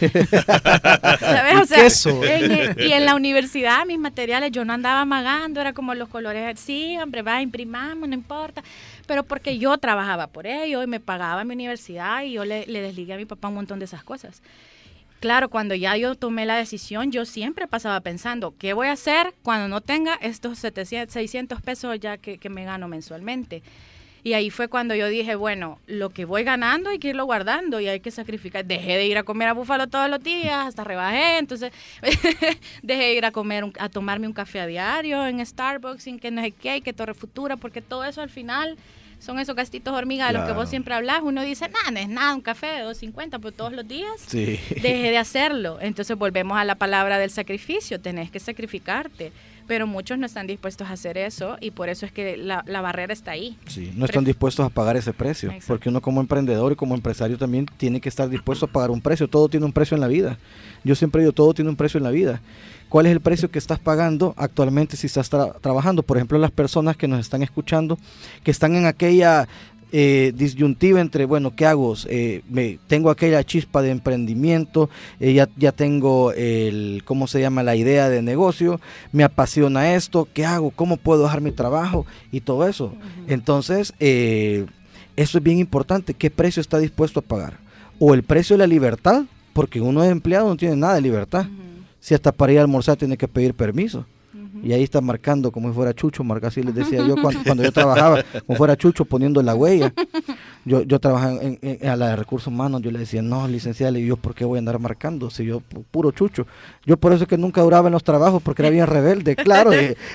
¿Sabes? 1.20 1.56
O 1.62 1.64
sea, 1.66 1.82
queso. 1.82 2.24
en 2.24 2.50
el- 2.52 2.80
y 2.80 2.92
en 2.92 3.04
la 3.04 3.14
universidad, 3.14 3.84
mis 3.86 3.98
materiales, 3.98 4.50
yo 4.52 4.64
no 4.64 4.72
andaba 4.72 5.02
amagando, 5.02 5.60
era 5.60 5.72
como 5.72 5.94
los 5.94 6.08
colores, 6.08 6.58
sí, 6.58 6.96
hombre, 7.02 7.22
va, 7.22 7.42
imprimamos, 7.42 8.08
no 8.08 8.14
importa. 8.14 8.62
Pero 9.06 9.24
porque 9.24 9.58
yo 9.58 9.76
trabajaba 9.78 10.26
por 10.26 10.46
ello 10.46 10.82
y 10.82 10.86
me 10.86 11.00
pagaba 11.00 11.44
mi 11.44 11.54
universidad 11.54 12.22
y 12.22 12.32
yo 12.32 12.44
le, 12.44 12.66
le 12.66 12.80
desligué 12.80 13.14
a 13.14 13.16
mi 13.16 13.24
papá 13.26 13.48
un 13.48 13.54
montón 13.54 13.78
de 13.78 13.84
esas 13.84 14.04
cosas. 14.04 14.42
Claro, 15.20 15.48
cuando 15.48 15.74
ya 15.74 15.96
yo 15.96 16.14
tomé 16.14 16.46
la 16.46 16.56
decisión, 16.56 17.10
yo 17.10 17.24
siempre 17.24 17.66
pasaba 17.66 18.00
pensando, 18.00 18.54
¿qué 18.56 18.72
voy 18.72 18.86
a 18.86 18.92
hacer 18.92 19.34
cuando 19.42 19.66
no 19.66 19.80
tenga 19.80 20.14
estos 20.14 20.58
700, 20.60 21.12
600 21.12 21.60
pesos 21.60 21.98
ya 21.98 22.18
que, 22.18 22.38
me 22.48 22.64
gano 22.64 22.86
mensualmente? 22.86 23.62
Y 24.22 24.34
ahí 24.34 24.50
fue 24.50 24.68
cuando 24.68 24.94
yo 24.94 25.08
dije, 25.08 25.34
bueno, 25.34 25.78
lo 25.86 26.10
que 26.10 26.24
voy 26.24 26.44
ganando 26.44 26.90
hay 26.90 26.98
que 27.00 27.08
irlo 27.08 27.24
guardando 27.24 27.80
y 27.80 27.88
hay 27.88 27.98
que 28.00 28.10
sacrificar. 28.12 28.64
Dejé 28.64 28.96
de 28.96 29.06
ir 29.06 29.16
a 29.18 29.22
comer 29.24 29.48
a 29.48 29.54
Búfalo 29.54 29.88
todos 29.88 30.08
los 30.08 30.22
días, 30.22 30.66
hasta 30.68 30.84
rebajé, 30.84 31.38
entonces 31.38 31.72
dejé 32.82 33.06
de 33.08 33.14
ir 33.14 33.24
a 33.24 33.32
comer, 33.32 33.64
un- 33.64 33.72
a 33.78 33.88
tomarme 33.88 34.26
un 34.28 34.32
café 34.32 34.60
a 34.60 34.66
diario 34.66 35.26
en 35.26 35.44
Starbucks, 35.44 36.02
sin 36.02 36.18
que 36.20 36.30
no 36.30 36.42
sé 36.42 36.52
qué, 36.52 36.80
que 36.80 36.92
Torre 36.92 37.14
Futura, 37.14 37.56
porque 37.56 37.80
todo 37.82 38.04
eso 38.04 38.20
al 38.20 38.30
final 38.30 38.76
son 39.18 39.38
esos 39.38 39.56
gastitos 39.56 39.92
hormiga 39.94 40.28
de 40.28 40.34
los 40.34 40.44
que 40.46 40.52
vos 40.52 40.68
siempre 40.70 40.94
hablas. 40.94 41.20
Uno 41.22 41.42
dice, 41.42 41.68
nada, 41.68 41.90
no 41.90 41.98
es 41.98 42.08
nada, 42.08 42.34
un 42.34 42.40
café 42.40 42.66
de 42.68 42.84
2.50, 42.84 43.30
pero 43.40 43.52
todos 43.52 43.72
los 43.72 43.86
días 43.86 44.10
Sí. 44.26 44.60
deje 44.80 45.10
de 45.10 45.18
hacerlo. 45.18 45.78
Entonces 45.80 46.16
volvemos 46.16 46.56
a 46.56 46.64
la 46.64 46.76
palabra 46.76 47.18
del 47.18 47.30
sacrificio, 47.30 48.00
tenés 48.00 48.30
que 48.30 48.38
sacrificarte. 48.40 49.32
Pero 49.68 49.86
muchos 49.86 50.18
no 50.18 50.26
están 50.26 50.46
dispuestos 50.48 50.88
a 50.88 50.94
hacer 50.94 51.16
eso 51.18 51.56
y 51.60 51.70
por 51.70 51.88
eso 51.90 52.04
es 52.06 52.10
que 52.10 52.36
la, 52.36 52.64
la 52.66 52.80
barrera 52.80 53.12
está 53.12 53.30
ahí. 53.32 53.56
Sí, 53.66 53.92
no 53.94 54.06
están 54.06 54.24
dispuestos 54.24 54.66
a 54.66 54.70
pagar 54.70 54.96
ese 54.96 55.12
precio, 55.12 55.50
Exacto. 55.50 55.66
porque 55.68 55.88
uno 55.90 56.00
como 56.00 56.20
emprendedor 56.20 56.72
y 56.72 56.74
como 56.74 56.94
empresario 56.94 57.38
también 57.38 57.66
tiene 57.76 58.00
que 58.00 58.08
estar 58.08 58.28
dispuesto 58.28 58.64
a 58.66 58.68
pagar 58.68 58.90
un 58.90 59.00
precio, 59.02 59.28
todo 59.28 59.48
tiene 59.48 59.66
un 59.66 59.72
precio 59.72 59.94
en 59.94 60.00
la 60.00 60.08
vida. 60.08 60.38
Yo 60.84 60.94
siempre 60.94 61.20
digo, 61.22 61.32
todo 61.32 61.52
tiene 61.54 61.70
un 61.70 61.76
precio 61.76 61.98
en 61.98 62.04
la 62.04 62.10
vida. 62.10 62.40
¿Cuál 62.88 63.04
es 63.04 63.12
el 63.12 63.20
precio 63.20 63.50
que 63.50 63.58
estás 63.58 63.78
pagando 63.78 64.32
actualmente 64.38 64.96
si 64.96 65.06
estás 65.06 65.30
tra- 65.30 65.60
trabajando? 65.60 66.02
Por 66.02 66.16
ejemplo, 66.16 66.38
las 66.38 66.50
personas 66.50 66.96
que 66.96 67.06
nos 67.06 67.20
están 67.20 67.42
escuchando, 67.42 67.98
que 68.42 68.50
están 68.50 68.74
en 68.74 68.86
aquella 68.86 69.46
eh, 69.92 70.32
disyuntiva 70.34 71.00
entre, 71.00 71.24
bueno, 71.24 71.54
¿qué 71.54 71.66
hago? 71.66 71.94
Eh, 72.06 72.42
me, 72.48 72.78
tengo 72.86 73.10
aquella 73.10 73.44
chispa 73.44 73.82
de 73.82 73.90
emprendimiento, 73.90 74.90
eh, 75.20 75.32
ya, 75.32 75.48
ya 75.56 75.72
tengo 75.72 76.32
el, 76.32 77.02
¿cómo 77.04 77.26
se 77.26 77.40
llama? 77.40 77.62
La 77.62 77.76
idea 77.76 78.08
de 78.08 78.22
negocio, 78.22 78.80
me 79.12 79.24
apasiona 79.24 79.94
esto, 79.94 80.28
¿qué 80.32 80.44
hago? 80.44 80.70
¿Cómo 80.70 80.96
puedo 80.96 81.22
dejar 81.22 81.40
mi 81.40 81.52
trabajo? 81.52 82.06
Y 82.32 82.40
todo 82.40 82.68
eso. 82.68 82.92
Entonces, 83.26 83.94
eh, 84.00 84.66
eso 85.16 85.38
es 85.38 85.44
bien 85.44 85.58
importante. 85.58 86.14
¿Qué 86.14 86.30
precio 86.30 86.60
está 86.60 86.78
dispuesto 86.78 87.20
a 87.20 87.22
pagar? 87.22 87.58
O 87.98 88.14
el 88.14 88.22
precio 88.22 88.54
de 88.54 88.58
la 88.58 88.66
libertad, 88.66 89.24
porque 89.52 89.80
uno 89.80 90.04
es 90.04 90.10
empleado, 90.10 90.48
no 90.48 90.56
tiene 90.56 90.76
nada 90.76 90.94
de 90.94 91.00
libertad. 91.00 91.46
Si 92.00 92.14
hasta 92.14 92.30
para 92.30 92.52
ir 92.52 92.58
a 92.58 92.62
almorzar 92.62 92.96
tiene 92.96 93.16
que 93.16 93.26
pedir 93.26 93.54
permiso. 93.54 94.06
Y 94.62 94.72
ahí 94.72 94.82
está 94.82 95.00
marcando 95.00 95.50
como 95.52 95.68
si 95.68 95.74
fuera 95.74 95.92
Chucho, 95.94 96.24
marca 96.24 96.48
así 96.48 96.62
les 96.62 96.74
decía 96.74 97.06
yo 97.06 97.14
cuando, 97.22 97.42
cuando 97.44 97.62
yo 97.62 97.72
trabajaba, 97.72 98.22
como 98.46 98.56
fuera 98.56 98.76
Chucho 98.76 99.04
poniendo 99.04 99.42
la 99.42 99.54
huella. 99.54 99.92
Yo, 100.64 100.82
yo 100.82 100.98
trabajaba 100.98 101.40
en, 101.42 101.58
en- 101.62 101.88
a 101.88 101.96
la 101.96 102.08
de 102.08 102.16
recursos 102.16 102.48
humanos, 102.48 102.82
yo 102.82 102.90
le 102.90 102.98
decía, 102.98 103.22
no, 103.22 103.46
licenciada, 103.48 103.92
digo, 103.92 104.08
yo 104.08 104.16
por 104.16 104.34
qué 104.34 104.44
voy 104.44 104.58
a 104.58 104.60
andar 104.60 104.78
marcando? 104.78 105.30
Si 105.30 105.44
yo, 105.44 105.60
pu- 105.60 105.84
puro 105.90 106.10
Chucho. 106.10 106.46
Yo 106.84 106.96
por 106.96 107.12
eso 107.12 107.22
es 107.24 107.28
que 107.28 107.38
nunca 107.38 107.62
duraba 107.62 107.88
en 107.88 107.92
los 107.92 108.04
trabajos, 108.04 108.42
porque 108.42 108.62
era 108.62 108.70
bien 108.70 108.86
rebelde, 108.86 109.36
claro, 109.36 109.70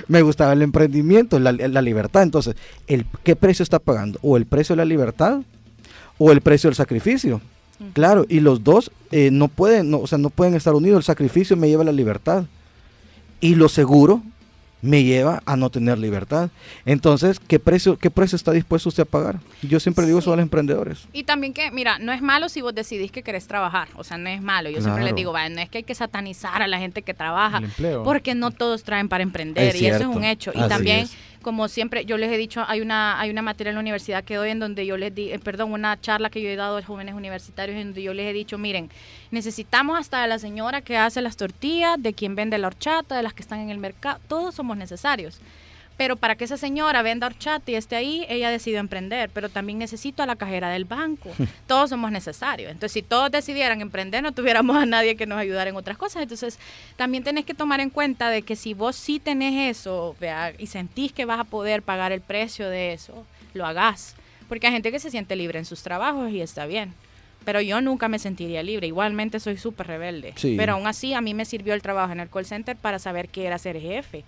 me 0.07 0.21
gustaba 0.21 0.53
el 0.53 0.61
emprendimiento, 0.61 1.39
la, 1.39 1.51
la 1.51 1.81
libertad. 1.81 2.23
Entonces, 2.23 2.55
el, 2.87 3.05
¿qué 3.23 3.35
precio 3.35 3.63
está 3.63 3.79
pagando? 3.79 4.19
¿O 4.21 4.37
el 4.37 4.45
precio 4.45 4.73
de 4.73 4.77
la 4.77 4.85
libertad? 4.85 5.41
¿O 6.17 6.31
el 6.31 6.41
precio 6.41 6.69
del 6.69 6.75
sacrificio? 6.75 7.41
Claro, 7.93 8.25
y 8.29 8.39
los 8.39 8.63
dos 8.63 8.91
eh, 9.11 9.29
no 9.31 9.47
pueden, 9.47 9.89
no, 9.89 9.97
o 9.99 10.07
sea, 10.07 10.17
no 10.17 10.29
pueden 10.29 10.53
estar 10.53 10.73
unidos. 10.73 10.97
El 10.99 11.03
sacrificio 11.03 11.57
me 11.57 11.67
lleva 11.67 11.81
a 11.81 11.85
la 11.85 11.91
libertad 11.91 12.45
y 13.43 13.55
lo 13.55 13.67
seguro 13.67 14.23
me 14.81 15.03
lleva 15.03 15.41
a 15.45 15.55
no 15.55 15.69
tener 15.69 15.97
libertad. 15.97 16.49
Entonces, 16.85 17.39
¿qué 17.39 17.57
precio, 17.59 17.97
qué 17.97 18.09
precio 18.11 18.35
está 18.35 18.51
dispuesto 18.51 18.89
usted 18.89 19.03
a 19.03 19.05
pagar? 19.05 19.39
Yo 19.61 19.79
siempre 19.79 20.05
digo 20.05 20.19
eso 20.19 20.31
a 20.31 20.35
los 20.35 20.43
emprendedores. 20.43 21.07
Y 21.13 21.23
también 21.23 21.53
que, 21.53 21.71
mira, 21.71 21.99
no 21.99 22.11
es 22.11 22.21
malo 22.21 22.47
si 22.49 22.61
vos 22.61 22.75
decidís 22.75 23.11
que 23.11 23.23
querés 23.23 23.47
trabajar, 23.47 23.87
o 23.95 24.03
sea, 24.03 24.17
no 24.17 24.29
es 24.29 24.41
malo. 24.41 24.69
Yo 24.69 24.81
siempre 24.81 25.03
les 25.05 25.15
digo, 25.15 25.31
"Vaya, 25.31 25.53
no 25.53 25.61
es 25.61 25.69
que 25.69 25.79
hay 25.79 25.83
que 25.83 25.95
satanizar 25.95 26.61
a 26.61 26.67
la 26.67 26.79
gente 26.79 27.01
que 27.01 27.13
trabaja, 27.13 27.57
El 27.59 27.65
empleo. 27.65 28.03
porque 28.03 28.35
no 28.35 28.51
todos 28.51 28.83
traen 28.83 29.07
para 29.09 29.23
emprender 29.23 29.75
Es 29.75 29.81
y 29.81 29.87
eso 29.87 30.09
es 30.09 30.15
un 30.15 30.23
hecho. 30.25 30.51
Y 30.53 30.59
así 30.59 30.69
también, 30.69 30.99
es. 30.99 31.15
Como 31.43 31.67
siempre, 31.67 32.05
yo 32.05 32.17
les 32.17 32.31
he 32.31 32.37
dicho, 32.37 32.63
hay 32.67 32.81
una 32.81 33.19
hay 33.19 33.29
una 33.29 33.43
materia 33.43 33.69
en 33.69 33.75
la 33.75 33.81
universidad 33.81 34.23
que 34.23 34.35
doy 34.35 34.49
en 34.49 34.59
donde 34.59 34.85
yo 34.87 34.97
les 34.97 35.13
di, 35.13 35.31
eh, 35.31 35.37
perdón, 35.37 35.71
una 35.71 35.99
charla 36.01 36.31
que 36.31 36.41
yo 36.41 36.49
he 36.49 36.55
dado 36.55 36.77
a 36.77 36.81
jóvenes 36.81 37.13
universitarios 37.13 37.77
en 37.77 37.89
donde 37.89 38.01
yo 38.01 38.13
les 38.15 38.25
he 38.25 38.33
dicho, 38.33 38.57
miren, 38.57 38.89
necesitamos 39.29 39.99
hasta 39.99 40.21
de 40.23 40.27
la 40.27 40.39
señora 40.39 40.81
que 40.81 40.97
hace 40.97 41.21
las 41.21 41.37
tortillas, 41.37 42.01
de 42.01 42.13
quien 42.13 42.33
vende 42.35 42.57
la 42.57 42.67
horchata, 42.67 43.15
de 43.15 43.21
las 43.21 43.33
que 43.33 43.43
están 43.43 43.59
en 43.59 43.69
el 43.69 43.77
mercado, 43.77 44.19
todos 44.27 44.55
somos 44.55 44.75
necesarios. 44.77 45.39
Pero 45.95 46.15
para 46.15 46.35
que 46.35 46.45
esa 46.45 46.57
señora 46.57 47.01
venda 47.03 47.27
horchata 47.27 47.69
y 47.69 47.75
esté 47.75 47.95
ahí, 47.95 48.25
ella 48.27 48.49
decidió 48.49 48.79
emprender. 48.79 49.29
Pero 49.29 49.49
también 49.49 49.77
necesito 49.77 50.23
a 50.23 50.25
la 50.25 50.35
cajera 50.35 50.69
del 50.69 50.85
banco. 50.85 51.29
todos 51.67 51.91
somos 51.91 52.11
necesarios. 52.11 52.71
Entonces, 52.71 52.93
si 52.93 53.01
todos 53.01 53.29
decidieran 53.31 53.81
emprender, 53.81 54.23
no 54.23 54.31
tuviéramos 54.31 54.75
a 54.75 54.85
nadie 54.85 55.15
que 55.15 55.25
nos 55.25 55.37
ayudara 55.37 55.69
en 55.69 55.75
otras 55.75 55.97
cosas. 55.97 56.23
Entonces, 56.23 56.57
también 56.95 57.23
tenés 57.23 57.45
que 57.45 57.53
tomar 57.53 57.79
en 57.79 57.89
cuenta 57.89 58.29
de 58.29 58.41
que 58.41 58.55
si 58.55 58.73
vos 58.73 58.95
sí 58.95 59.19
tenés 59.19 59.77
eso 59.77 60.15
vea, 60.19 60.53
y 60.57 60.67
sentís 60.67 61.13
que 61.13 61.25
vas 61.25 61.39
a 61.39 61.43
poder 61.43 61.83
pagar 61.83 62.11
el 62.11 62.21
precio 62.21 62.69
de 62.69 62.93
eso, 62.93 63.25
lo 63.53 63.65
hagas. 63.65 64.15
Porque 64.49 64.67
hay 64.67 64.73
gente 64.73 64.91
que 64.91 64.99
se 64.99 65.11
siente 65.11 65.35
libre 65.35 65.59
en 65.59 65.65
sus 65.65 65.83
trabajos 65.83 66.31
y 66.31 66.41
está 66.41 66.65
bien. 66.65 66.93
Pero 67.45 67.61
yo 67.61 67.81
nunca 67.81 68.07
me 68.07 68.19
sentiría 68.19 68.63
libre. 68.63 68.87
Igualmente 68.87 69.39
soy 69.39 69.57
súper 69.57 69.87
rebelde. 69.87 70.33
Sí. 70.37 70.55
Pero 70.57 70.73
aún 70.73 70.87
así 70.87 71.13
a 71.13 71.21
mí 71.21 71.33
me 71.33 71.45
sirvió 71.45 71.73
el 71.73 71.81
trabajo 71.81 72.13
en 72.13 72.19
el 72.19 72.29
call 72.29 72.45
center 72.45 72.77
para 72.77 72.99
saber 72.99 73.27
qué 73.29 73.45
era 73.45 73.57
ser 73.57 73.79
jefe 73.79 74.23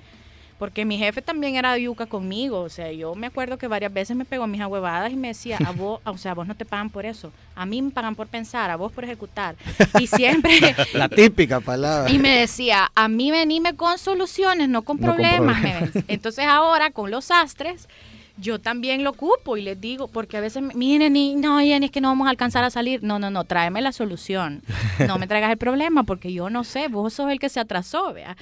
Porque 0.57 0.85
mi 0.85 0.97
jefe 0.97 1.21
también 1.21 1.57
era 1.57 1.77
yuca 1.77 2.05
conmigo, 2.05 2.61
o 2.61 2.69
sea, 2.69 2.89
yo 2.91 3.13
me 3.13 3.27
acuerdo 3.27 3.57
que 3.57 3.67
varias 3.67 3.91
veces 3.91 4.15
me 4.15 4.23
pegó 4.23 4.47
mis 4.47 4.61
ahuevadas 4.61 5.11
y 5.11 5.17
me 5.17 5.27
decía, 5.27 5.57
a 5.65 5.71
vos, 5.71 5.99
o 6.05 6.17
sea, 6.17 6.31
a 6.31 6.33
vos 6.33 6.47
no 6.47 6.55
te 6.55 6.63
pagan 6.63 6.89
por 6.89 7.05
eso, 7.05 7.33
a 7.55 7.65
mí 7.65 7.81
me 7.81 7.91
pagan 7.91 8.15
por 8.15 8.27
pensar, 8.27 8.69
a 8.71 8.77
vos 8.77 8.89
por 8.93 9.03
ejecutar. 9.03 9.55
Y 9.99 10.07
siempre... 10.07 10.57
La 10.93 11.09
típica 11.09 11.59
palabra. 11.59 12.09
Y 12.09 12.19
me 12.19 12.29
decía, 12.39 12.89
a 12.95 13.09
mí 13.09 13.31
venime 13.31 13.75
con 13.75 13.97
soluciones, 13.97 14.69
no 14.69 14.83
con 14.83 14.95
No 15.01 15.07
con 15.07 15.15
problemas. 15.17 15.61
ves. 15.61 16.03
Entonces 16.07 16.45
ahora 16.45 16.89
con 16.91 17.11
los 17.11 17.31
astres, 17.31 17.89
yo 18.37 18.59
también 18.59 19.03
lo 19.03 19.09
ocupo 19.09 19.57
y 19.57 19.61
les 19.61 19.81
digo, 19.81 20.07
porque 20.07 20.37
a 20.37 20.41
veces, 20.41 20.63
me- 20.63 20.73
miren, 20.73 21.17
y, 21.17 21.35
no, 21.35 21.59
Jenny, 21.59 21.87
es 21.87 21.91
que 21.91 21.99
no 21.99 22.07
vamos 22.07 22.27
a 22.27 22.29
alcanzar 22.29 22.63
a 22.63 22.69
salir. 22.69 23.03
No, 23.03 23.19
no, 23.19 23.29
no, 23.29 23.43
tráeme 23.43 23.81
la 23.81 23.91
solución. 23.91 24.61
No 25.05 25.17
me 25.17 25.27
traigas 25.27 25.51
el 25.51 25.57
problema 25.57 26.03
porque 26.03 26.31
yo 26.31 26.49
no 26.49 26.63
sé, 26.63 26.87
vos 26.87 27.13
sos 27.13 27.29
el 27.29 27.39
que 27.39 27.49
se 27.49 27.59
atrasó, 27.59 28.13
vea. 28.13 28.37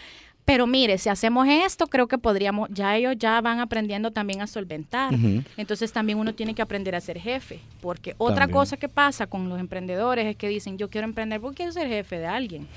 Pero 0.46 0.68
mire, 0.68 0.98
si 0.98 1.08
hacemos 1.10 1.48
esto, 1.48 1.88
creo 1.88 2.08
que 2.08 2.18
podríamos, 2.18 2.70
ya 2.72 2.98
ellos 2.98 3.16
ya 3.18 3.39
van 3.39 3.60
aprendiendo 3.60 4.12
también 4.12 4.41
a 4.41 4.48
solventar. 4.48 5.14
Entonces 5.56 5.94
también 5.94 6.18
uno 6.20 6.34
tiene 6.34 6.54
que 6.54 6.62
aprender 6.62 6.96
a 6.96 7.02
ser 7.02 7.18
jefe, 7.20 7.60
porque 7.82 8.14
otra 8.18 8.41
También. 8.41 8.60
cosa 8.60 8.78
que 8.78 8.89
pasa 8.89 9.28
con 9.28 9.48
los 9.48 9.60
emprendedores 9.60 10.26
es 10.26 10.36
que 10.36 10.50
dicen, 10.50 10.78
yo 10.78 10.89
quiero 10.89 11.08
emprender 11.08 11.39
porque 11.39 11.58
quiero 11.58 11.72
ser 11.72 11.88
jefe 11.88 12.20
de 12.20 12.28
alguien. 12.28 12.68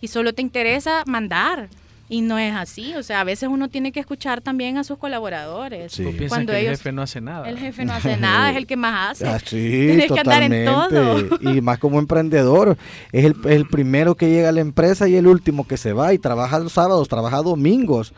Y 0.00 0.08
solo 0.08 0.34
te 0.34 0.42
interesa 0.42 1.04
mandar. 1.06 1.68
Y 2.08 2.20
no 2.20 2.38
es 2.38 2.54
así, 2.54 2.94
o 2.94 3.02
sea, 3.02 3.20
a 3.20 3.24
veces 3.24 3.48
uno 3.48 3.68
tiene 3.68 3.90
que 3.90 3.98
escuchar 3.98 4.40
también 4.40 4.76
a 4.78 4.84
sus 4.84 4.96
colaboradores. 4.96 5.92
Sí. 5.92 6.04
Piensan 6.04 6.28
Cuando 6.28 6.52
que 6.52 6.58
el 6.60 6.66
ellos- 6.66 6.78
jefe 6.78 6.92
no 6.92 7.02
hace 7.02 7.20
nada. 7.20 7.48
El 7.48 7.58
jefe 7.58 7.84
no 7.84 7.94
hace 7.94 8.16
nada, 8.16 8.50
es 8.52 8.56
el 8.56 8.66
que 8.68 8.76
más 8.76 9.10
hace. 9.10 9.26
Ah, 9.26 9.38
sí, 9.40 9.46
Tienes 9.88 10.12
que 10.12 10.20
andar 10.20 10.42
en 10.44 10.64
todo. 10.66 11.38
Y 11.52 11.60
más 11.60 11.78
como 11.78 11.98
emprendedor, 11.98 12.76
es 13.10 13.24
el, 13.24 13.34
el 13.48 13.66
primero 13.66 14.14
que 14.14 14.28
llega 14.30 14.50
a 14.50 14.52
la 14.52 14.60
empresa 14.60 15.08
y 15.08 15.16
el 15.16 15.26
último 15.26 15.66
que 15.66 15.76
se 15.76 15.92
va 15.92 16.14
y 16.14 16.18
trabaja 16.18 16.60
los 16.60 16.72
sábados, 16.74 17.08
trabaja 17.08 17.38
domingos. 17.42 18.12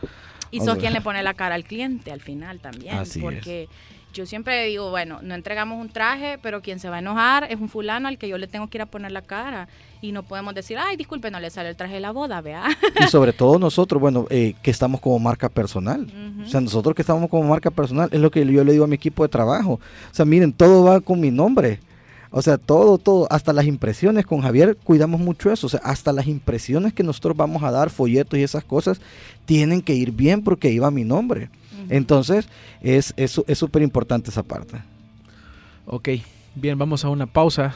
Y 0.51 0.59
O 0.59 0.65
sos 0.65 0.73
sea. 0.73 0.81
quien 0.81 0.93
le 0.93 1.01
pone 1.01 1.21
la 1.23 1.33
cara 1.33 1.55
al 1.55 1.63
cliente 1.63 2.11
al 2.11 2.21
final 2.21 2.59
también. 2.59 2.95
Así 2.95 3.19
es. 3.25 3.67
Yo 4.13 4.25
siempre 4.25 4.65
digo, 4.65 4.89
bueno, 4.89 5.19
no 5.21 5.35
entregamos 5.35 5.79
un 5.79 5.89
traje, 5.89 6.39
pero 6.41 6.61
quien 6.61 6.79
se 6.79 6.89
va 6.89 6.97
a 6.97 6.99
enojar 6.99 7.47
es 7.49 7.59
un 7.59 7.69
fulano 7.69 8.07
al 8.07 8.17
que 8.17 8.27
yo 8.27 8.37
le 8.37 8.47
tengo 8.47 8.67
que 8.67 8.77
ir 8.77 8.81
a 8.81 8.85
poner 8.85 9.11
la 9.11 9.21
cara. 9.21 9.67
Y 10.01 10.11
no 10.11 10.23
podemos 10.23 10.55
decir, 10.55 10.77
ay, 10.79 10.95
disculpe, 10.95 11.29
no 11.29 11.39
le 11.39 11.49
sale 11.49 11.69
el 11.69 11.75
traje 11.75 11.95
de 11.95 11.99
la 11.99 12.11
boda, 12.11 12.41
vea. 12.41 12.65
Y 12.99 13.07
sobre 13.07 13.33
todo 13.33 13.59
nosotros, 13.59 14.01
bueno, 14.01 14.25
eh, 14.29 14.55
que 14.63 14.71
estamos 14.71 15.01
como 15.01 15.19
marca 15.19 15.49
personal. 15.49 16.07
O 16.43 16.47
sea, 16.47 16.61
nosotros 16.61 16.95
que 16.95 17.01
estamos 17.01 17.29
como 17.29 17.43
marca 17.43 17.69
personal, 17.69 18.09
es 18.11 18.19
lo 18.19 18.31
que 18.31 18.45
yo 18.45 18.63
le 18.63 18.71
digo 18.71 18.85
a 18.85 18.87
mi 18.87 18.95
equipo 18.95 19.23
de 19.23 19.29
trabajo. 19.29 19.73
O 19.73 20.13
sea, 20.13 20.25
miren, 20.25 20.53
todo 20.53 20.85
va 20.85 21.01
con 21.01 21.19
mi 21.19 21.31
nombre. 21.31 21.79
O 22.31 22.41
sea, 22.41 22.57
todo, 22.57 22.97
todo, 22.97 23.27
hasta 23.31 23.53
las 23.53 23.65
impresiones 23.65 24.25
con 24.25 24.41
Javier 24.41 24.77
cuidamos 24.83 25.19
mucho 25.19 25.51
eso. 25.51 25.67
O 25.67 25.69
sea, 25.69 25.81
hasta 25.83 26.13
las 26.13 26.27
impresiones 26.27 26.93
que 26.93 27.03
nosotros 27.03 27.35
vamos 27.35 27.61
a 27.63 27.71
dar, 27.71 27.89
folletos 27.89 28.39
y 28.39 28.43
esas 28.43 28.63
cosas, 28.63 29.01
tienen 29.45 29.81
que 29.81 29.93
ir 29.93 30.11
bien 30.11 30.43
porque 30.43 30.71
iba 30.71 30.89
mi 30.91 31.03
nombre. 31.03 31.49
Entonces, 31.89 32.47
es 32.81 33.13
es 33.17 33.31
su- 33.31 33.45
es 33.47 33.57
súper 33.57 33.81
importante 33.81 34.29
esa 34.29 34.43
parte. 34.43 34.77
Ok, 35.85 36.09
bien, 36.55 36.77
vamos 36.77 37.03
a 37.05 37.09
una 37.09 37.25
pausa. 37.25 37.75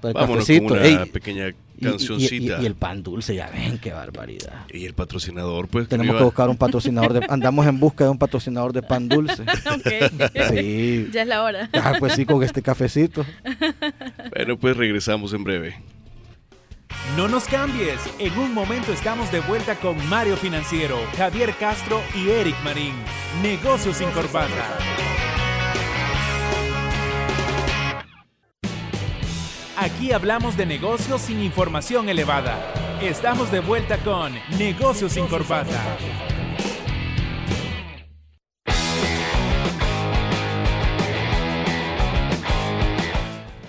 Para 0.00 0.10
el 0.10 0.14
Vámonos 0.14 0.44
cafecito, 0.46 0.66
con 0.68 0.78
una 0.78 0.86
ey, 0.86 1.08
pequeña 1.10 1.48
y- 1.48 1.84
cancioncita. 1.84 2.58
Y, 2.60 2.62
y 2.64 2.66
el 2.66 2.74
pan 2.74 3.02
dulce, 3.04 3.36
ya 3.36 3.48
ven, 3.50 3.78
qué 3.78 3.92
barbaridad. 3.92 4.66
Y 4.72 4.84
el 4.84 4.94
patrocinador, 4.94 5.68
pues. 5.68 5.88
Tenemos 5.88 6.14
que 6.14 6.18
iba- 6.18 6.24
buscar 6.24 6.48
un 6.48 6.56
patrocinador 6.56 7.12
de, 7.12 7.24
andamos 7.28 7.64
en 7.66 7.78
busca 7.78 8.02
de 8.04 8.10
un 8.10 8.18
patrocinador 8.18 8.72
de 8.72 8.82
pan 8.82 9.08
dulce. 9.08 9.42
Ok. 9.72 10.50
Sí. 10.50 11.08
Ya 11.12 11.22
es 11.22 11.28
la 11.28 11.44
hora. 11.44 11.70
Ah, 11.74 11.94
pues 12.00 12.14
sí, 12.14 12.26
con 12.26 12.42
este 12.42 12.62
cafecito. 12.62 13.24
Bueno, 14.34 14.58
pues 14.58 14.76
regresamos 14.76 15.32
en 15.34 15.44
breve. 15.44 15.76
No 17.16 17.28
nos 17.28 17.44
cambies, 17.44 18.00
en 18.18 18.38
un 18.38 18.54
momento 18.54 18.90
estamos 18.92 19.30
de 19.30 19.40
vuelta 19.40 19.74
con 19.76 19.96
Mario 20.08 20.36
Financiero, 20.36 20.96
Javier 21.18 21.52
Castro 21.56 22.00
y 22.14 22.30
Eric 22.30 22.56
Marín. 22.64 22.94
Negocios 23.42 23.98
sin 23.98 24.10
corbata. 24.12 24.78
Aquí 29.76 30.12
hablamos 30.12 30.56
de 30.56 30.64
negocios 30.64 31.22
sin 31.22 31.42
información 31.42 32.08
elevada. 32.08 32.72
Estamos 33.02 33.50
de 33.50 33.60
vuelta 33.60 33.98
con 33.98 34.32
Negocios 34.56 35.12
sin 35.12 35.26
corbata. 35.26 35.98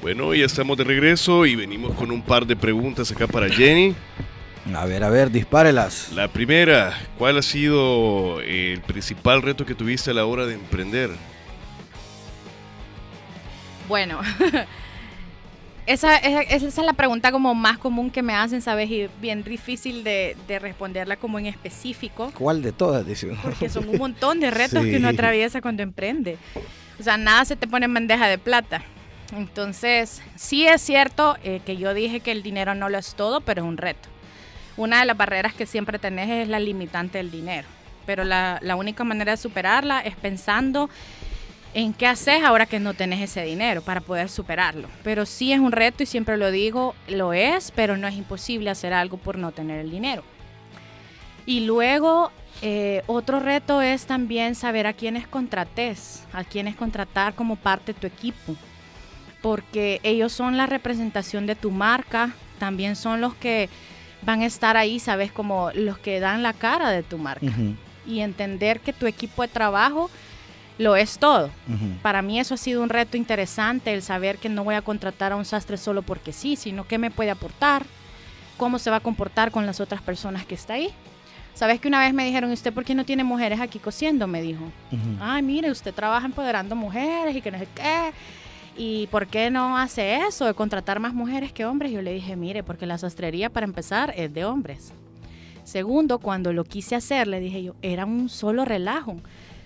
Bueno, 0.03 0.33
ya 0.35 0.45
estamos 0.45 0.75
de 0.77 0.83
regreso 0.83 1.45
y 1.45 1.55
venimos 1.55 1.93
con 1.93 2.11
un 2.11 2.21
par 2.21 2.45
de 2.45 2.57
preguntas 2.57 3.09
acá 3.09 3.25
para 3.25 3.47
Jenny. 3.47 3.95
A 4.75 4.85
ver, 4.85 5.01
a 5.01 5.09
ver, 5.09 5.31
dispárelas. 5.31 6.11
La 6.13 6.27
primera, 6.27 6.93
¿cuál 7.17 7.37
ha 7.37 7.41
sido 7.41 8.41
el 8.41 8.81
principal 8.81 9.41
reto 9.41 9.65
que 9.65 9.73
tuviste 9.75 10.11
a 10.11 10.13
la 10.13 10.25
hora 10.25 10.45
de 10.45 10.55
emprender? 10.55 11.09
Bueno, 13.87 14.19
esa, 15.85 16.17
esa, 16.17 16.41
esa 16.41 16.67
es 16.67 16.77
la 16.77 16.91
pregunta 16.93 17.31
como 17.31 17.55
más 17.55 17.77
común 17.77 18.11
que 18.11 18.21
me 18.21 18.33
hacen, 18.35 18.61
¿sabes? 18.61 18.89
Y 18.91 19.07
bien 19.21 19.41
difícil 19.45 20.03
de, 20.03 20.35
de 20.49 20.59
responderla 20.59 21.15
como 21.15 21.39
en 21.39 21.45
específico. 21.45 22.29
¿Cuál 22.37 22.61
de 22.61 22.73
todas? 22.73 23.05
Dice 23.07 23.27
uno. 23.27 23.39
Porque 23.41 23.69
son 23.69 23.87
un 23.87 23.97
montón 23.97 24.41
de 24.41 24.51
retos 24.51 24.83
Sí. 24.83 24.89
que 24.91 24.97
uno 24.97 25.07
atraviesa 25.07 25.61
cuando 25.61 25.81
emprende. 25.81 26.37
O 26.99 27.03
sea, 27.03 27.15
nada 27.15 27.45
se 27.45 27.55
te 27.55 27.67
pone 27.67 27.85
en 27.85 27.93
bandeja 27.93 28.27
de 28.27 28.37
plata. 28.37 28.83
Entonces, 29.32 30.21
sí 30.36 30.67
es 30.67 30.82
cierto 30.82 31.38
eh, 31.43 31.61
que 31.65 31.78
yo 31.78 31.93
dije 31.93 32.19
que 32.19 32.32
el 32.32 32.43
dinero 32.43 32.76
no 32.76 32.89
lo 32.89 32.97
es 32.97 33.15
todo, 33.15 33.41
pero 33.41 33.61
es 33.61 33.67
un 33.67 33.78
reto. 33.78 34.09
Una 34.76 34.99
de 34.99 35.05
las 35.05 35.17
barreras 35.17 35.53
que 35.53 35.65
siempre 35.65 35.99
tenés 35.99 36.30
es 36.30 36.47
la 36.47 36.59
limitante 36.59 37.19
del 37.19 37.32
dinero. 37.32 37.67
Pero 38.05 38.24
la, 38.24 38.59
única 38.78 39.03
manera 39.03 39.32
de 39.32 39.38
superarla 39.38 40.01
es 40.01 40.15
pensando 40.15 40.89
en 41.74 41.93
qué 41.93 42.05
haces 42.05 42.43
ahora 42.43 42.65
que 42.65 42.80
no 42.80 42.93
tenés 42.93 43.21
ese 43.21 43.43
dinero 43.43 43.82
para 43.82 44.01
poder 44.01 44.30
superarlo. 44.30 44.88
Pero 45.03 45.26
sí 45.26 45.53
es 45.53 45.59
un 45.59 45.71
reto 45.71 46.03
y 46.03 46.05
siempre 46.05 46.38
lo 46.38 46.51
digo, 46.51 46.95
lo 47.07 47.34
es, 47.34 47.71
pero 47.71 47.97
no 47.97 48.07
es 48.07 48.15
imposible 48.15 48.69
hacer 48.69 48.93
algo 48.93 49.17
por 49.17 49.38
no 49.38 49.51
tener 49.51 49.80
el 49.80 49.89
dinero. 49.89 50.24
Y 51.45 51.61
luego, 51.61 52.32
eh, 52.61 53.03
otro 53.07 53.39
reto 53.39 53.82
es 53.82 54.05
también 54.05 54.55
saber 54.55 54.86
a 54.86 54.93
quiénes 54.93 55.28
contrates, 55.28 56.24
a 56.34 56.43
quiénes 56.43 56.76
contratar 56.76 57.36
como 57.36 57.55
parte 57.55 57.93
de 57.93 57.99
tu 57.99 58.07
equipo, 58.07 58.55
porque 59.43 59.99
ellos 60.03 60.31
son 60.31 60.55
la 60.55 60.67
representación 60.67 61.45
de 61.45 61.55
tu 61.55 61.69
marca, 61.69 62.31
también 62.59 62.95
son 62.95 63.19
los 63.19 63.35
que 63.35 63.67
van 64.21 64.41
a 64.41 64.45
estar 64.45 64.77
ahí, 64.77 65.01
sabes, 65.01 65.33
como 65.33 65.69
los 65.75 65.97
que 65.97 66.21
dan 66.21 66.41
la 66.43 66.53
cara 66.53 66.91
de 66.91 67.03
tu 67.03 67.17
marca. 67.17 67.51
Y 68.07 68.21
entender 68.21 68.79
que 68.79 68.93
tu 68.93 69.05
equipo 69.05 69.41
de 69.41 69.49
trabajo 69.49 70.09
lo 70.77 70.95
es 70.95 71.19
todo. 71.19 71.49
Para 72.01 72.21
mí 72.21 72.39
eso 72.39 72.53
ha 72.53 72.57
sido 72.57 72.81
un 72.81 72.87
reto 72.87 73.17
interesante, 73.17 73.93
el 73.93 74.01
saber 74.01 74.37
que 74.37 74.47
no 74.47 74.63
voy 74.63 74.75
a 74.75 74.81
contratar 74.81 75.33
a 75.33 75.35
un 75.35 75.43
sastre 75.43 75.75
solo 75.75 76.03
porque 76.03 76.31
sí, 76.31 76.55
sino 76.55 76.87
qué 76.87 76.97
me 76.97 77.11
puede 77.11 77.29
aportar, 77.29 77.85
cómo 78.55 78.79
se 78.79 78.91
va 78.91 78.97
a 78.97 79.01
comportar 79.01 79.51
con 79.51 79.65
las 79.65 79.81
otras 79.81 80.01
personas 80.01 80.45
que 80.45 80.55
está 80.55 80.75
ahí. 80.75 80.89
¿Sabes 81.53 81.81
que 81.81 81.89
una 81.89 81.99
vez 81.99 82.13
me 82.13 82.25
dijeron, 82.25 82.49
¿y 82.49 82.53
usted 82.53 82.71
por 82.71 82.85
qué 82.85 82.95
no 82.95 83.03
tiene 83.03 83.25
mujeres 83.25 83.59
aquí 83.59 83.77
cosiendo? 83.77 84.25
Me 84.25 84.41
dijo. 84.41 84.63
Ay, 85.19 85.43
mire, 85.43 85.69
usted 85.69 85.93
trabaja 85.93 86.25
empoderando 86.25 86.77
mujeres 86.77 87.35
y 87.35 87.41
que 87.41 87.51
no 87.51 87.59
sé 87.59 87.67
qué. 87.75 88.13
¿Y 88.76 89.07
por 89.07 89.28
qué 89.28 89.51
no 89.51 89.78
hace 89.78 90.17
eso 90.28 90.45
de 90.45 90.53
contratar 90.55 90.99
más 90.99 91.13
mujeres 91.13 91.51
que 91.51 91.65
hombres? 91.65 91.91
Yo 91.91 92.01
le 92.01 92.13
dije, 92.13 92.36
mire, 92.36 92.63
porque 92.63 92.86
la 92.86 92.97
sastrería 92.97 93.49
para 93.49 93.65
empezar 93.65 94.13
es 94.17 94.34
de 94.34 94.45
hombres. 94.45 94.93
Segundo, 95.63 96.19
cuando 96.19 96.51
lo 96.53 96.63
quise 96.63 96.95
hacer, 96.95 97.28
le 97.28 97.39
dije 97.39 97.63
yo, 97.63 97.76
era 97.82 98.05
un 98.05 98.30
solo 98.30 98.65
relajo. 98.65 99.17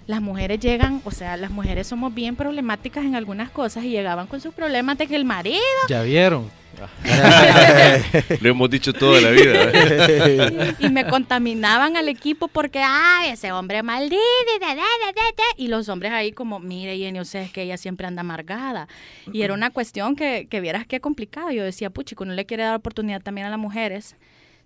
Las 0.07 0.21
mujeres 0.21 0.59
llegan, 0.59 1.01
o 1.03 1.11
sea, 1.11 1.35
las 1.35 1.51
mujeres 1.51 1.85
somos 1.85 2.13
bien 2.13 2.37
problemáticas 2.37 3.03
en 3.03 3.15
algunas 3.15 3.49
cosas 3.51 3.83
y 3.83 3.89
llegaban 3.89 4.25
con 4.27 4.39
sus 4.39 4.53
problemas 4.53 4.97
de 4.97 5.05
que 5.05 5.15
el 5.15 5.25
marido 5.25 5.59
Ya 5.89 6.01
vieron. 6.01 6.49
Lo 8.41 8.49
hemos 8.49 8.69
dicho 8.69 8.93
toda 8.93 9.19
la 9.19 9.31
vida. 9.31 9.71
¿eh? 9.73 10.75
y 10.79 10.89
me 10.89 11.07
contaminaban 11.07 11.97
al 11.97 12.07
equipo 12.07 12.47
porque, 12.47 12.79
ay, 12.81 13.31
ese 13.31 13.51
hombre 13.51 13.83
maldito, 13.83 14.21
da, 14.61 14.67
da, 14.67 14.75
da, 14.75 15.11
da, 15.15 15.23
da". 15.35 15.43
y 15.57 15.67
los 15.67 15.89
hombres 15.89 16.11
ahí 16.11 16.31
como, 16.31 16.59
mire, 16.59 16.97
Jenny, 16.97 17.23
sea, 17.25 17.41
es 17.41 17.51
que 17.51 17.63
ella 17.63 17.77
siempre 17.77 18.07
anda 18.07 18.21
amargada. 18.21 18.87
Y 19.33 19.41
era 19.41 19.53
una 19.53 19.71
cuestión 19.71 20.15
que, 20.15 20.47
que 20.49 20.61
vieras 20.61 20.85
qué 20.87 20.99
complicado. 20.99 21.51
Yo 21.51 21.63
decía, 21.63 21.89
puchico, 21.89 22.25
no 22.25 22.33
le 22.33 22.45
quiere 22.45 22.63
dar 22.63 22.75
oportunidad 22.75 23.21
también 23.21 23.47
a 23.47 23.49
las 23.49 23.59
mujeres, 23.59 24.15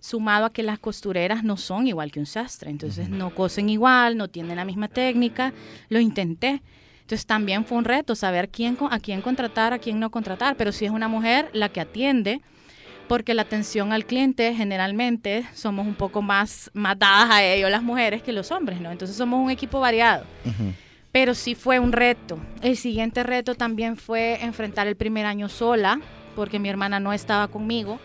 sumado 0.02 0.46
a 0.46 0.52
que 0.52 0.64
las 0.64 0.80
costureras 0.80 1.44
no 1.44 1.56
son 1.56 1.86
igual 1.86 2.10
que 2.10 2.18
un 2.18 2.26
sastre, 2.26 2.70
entonces 2.70 3.08
no 3.08 3.32
cosen 3.32 3.70
igual, 3.70 4.16
no 4.16 4.26
tienen 4.26 4.56
la 4.56 4.64
misma 4.64 4.88
técnica, 4.88 5.52
lo 5.88 6.00
intenté. 6.00 6.60
Entonces 7.02 7.24
también 7.24 7.64
fue 7.64 7.78
un 7.78 7.84
reto 7.84 8.16
saber 8.16 8.48
quién, 8.48 8.76
a 8.90 8.98
quién 8.98 9.22
contratar, 9.22 9.72
a 9.72 9.78
quién 9.78 10.00
no 10.00 10.10
contratar, 10.10 10.56
pero 10.56 10.72
si 10.72 10.84
es 10.84 10.90
una 10.90 11.06
mujer 11.06 11.50
la 11.52 11.68
que 11.68 11.80
atiende, 11.80 12.40
porque 13.06 13.32
la 13.32 13.42
atención 13.42 13.92
al 13.92 14.04
cliente 14.04 14.52
generalmente 14.56 15.46
somos 15.54 15.86
un 15.86 15.94
poco 15.94 16.20
más, 16.20 16.72
dadas 16.74 17.30
a 17.30 17.44
ellos 17.44 17.70
las 17.70 17.84
mujeres 17.84 18.22
que 18.22 18.32
los 18.32 18.50
hombres, 18.50 18.80
¿no? 18.80 18.90
Entonces 18.90 19.16
somos 19.16 19.40
un 19.40 19.50
equipo 19.50 19.78
variado. 19.78 20.24
Pero 21.12 21.34
sí 21.34 21.54
fue 21.54 21.78
un 21.78 21.92
reto. 21.92 22.40
El 22.60 22.76
siguiente 22.76 23.22
reto 23.22 23.54
también 23.54 23.96
fue 23.96 24.42
enfrentar 24.42 24.88
el 24.88 24.96
primer 24.96 25.26
año 25.26 25.48
sola, 25.48 26.00
porque 26.34 26.58
mi 26.58 26.68
hermana 26.68 26.98
no 26.98 27.12
estaba 27.12 27.46
conmigo. 27.48 28.00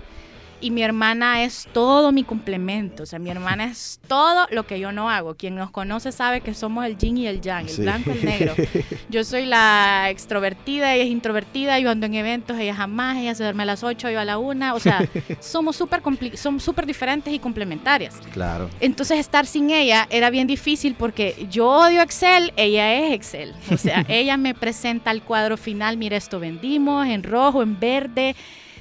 Y 0.62 0.72
mi 0.72 0.82
hermana 0.84 1.44
es 1.44 1.68
todo 1.74 2.12
mi 2.12 2.24
complemento, 2.24 3.04
o 3.04 3.06
sea, 3.06 3.20
mi 3.20 3.30
hermana 3.30 3.66
es 3.66 4.00
todo 4.08 4.48
lo 4.52 4.66
que 4.66 4.80
yo 4.80 4.92
no 4.92 5.10
hago. 5.10 5.36
Quien 5.36 5.56
nos 5.56 5.72
conoce 5.72 6.12
sabe 6.12 6.42
que 6.42 6.54
somos 6.54 6.86
el 6.86 6.98
yin 6.98 7.18
y 7.18 7.28
el 7.28 7.42
yang, 7.42 7.66
el 7.66 7.70
Sí. 7.70 7.82
blanco 7.82 8.12
y 8.12 8.18
el 8.18 8.26
negro. 8.26 8.56
Yo 9.10 9.24
soy 9.24 9.46
la 9.46 10.10
extrovertida, 10.10 10.94
ella 10.94 11.04
es 11.04 11.10
introvertida, 11.10 11.80
yo 11.80 11.90
ando 11.90 12.06
en 12.06 12.16
eventos, 12.16 12.58
ella 12.60 12.76
jamás, 12.76 13.18
ella 13.18 13.34
se 13.36 13.44
duerme 13.44 13.64
a 13.64 13.68
las 13.68 13.84
8, 13.84 14.10
yo 14.10 14.20
a 14.20 14.26
la 14.26 14.38
1, 14.38 14.76
o 14.76 14.80
sea, 14.80 15.08
somos 15.40 15.76
súper 15.76 16.02
somos 16.36 16.64
súper 16.64 16.86
diferentes 16.86 17.34
y 17.34 17.40
complementarias. 17.40 18.16
Claro. 18.34 18.70
Entonces 18.80 19.20
estar 19.20 19.46
sin 19.46 19.70
ella 19.70 20.08
era 20.10 20.30
bien 20.30 20.48
difícil 20.48 20.96
porque 20.96 21.48
yo 21.50 21.68
odio 21.70 22.02
Excel, 22.02 22.52
ella 22.58 22.94
es 22.94 23.14
Excel. 23.14 23.54
O 23.72 23.78
sea, 23.78 24.06
ella 24.10 24.38
me 24.38 24.54
presenta 24.54 25.12
el 25.12 25.22
cuadro 25.22 25.58
final, 25.58 25.98
mira 25.98 26.18
esto 26.18 26.40
vendimos, 26.40 27.08
en 27.08 27.24
rojo, 27.24 27.62
en 27.64 27.80
verde. 27.80 28.36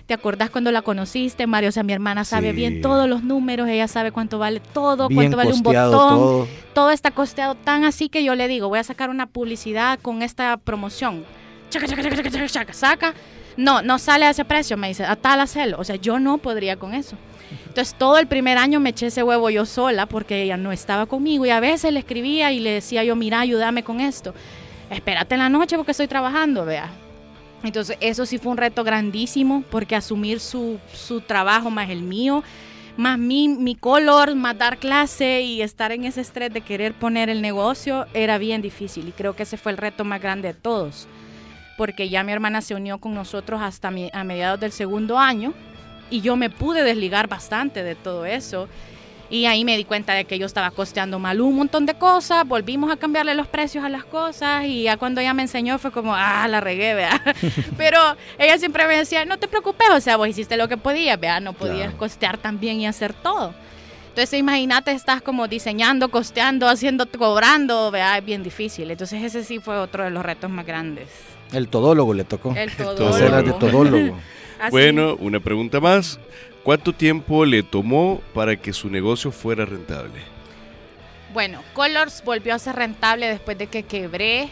¿Te 0.06 0.14
acordás 0.14 0.50
cuando 0.50 0.70
la 0.70 0.82
conociste, 0.82 1.46
Mario? 1.48 1.70
O 1.70 1.72
sea, 1.72 1.82
mi 1.82 1.92
hermana 1.92 2.24
sabe 2.24 2.50
Sí. 2.50 2.56
bien 2.56 2.80
todos 2.80 3.08
los 3.08 3.24
números, 3.24 3.68
ella 3.68 3.88
sabe 3.88 4.12
cuánto 4.12 4.38
vale 4.38 4.60
todo, 4.72 5.08
Bien 5.08 5.22
cuánto 5.22 5.36
vale 5.36 5.52
un 5.52 5.62
botón. 5.62 5.90
todo. 5.90 6.48
Todo 6.74 6.90
está 6.92 7.10
costeado 7.10 7.56
tan 7.56 7.84
así 7.84 8.08
que 8.08 8.22
yo 8.22 8.34
le 8.36 8.46
digo, 8.46 8.68
voy 8.68 8.78
a 8.78 8.84
sacar 8.84 9.10
una 9.10 9.26
publicidad 9.26 9.98
con 10.00 10.22
esta 10.22 10.56
promoción. 10.58 11.24
Chaca, 11.70 11.88
chaca, 11.88 12.02
chaca, 12.04 12.16
chaca, 12.16 12.30
chaca, 12.30 12.48
chaca, 12.48 12.72
saca. 12.72 13.14
No, 13.56 13.82
no 13.82 13.98
sale 13.98 14.26
a 14.26 14.30
ese 14.30 14.44
precio, 14.44 14.76
me 14.76 14.88
dice, 14.88 15.04
a 15.04 15.16
tal 15.16 15.40
hacerlo. 15.40 15.78
O 15.80 15.84
sea, 15.84 15.96
yo 15.96 16.20
no 16.20 16.38
podría 16.38 16.76
con 16.76 16.94
eso. 16.94 17.16
Entonces 17.66 17.94
todo 17.98 18.18
el 18.18 18.26
primer 18.28 18.58
año 18.58 18.78
me 18.80 18.90
eché 18.90 19.06
ese 19.06 19.22
huevo 19.24 19.50
yo 19.50 19.66
sola 19.66 20.06
porque 20.06 20.42
ella 20.42 20.56
no 20.56 20.70
estaba 20.72 21.06
conmigo 21.06 21.46
y 21.46 21.50
a 21.50 21.58
veces 21.60 21.92
le 21.92 21.98
escribía 22.00 22.52
y 22.52 22.60
le 22.60 22.70
decía 22.70 23.02
yo, 23.02 23.16
mira, 23.16 23.40
ayúdame 23.40 23.82
con 23.82 24.00
esto. 24.00 24.34
Espérate 24.90 25.34
en 25.34 25.40
la 25.40 25.48
noche 25.48 25.76
porque 25.76 25.90
estoy 25.92 26.06
trabajando, 26.06 26.64
vea. 26.64 26.90
Entonces 27.62 27.96
eso 28.00 28.26
sí 28.26 28.38
fue 28.38 28.52
un 28.52 28.58
reto 28.58 28.84
grandísimo 28.84 29.64
porque 29.70 29.96
asumir 29.96 30.40
su, 30.40 30.78
su 30.92 31.20
trabajo 31.20 31.70
más 31.70 31.90
el 31.90 32.02
mío, 32.02 32.44
más 32.96 33.18
mi, 33.18 33.48
mi 33.48 33.74
color, 33.74 34.34
más 34.34 34.56
dar 34.56 34.78
clase 34.78 35.42
y 35.42 35.62
estar 35.62 35.92
en 35.92 36.04
ese 36.04 36.20
estrés 36.20 36.52
de 36.52 36.60
querer 36.60 36.94
poner 36.94 37.28
el 37.28 37.42
negocio 37.42 38.06
era 38.14 38.38
bien 38.38 38.62
difícil 38.62 39.08
y 39.08 39.12
creo 39.12 39.34
que 39.34 39.42
ese 39.42 39.56
fue 39.56 39.72
el 39.72 39.78
reto 39.78 40.04
más 40.04 40.20
grande 40.20 40.48
de 40.48 40.54
todos. 40.54 41.08
Porque 41.76 42.08
ya 42.08 42.22
mi 42.22 42.32
hermana 42.32 42.62
se 42.62 42.74
unió 42.74 42.98
con 42.98 43.14
nosotros 43.14 43.60
hasta 43.60 43.88
a 43.88 44.24
mediados 44.24 44.60
del 44.60 44.72
segundo 44.72 45.18
año 45.18 45.52
y 46.10 46.20
yo 46.20 46.36
me 46.36 46.50
pude 46.50 46.82
desligar 46.82 47.28
bastante 47.28 47.82
de 47.82 47.94
todo 47.94 48.24
eso. 48.24 48.68
Y 49.28 49.46
ahí 49.46 49.64
me 49.64 49.76
di 49.76 49.84
cuenta 49.84 50.12
de 50.14 50.24
que 50.24 50.38
yo 50.38 50.46
estaba 50.46 50.70
costeando 50.70 51.18
mal 51.18 51.40
un 51.40 51.56
montón 51.56 51.84
de 51.84 51.94
cosas, 51.94 52.46
volvimos 52.46 52.92
a 52.92 52.96
cambiarle 52.96 53.34
los 53.34 53.48
precios 53.48 53.84
a 53.84 53.88
las 53.88 54.04
cosas 54.04 54.64
y 54.66 54.84
ya 54.84 54.96
cuando 54.96 55.20
ella 55.20 55.34
me 55.34 55.42
enseñó 55.42 55.78
fue 55.78 55.90
como, 55.90 56.14
ah, 56.14 56.46
la 56.48 56.60
regué, 56.60 56.94
vea. 56.94 57.20
Pero 57.76 57.98
ella 58.38 58.56
siempre 58.58 58.86
me 58.86 58.96
decía, 58.96 59.24
no 59.24 59.36
te 59.38 59.48
preocupes, 59.48 59.88
o 59.92 60.00
sea, 60.00 60.16
vos 60.16 60.28
hiciste 60.28 60.56
lo 60.56 60.68
que 60.68 60.76
podías, 60.76 61.18
vea, 61.18 61.40
no 61.40 61.52
podías 61.54 61.76
Claro. 61.88 61.98
costear 61.98 62.38
también 62.38 62.80
y 62.80 62.86
hacer 62.86 63.12
todo. 63.12 63.52
Entonces 64.10 64.38
imagínate, 64.38 64.92
estás 64.92 65.20
como 65.20 65.46
diseñando, 65.48 66.08
costeando, 66.08 66.68
haciendo, 66.68 67.06
cobrando, 67.10 67.90
vea, 67.90 68.16
es 68.16 68.24
bien 68.24 68.42
difícil. 68.42 68.90
Entonces 68.90 69.22
ese 69.22 69.44
sí 69.44 69.58
fue 69.58 69.76
otro 69.76 70.04
de 70.04 70.10
los 70.10 70.24
retos 70.24 70.48
más 70.48 70.64
grandes. 70.64 71.08
El 71.52 71.68
todólogo 71.68 72.14
le 72.14 72.24
tocó. 72.24 72.54
El 72.56 72.70
todólogo. 72.72 73.42
De 73.42 73.52
todólogo. 73.52 74.18
Así. 74.60 74.70
Bueno, 74.70 75.16
una 75.16 75.40
pregunta 75.40 75.80
más. 75.80 76.18
¿Cuánto 76.62 76.92
tiempo 76.92 77.44
le 77.44 77.62
tomó 77.62 78.20
para 78.34 78.56
que 78.56 78.72
su 78.72 78.88
negocio 78.90 79.30
fuera 79.30 79.64
rentable? 79.64 80.20
Bueno, 81.32 81.62
Colors 81.74 82.22
volvió 82.24 82.54
a 82.54 82.58
ser 82.58 82.76
rentable 82.76 83.26
después 83.28 83.58
de 83.58 83.66
que 83.66 83.82
quebré. 83.82 84.48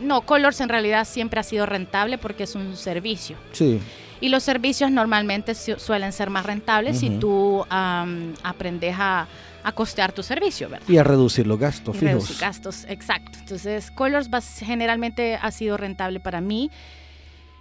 No, 0.00 0.22
Colors 0.22 0.60
en 0.60 0.68
realidad 0.68 1.06
siempre 1.06 1.40
ha 1.40 1.42
sido 1.42 1.64
rentable 1.66 2.18
porque 2.18 2.42
es 2.42 2.54
un 2.54 2.76
servicio. 2.76 3.36
Sí. 3.52 3.80
Y 4.20 4.28
los 4.28 4.42
servicios 4.42 4.90
normalmente 4.90 5.54
su- 5.54 5.78
suelen 5.78 6.12
ser 6.12 6.30
más 6.30 6.44
rentables 6.46 6.98
si 7.00 7.10
tú 7.10 7.64
am, 7.68 8.34
aprendes 8.42 8.94
a, 8.98 9.26
a 9.62 9.72
costear 9.72 10.12
tu 10.12 10.22
servicio, 10.22 10.68
¿verdad? 10.68 10.86
Y 10.88 10.96
a 10.98 11.04
reducir 11.04 11.46
los 11.46 11.58
gastos 11.58 11.94
Y 11.96 12.00
fijos. 12.00 12.12
reducir 12.14 12.36
gastos, 12.40 12.84
exacto. 12.88 13.38
Entonces, 13.38 13.90
Colors 13.90 14.28
generalmente 14.58 15.38
ha 15.40 15.50
sido 15.50 15.76
rentable 15.76 16.20
para 16.20 16.40
mí. 16.40 16.70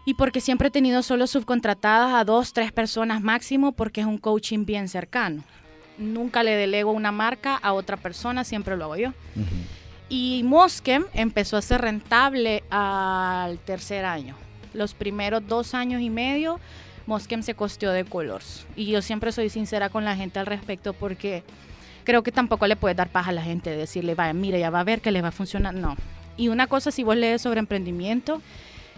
Y 0.05 0.15
porque 0.15 0.41
siempre 0.41 0.67
he 0.67 0.71
tenido 0.71 1.01
solo 1.01 1.27
subcontratadas 1.27 2.13
a 2.13 2.25
dos, 2.25 2.53
tres 2.53 2.71
personas 2.71 3.21
máximo, 3.21 3.71
porque 3.71 4.01
es 4.01 4.07
un 4.07 4.17
coaching 4.17 4.65
bien 4.65 4.89
cercano. 4.89 5.43
Nunca 5.97 6.43
le 6.43 6.55
delego 6.55 6.91
una 6.91 7.11
marca 7.11 7.55
a 7.55 7.73
otra 7.73 7.97
persona, 7.97 8.43
siempre 8.43 8.75
lo 8.75 8.85
hago 8.85 8.97
yo. 8.97 9.13
Y 10.09 10.41
Moskem 10.43 11.05
empezó 11.13 11.55
a 11.55 11.61
ser 11.61 11.81
rentable 11.81 12.63
al 12.69 13.59
tercer 13.59 14.03
año. 14.03 14.35
Los 14.73 14.93
primeros 14.93 15.47
dos 15.47 15.73
años 15.73 16.01
y 16.01 16.09
medio, 16.09 16.59
Moskem 17.05 17.41
se 17.41 17.53
costeó 17.53 17.91
de 17.91 18.03
Colors. 18.03 18.65
Y 18.75 18.87
yo 18.87 19.01
siempre 19.01 19.31
soy 19.31 19.49
sincera 19.49 19.89
con 19.89 20.03
la 20.03 20.15
gente 20.15 20.39
al 20.39 20.47
respecto 20.47 20.93
porque 20.93 21.43
creo 22.03 22.23
que 22.23 22.31
tampoco 22.31 22.67
le 22.67 22.75
puedes 22.75 22.97
dar 22.97 23.09
paja 23.09 23.29
a 23.29 23.33
la 23.33 23.43
gente, 23.43 23.69
decirle, 23.69 24.15
vaya, 24.15 24.33
mire, 24.33 24.59
ya 24.59 24.69
va 24.69 24.81
a 24.81 24.83
ver 24.83 24.99
que 24.99 25.11
le 25.11 25.21
va 25.21 25.29
a 25.29 25.31
funcionar. 25.31 25.73
No. 25.73 25.95
Y 26.35 26.47
una 26.49 26.67
cosa, 26.67 26.91
si 26.91 27.03
vos 27.03 27.15
lees 27.15 27.41
sobre 27.41 27.59
emprendimiento, 27.59 28.41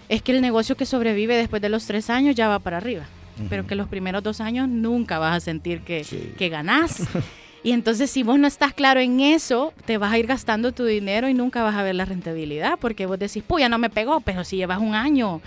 es 0.09 0.21
que 0.21 0.31
el 0.31 0.41
negocio 0.41 0.75
que 0.75 0.85
sobrevive 0.85 1.35
después 1.35 1.61
de 1.61 1.69
los 1.69 1.85
tres 1.85 2.09
años 2.09 2.35
ya 2.35 2.47
va 2.47 2.59
para 2.59 2.77
arriba. 2.77 3.05
Pero 3.49 3.67
que 3.67 3.75
los 3.75 3.89
primeros 3.89 4.23
dos 4.23 4.39
años 4.39 4.69
nunca 4.69 5.19
vas 5.19 5.35
a 5.35 5.39
sentir 5.41 5.81
que, 5.81 6.03
Sí. 6.05 6.33
que 6.37 6.49
ganás. 6.49 7.03
Y 7.65 7.71
entonces 7.71 8.11
si 8.11 8.21
vos 8.21 8.37
no 8.37 8.45
estás 8.45 8.75
claro 8.75 8.99
en 8.99 9.19
eso, 9.21 9.73
te 9.85 9.97
vas 9.97 10.13
a 10.13 10.19
ir 10.19 10.27
gastando 10.27 10.71
tu 10.71 10.85
dinero 10.85 11.27
y 11.29 11.33
nunca 11.33 11.63
vas 11.63 11.73
a 11.73 11.81
ver 11.81 11.95
la 11.95 12.05
rentabilidad, 12.05 12.77
porque 12.79 13.07
vos 13.07 13.17
decís, 13.17 13.41
puya, 13.41 13.69
no 13.69 13.79
me 13.79 13.89
pegó, 13.89 14.21
pero 14.21 14.43
si 14.43 14.57
llevas 14.57 14.77
un 14.77 14.93
año. 14.93 15.41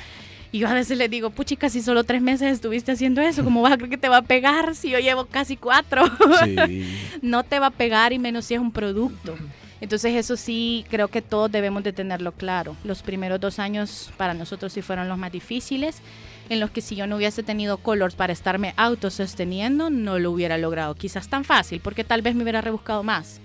Y 0.50 0.59
yo 0.59 0.68
a 0.68 0.74
veces 0.74 0.98
les 0.98 1.09
digo, 1.11 1.30
puchica, 1.30 1.68
si 1.68 1.80
solo 1.80 2.02
tres 2.02 2.20
meses 2.20 2.50
estuviste 2.52 2.90
haciendo 2.90 3.20
eso, 3.22 3.44
¿cómo 3.44 3.62
vas 3.62 3.74
a 3.74 3.76
creer 3.76 3.90
que 3.90 3.98
te 3.98 4.09
va 4.09 4.16
a 4.16 4.22
pegar 4.22 4.74
si 4.74 4.90
yo 4.90 4.98
llevo 4.98 5.26
casi 5.26 5.56
cuatro? 5.56 6.06
Sí. 6.44 6.84
no 7.22 7.44
te 7.44 7.61
va 7.61 7.66
a 7.66 7.70
pegar 7.70 8.12
y 8.12 8.18
menos 8.18 8.46
si 8.46 8.54
es 8.54 8.61
un 8.61 8.72
producto. 8.72 9.36
Entonces 9.80 10.14
eso 10.14 10.36
sí, 10.36 10.84
creo 10.90 11.08
que 11.08 11.22
todos 11.22 11.50
debemos 11.50 11.84
de 11.84 11.92
tenerlo 11.92 12.32
claro. 12.32 12.76
Los 12.84 13.02
primeros 13.02 13.40
dos 13.40 13.58
años 13.58 14.10
para 14.16 14.34
nosotros 14.34 14.72
sí 14.72 14.82
fueron 14.82 15.08
los 15.08 15.18
más 15.18 15.30
difíciles, 15.30 16.02
en 16.48 16.60
los 16.60 16.70
que 16.70 16.80
si 16.80 16.96
yo 16.96 17.06
no 17.06 17.16
hubiese 17.16 17.42
tenido 17.42 17.76
Colors 17.78 18.14
para 18.14 18.32
estarme 18.32 18.74
autososteniendo, 18.76 19.90
no 19.90 20.18
lo 20.18 20.30
hubiera 20.32 20.58
logrado. 20.58 20.94
Quizás 20.94 21.28
tan 21.28 21.44
fácil, 21.44 21.80
porque 21.80 22.04
tal 22.04 22.22
vez 22.22 22.34
me 22.34 22.42
hubiera 22.42 22.60
rebuscado 22.60 23.02
más. 23.02 23.40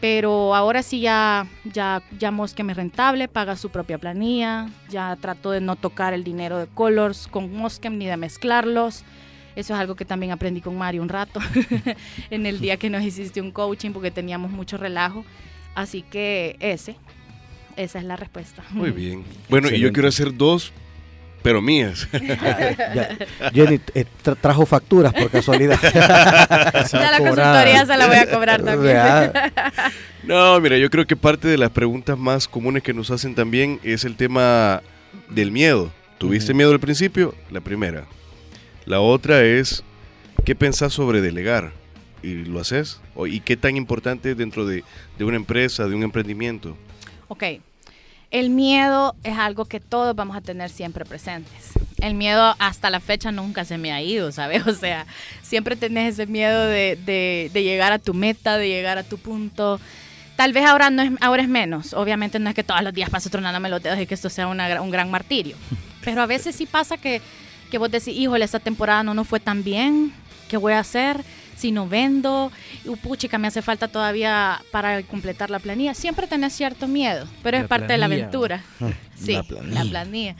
Pero 0.00 0.54
ahora 0.54 0.82
sí 0.82 1.00
ya, 1.00 1.46
ya, 1.64 2.02
ya 2.18 2.30
Mosquem 2.30 2.68
es 2.70 2.76
rentable, 2.76 3.28
paga 3.28 3.56
su 3.56 3.70
propia 3.70 3.96
planilla, 3.96 4.68
ya 4.90 5.16
trato 5.16 5.50
de 5.50 5.62
no 5.62 5.76
tocar 5.76 6.12
el 6.12 6.22
dinero 6.22 6.58
de 6.58 6.66
Colors 6.66 7.28
con 7.28 7.50
Mosquem 7.54 7.96
ni 7.96 8.06
de 8.06 8.18
mezclarlos. 8.18 9.04
Eso 9.56 9.74
es 9.74 9.80
algo 9.80 9.94
que 9.96 10.04
también 10.04 10.30
aprendí 10.32 10.60
con 10.60 10.76
Mario 10.76 11.02
un 11.02 11.08
rato 11.08 11.40
en 12.30 12.46
el 12.46 12.60
día 12.60 12.76
que 12.76 12.90
nos 12.90 13.02
hiciste 13.02 13.40
un 13.40 13.50
coaching 13.50 13.90
porque 13.92 14.10
teníamos 14.10 14.50
mucho 14.52 14.76
relajo. 14.76 15.24
Así 15.74 16.02
que 16.02 16.56
ese, 16.60 16.96
esa 17.76 17.98
es 17.98 18.04
la 18.04 18.16
respuesta. 18.16 18.62
Muy 18.70 18.90
bien. 18.92 19.24
Bueno, 19.48 19.68
y 19.70 19.80
yo 19.80 19.92
quiero 19.92 20.08
hacer 20.08 20.34
dos, 20.36 20.72
pero 21.42 21.60
mías. 21.62 22.06
Ya- 22.94 23.16
Jenny 23.52 23.80
eh, 23.94 24.04
tra- 24.24 24.36
trajo 24.40 24.66
facturas 24.66 25.12
por 25.14 25.30
casualidad. 25.30 25.78
Ya 25.82 27.10
la 27.10 27.18
consultoría 27.18 27.86
se 27.86 27.96
la 27.96 28.06
voy 28.06 28.16
a 28.16 28.30
cobrar 28.30 28.62
también. 28.62 29.32
No, 30.22 30.58
mira, 30.60 30.76
yo 30.78 30.90
creo 30.90 31.06
que 31.06 31.16
parte 31.16 31.48
de 31.48 31.56
las 31.58 31.70
preguntas 31.70 32.18
más 32.18 32.46
comunes 32.48 32.82
que 32.82 32.92
nos 32.92 33.10
hacen 33.10 33.34
también 33.34 33.80
es 33.82 34.04
el 34.04 34.16
tema 34.16 34.82
del 35.30 35.50
miedo. 35.50 35.90
¿Tuviste 36.18 36.52
miedo 36.54 36.72
al 36.72 36.80
principio? 36.80 37.34
La 37.50 37.60
primera. 37.60 38.04
La 38.86 39.00
otra 39.00 39.42
es, 39.42 39.82
¿qué 40.44 40.54
pensás 40.54 40.92
sobre 40.92 41.20
delegar? 41.20 41.72
¿Y 42.22 42.44
lo 42.44 42.60
haces? 42.60 43.00
¿Y 43.28 43.40
qué 43.40 43.56
tan 43.56 43.76
importante 43.76 44.30
es 44.32 44.36
dentro 44.36 44.64
de, 44.66 44.84
de 45.18 45.24
una 45.24 45.36
empresa, 45.36 45.86
de 45.86 45.94
un 45.94 46.02
emprendimiento? 46.02 46.76
Ok, 47.28 47.44
el 48.30 48.50
miedo 48.50 49.14
es 49.24 49.36
algo 49.38 49.64
que 49.64 49.80
todos 49.80 50.14
vamos 50.14 50.36
a 50.36 50.40
tener 50.40 50.70
siempre 50.70 51.04
presentes. 51.04 51.72
El 51.98 52.14
miedo 52.14 52.54
hasta 52.58 52.90
la 52.90 53.00
fecha 53.00 53.32
nunca 53.32 53.64
se 53.64 53.78
me 53.78 53.92
ha 53.92 54.02
ido, 54.02 54.30
¿sabes? 54.32 54.66
O 54.66 54.74
sea, 54.74 55.06
siempre 55.42 55.76
tenés 55.76 56.14
ese 56.14 56.26
miedo 56.26 56.62
de, 56.66 56.96
de- 57.04 57.50
de 57.52 57.62
llegar 57.62 57.92
a 57.92 57.98
tu 57.98 58.14
meta, 58.14 58.58
de 58.58 58.68
llegar 58.68 58.98
a 58.98 59.02
tu 59.02 59.18
punto. 59.18 59.80
Tal 60.36 60.52
vez 60.52 60.64
ahora, 60.66 60.90
no 60.90 61.02
es, 61.02 61.10
ahora 61.20 61.42
es 61.42 61.48
menos. 61.48 61.92
Obviamente 61.94 62.38
no 62.38 62.48
es 62.50 62.54
que 62.54 62.62
todos 62.64 62.82
los 62.82 62.92
días 62.92 63.10
paso 63.10 63.30
tronándome 63.30 63.68
los 63.70 63.82
dedos 63.82 63.98
y 63.98 64.06
que 64.06 64.14
esto 64.14 64.28
sea 64.30 64.46
una 64.48 64.80
un 64.80 64.90
gran 64.90 65.10
martirio. 65.10 65.56
Pero 66.04 66.22
a 66.22 66.26
veces 66.26 66.54
sí 66.54 66.66
pasa 66.66 66.98
que, 66.98 67.20
que 67.70 67.78
vos 67.78 67.90
decís, 67.90 68.14
híjole, 68.16 68.44
esta 68.44 68.58
temporada 68.60 69.02
no 69.02 69.14
nos 69.14 69.26
fue 69.28 69.40
tan 69.40 69.62
bien. 69.64 70.12
¿Qué 70.48 70.56
voy 70.56 70.72
a 70.74 70.78
hacer? 70.80 71.22
Si 71.56 71.72
no 71.72 71.88
vendo, 71.88 72.52
puchica, 73.02 73.38
me 73.38 73.48
hace 73.48 73.62
falta 73.62 73.88
todavía 73.88 74.60
para 74.70 75.02
completar 75.02 75.50
la 75.50 75.58
planilla. 75.58 75.94
Siempre 75.94 76.26
tenés 76.26 76.52
cierto 76.52 76.86
miedo, 76.86 77.26
pero 77.42 77.56
La 77.56 77.62
es 77.64 77.68
parte 77.68 77.92
de 77.92 77.98
la 77.98 78.06
aventura. 78.06 78.62
Sí, 79.16 79.32
La 79.32 79.38
la 79.38 79.44
planilla. 79.48 79.90
planilla. 79.90 80.36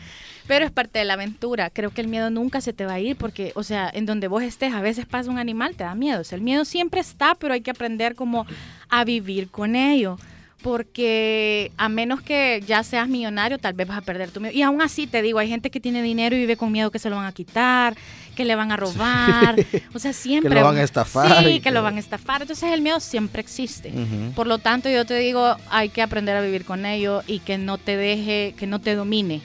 Pero 0.47 0.65
es 0.67 0.71
parte 0.71 0.99
de 1.01 1.07
la 1.07 1.15
aventura. 1.15 1.71
Creo 1.71 1.91
que 1.91 2.03
el 2.03 2.09
miedo 2.09 2.31
nunca 2.31 2.61
se 2.61 2.73
te 2.73 2.85
va 2.87 2.93
a 2.95 3.01
ir 3.01 3.17
porque, 3.17 3.51
o 3.57 3.63
sea, 3.65 3.91
en 3.93 4.07
donde 4.07 4.29
vos 4.29 4.43
estés, 4.43 4.75
a 4.75 4.81
veces 4.83 5.07
pasa 5.07 5.31
un 5.31 5.39
animal, 5.39 5.75
te 5.75 5.83
da 5.85 5.95
miedo. 5.97 6.21
O 6.21 6.25
sea, 6.25 6.37
el 6.37 6.43
miedo 6.43 6.65
siempre 6.65 7.01
está, 7.01 7.35
pero 7.35 7.55
hay 7.55 7.63
que 7.63 7.71
aprender 7.73 8.15
como 8.15 8.47
a 8.89 9.05
vivir 9.05 9.49
con 9.49 9.75
ello. 9.75 10.19
Porque 10.67 11.71
a 11.77 11.89
menos 11.89 12.23
que 12.23 12.61
ya 12.67 12.83
seas 12.83 13.07
millonario, 13.07 13.57
tal 13.57 13.73
vez 13.75 13.87
vas 13.87 13.99
a 13.99 14.01
perder 14.01 14.33
tu 14.33 14.41
miedo. 14.41 14.53
Y 14.53 14.63
aún 14.63 14.83
así 14.83 15.07
te 15.07 15.23
digo, 15.23 15.39
hay 15.39 15.49
gente 15.49 15.71
que 15.71 15.79
tiene 15.79 16.03
dinero 16.03 16.35
y 16.35 16.41
vive 16.41 16.57
con 16.57 16.73
miedo 16.73 16.91
que 16.91 16.99
se 16.99 17.09
lo 17.09 17.15
van 17.15 17.27
a 17.27 17.31
quitar, 17.31 17.97
que 18.35 18.45
le 18.45 18.57
van 18.57 18.73
a 18.73 18.77
robar. 18.77 19.55
O 19.95 20.01
sea, 20.01 20.13
siempre. 20.13 20.51
Que 20.57 20.61
lo 20.61 20.67
van 20.67 20.79
a 20.79 20.83
estafar. 20.83 21.45
Sí, 21.45 21.61
que 21.61 21.71
lo 21.71 21.85
van 21.85 21.95
a 21.95 22.01
estafar. 22.01 22.43
Entonces 22.43 22.73
el 22.73 22.81
miedo 22.81 22.99
siempre 22.99 23.43
existe. 23.43 23.93
Por 24.35 24.49
lo 24.49 24.59
tanto, 24.59 24.91
yo 24.91 25.05
te 25.05 25.17
digo, 25.17 25.55
hay 25.71 25.89
que 25.89 26.03
aprender 26.03 26.37
a 26.37 26.41
vivir 26.41 26.65
con 26.65 26.85
ello 26.85 27.23
y 27.29 27.39
que 27.39 27.59
no 27.59 27.79
te 27.79 27.97
deje, 27.97 28.53
que 28.59 28.67
no 28.67 28.81
te 28.81 28.97
domine. 28.97 29.43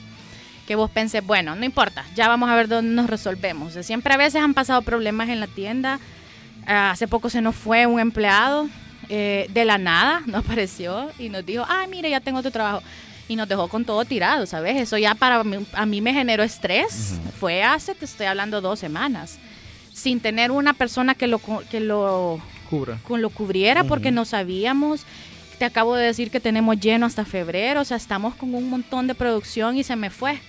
Que 0.65 0.73
vos 0.73 0.89
penses, 0.89 1.23
bueno, 1.23 1.53
no 1.55 1.63
importa, 1.65 2.03
ya 2.15 2.29
vamos 2.29 2.49
a 2.49 2.55
ver 2.55 2.67
dónde 2.67 2.95
nos 2.95 3.07
resolvemos. 3.07 3.69
O 3.69 3.71
sea, 3.73 3.83
siempre 3.83 4.15
a 4.15 4.17
veces 4.17 4.41
han 4.41 4.55
pasado 4.55 4.81
problemas 4.81 5.29
en 5.29 5.39
la 5.39 5.45
tienda. 5.45 5.99
Ah, 6.65 6.89
hace 6.89 7.07
poco 7.07 7.29
se 7.29 7.41
nos 7.41 7.55
fue 7.55 7.85
un 7.85 7.99
empleado 7.99 8.67
eh, 9.13 9.47
de 9.49 9.65
la 9.65 9.77
nada, 9.77 10.23
nos 10.25 10.45
apareció 10.45 11.11
y 11.19 11.27
nos 11.27 11.45
dijo, 11.45 11.65
ay, 11.67 11.87
mire, 11.89 12.09
ya 12.09 12.21
tengo 12.21 12.39
otro 12.39 12.49
trabajo. 12.49 12.81
Y 13.27 13.35
nos 13.35 13.47
dejó 13.47 13.67
con 13.67 13.83
todo 13.83 14.03
tirado, 14.05 14.45
¿sabes? 14.45 14.77
Eso 14.77 14.97
ya 14.97 15.15
para 15.15 15.43
mí, 15.43 15.57
a 15.73 15.85
mí 15.85 16.01
me 16.01 16.13
generó 16.13 16.43
estrés. 16.43 17.19
Fue 17.39 17.61
hace, 17.61 17.93
te 17.93 18.05
estoy 18.05 18.25
hablando, 18.25 18.61
dos 18.61 18.79
semanas. 18.79 19.37
Sin 19.93 20.21
tener 20.21 20.49
una 20.51 20.73
persona 20.73 21.13
que 21.13 21.27
lo, 21.27 21.39
que 21.69 21.79
lo, 21.81 22.41
Cubra. 22.69 22.97
con 23.05 23.21
lo 23.21 23.29
cubriera 23.29 23.83
porque 23.83 24.11
no 24.11 24.25
sabíamos. 24.25 25.05
Te 25.59 25.65
acabo 25.65 25.95
de 25.95 26.05
decir 26.05 26.31
que 26.31 26.39
tenemos 26.39 26.79
lleno 26.79 27.05
hasta 27.05 27.23
febrero, 27.23 27.81
o 27.81 27.85
sea, 27.85 27.97
estamos 27.97 28.33
con 28.35 28.55
un 28.55 28.69
montón 28.69 29.07
de 29.07 29.15
producción 29.15 29.77
y 29.77 29.83
se 29.83 29.95
me 29.95 30.09
fue. 30.09 30.39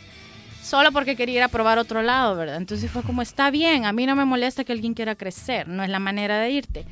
Solo 0.62 0.92
porque 0.92 1.16
quería 1.16 1.36
ir 1.36 1.42
a 1.42 1.48
probar 1.48 1.78
otro 1.78 2.02
lado, 2.02 2.36
¿verdad? 2.36 2.56
Entonces 2.56 2.90
fue 2.90 3.02
como, 3.02 3.22
está 3.22 3.50
bien, 3.50 3.84
a 3.84 3.92
mí 3.92 4.06
no 4.06 4.16
me 4.16 4.24
molesta 4.24 4.64
que 4.64 4.72
alguien 4.72 4.94
quiera 4.94 5.16
crecer, 5.16 5.68
no 5.68 5.82
es 5.82 5.90
la 5.90 5.98
manera 5.98 6.38
de 6.38 6.50
irte. 6.50 6.84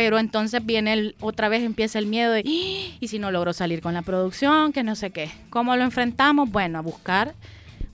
Pero 0.00 0.18
entonces 0.18 0.64
viene 0.64 0.94
el, 0.94 1.14
otra 1.20 1.50
vez 1.50 1.62
empieza 1.62 1.98
el 1.98 2.06
miedo 2.06 2.32
de, 2.32 2.40
"¡Ah! 2.40 2.96
y 3.00 3.08
si 3.08 3.18
no 3.18 3.30
logro 3.30 3.52
salir 3.52 3.82
con 3.82 3.92
la 3.92 4.00
producción, 4.00 4.72
que 4.72 4.82
no 4.82 4.94
sé 4.96 5.10
qué. 5.10 5.30
¿Cómo 5.50 5.76
lo 5.76 5.84
enfrentamos? 5.84 6.50
Bueno, 6.50 6.78
a 6.78 6.80
buscar 6.80 7.34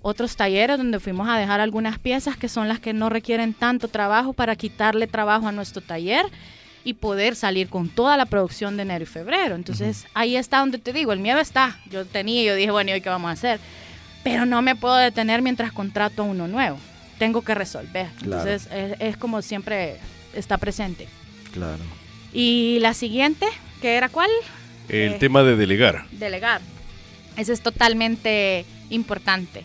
otros 0.03 0.37
talleres 0.37 0.79
donde 0.79 1.01
fuimos 1.01 1.29
a 1.29 1.37
dejar 1.37 1.59
algunas 1.59 1.99
piezas 1.99 2.37
que 2.37 2.49
son 2.49 2.69
las 2.69 2.79
que 2.79 2.93
no 2.93 3.09
requieren 3.09 3.55
tanto 3.55 3.89
trabajo 3.89 4.35
para 4.35 4.55
quitarle 4.55 5.09
trabajo 5.09 5.49
a 5.49 5.53
nuestro 5.53 5.83
taller 5.83 6.25
y 6.85 6.93
poder 6.95 7.35
salir 7.35 7.69
con 7.69 7.89
toda 7.89 8.17
la 8.17 8.27
producción 8.27 8.77
de 8.77 8.83
enero 8.85 9.03
y 9.03 9.07
febrero. 9.07 9.57
Entonces 9.57 10.07
ahí 10.15 10.37
está 10.37 10.61
donde 10.61 10.79
te 10.79 10.93
digo, 10.93 11.13
el 11.13 11.19
miedo 11.19 11.41
está. 11.41 11.77
Yo 11.91 12.05
tenía, 12.07 12.41
yo 12.45 12.55
dije, 12.55 12.71
bueno, 12.71 12.91
¿y 12.91 12.95
hoy 12.95 13.01
qué 13.01 13.09
vamos 13.09 13.31
a 13.31 13.33
hacer? 13.33 13.59
Pero 14.23 14.47
no 14.47 14.63
me 14.63 14.77
puedo 14.77 14.95
detener 14.95 15.43
mientras 15.43 15.73
contrato 15.73 16.23
a 16.23 16.27
uno 16.27 16.47
nuevo. 16.47 16.79
Tengo 17.19 17.43
que 17.43 17.57
resolver. 17.57 18.07
Claro. 18.23 18.49
Entonces 18.49 18.69
es, 18.73 18.97
es 19.01 19.17
como 19.17 19.43
siempre 19.43 19.97
está 20.35 20.57
presente. 20.57 21.09
Claro. 21.53 21.83
Y 22.39 22.79
la 22.81 22.93
siguiente, 22.93 23.47
que 23.81 23.95
era 23.97 24.11
cuál? 24.11 24.29
El 24.91 25.13
Eh. 25.15 25.17
tema 25.19 25.43
de 25.43 25.57
delegar. 25.57 26.05
delegar. 26.11 26.61
Eso 27.39 27.55
es 27.55 27.63
totalmente 27.63 28.67
importante. 28.91 29.65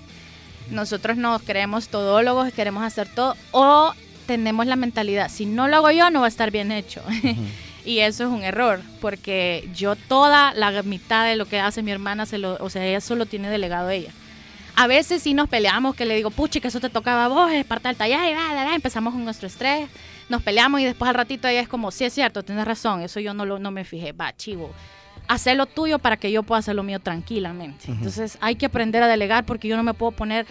Nosotros 0.70 1.18
nos 1.18 1.42
creemos 1.42 1.90
todólogos, 1.90 2.54
queremos 2.54 2.84
hacer 2.84 3.10
todo, 3.10 3.36
o 3.52 3.94
tenemos 4.26 4.66
la 4.68 4.78
mentalidad, 4.78 5.30
si 5.30 5.46
no 5.46 5.68
lo 5.68 5.76
hago 5.76 5.92
yo, 5.92 6.10
no 6.12 6.22
va 6.22 6.28
a 6.28 6.30
estar 6.30 6.50
bien 6.50 6.72
hecho. 6.72 7.02
y 7.86 8.00
eso 8.00 8.24
es 8.24 8.30
un 8.30 8.42
error, 8.44 8.80
porque 9.02 9.68
yo 9.76 9.98
toda 9.98 10.54
la 10.54 10.82
mitad 10.84 11.26
de 11.26 11.36
lo 11.36 11.46
que 11.48 11.60
hace 11.60 11.84
mi 11.84 11.92
hermana, 11.92 12.26
se 12.26 12.38
lo, 12.38 12.56
o 12.62 12.70
sea, 12.70 12.86
ella 12.86 13.02
solo 13.02 13.26
tiene 13.26 13.50
delegado 13.50 13.90
ella. 13.90 14.12
A 14.76 14.88
veces 14.88 15.22
sí 15.22 15.34
nos 15.34 15.50
peleamos, 15.50 15.96
que 15.96 16.06
le 16.06 16.16
digo, 16.16 16.32
puchi, 16.32 16.60
que 16.62 16.70
eso 16.70 16.80
te 16.80 16.90
tocaba 16.90 17.26
a 17.26 17.28
vos, 17.28 17.52
es 17.52 17.66
parte 17.66 17.88
del 17.88 17.98
taller, 17.98 18.32
y 18.32 18.34
va, 18.34 18.54
va, 18.54 18.66
va", 18.66 18.76
empezamos 18.76 19.14
con 19.14 19.24
nuestro 19.24 19.48
estrés, 19.48 19.90
nos 20.30 20.42
peleamos 20.42 20.82
y 20.82 20.86
después 20.86 21.10
al 21.10 21.16
ratito 21.16 21.48
ella 21.48 21.60
es 21.62 21.68
como, 21.68 21.92
sí 21.92 22.06
es 22.06 22.14
cierto, 22.14 22.44
tienes 22.44 22.66
razón, 22.66 23.02
eso 23.02 23.20
yo 23.20 23.34
no, 23.34 23.46
lo, 23.46 23.60
no 23.60 23.70
me 23.70 23.84
fijé, 23.84 24.14
va, 24.14 24.36
chivo, 24.36 24.72
hacer 25.28 25.56
lo 25.56 25.66
tuyo 25.66 26.00
para 26.00 26.18
que 26.18 26.32
yo 26.32 26.44
pueda 26.44 26.60
hacer 26.60 26.76
lo 26.76 26.84
mío 26.84 27.00
tranquilamente. 27.00 27.92
Entonces 27.92 28.38
hay 28.42 28.56
que 28.56 28.66
aprender 28.66 29.04
a 29.04 29.08
delegar 29.08 29.46
porque 29.46 29.68
yo 29.68 29.78
no 29.78 29.84
me 29.84 29.94
puedo 29.94 30.12
poner, 30.12 30.46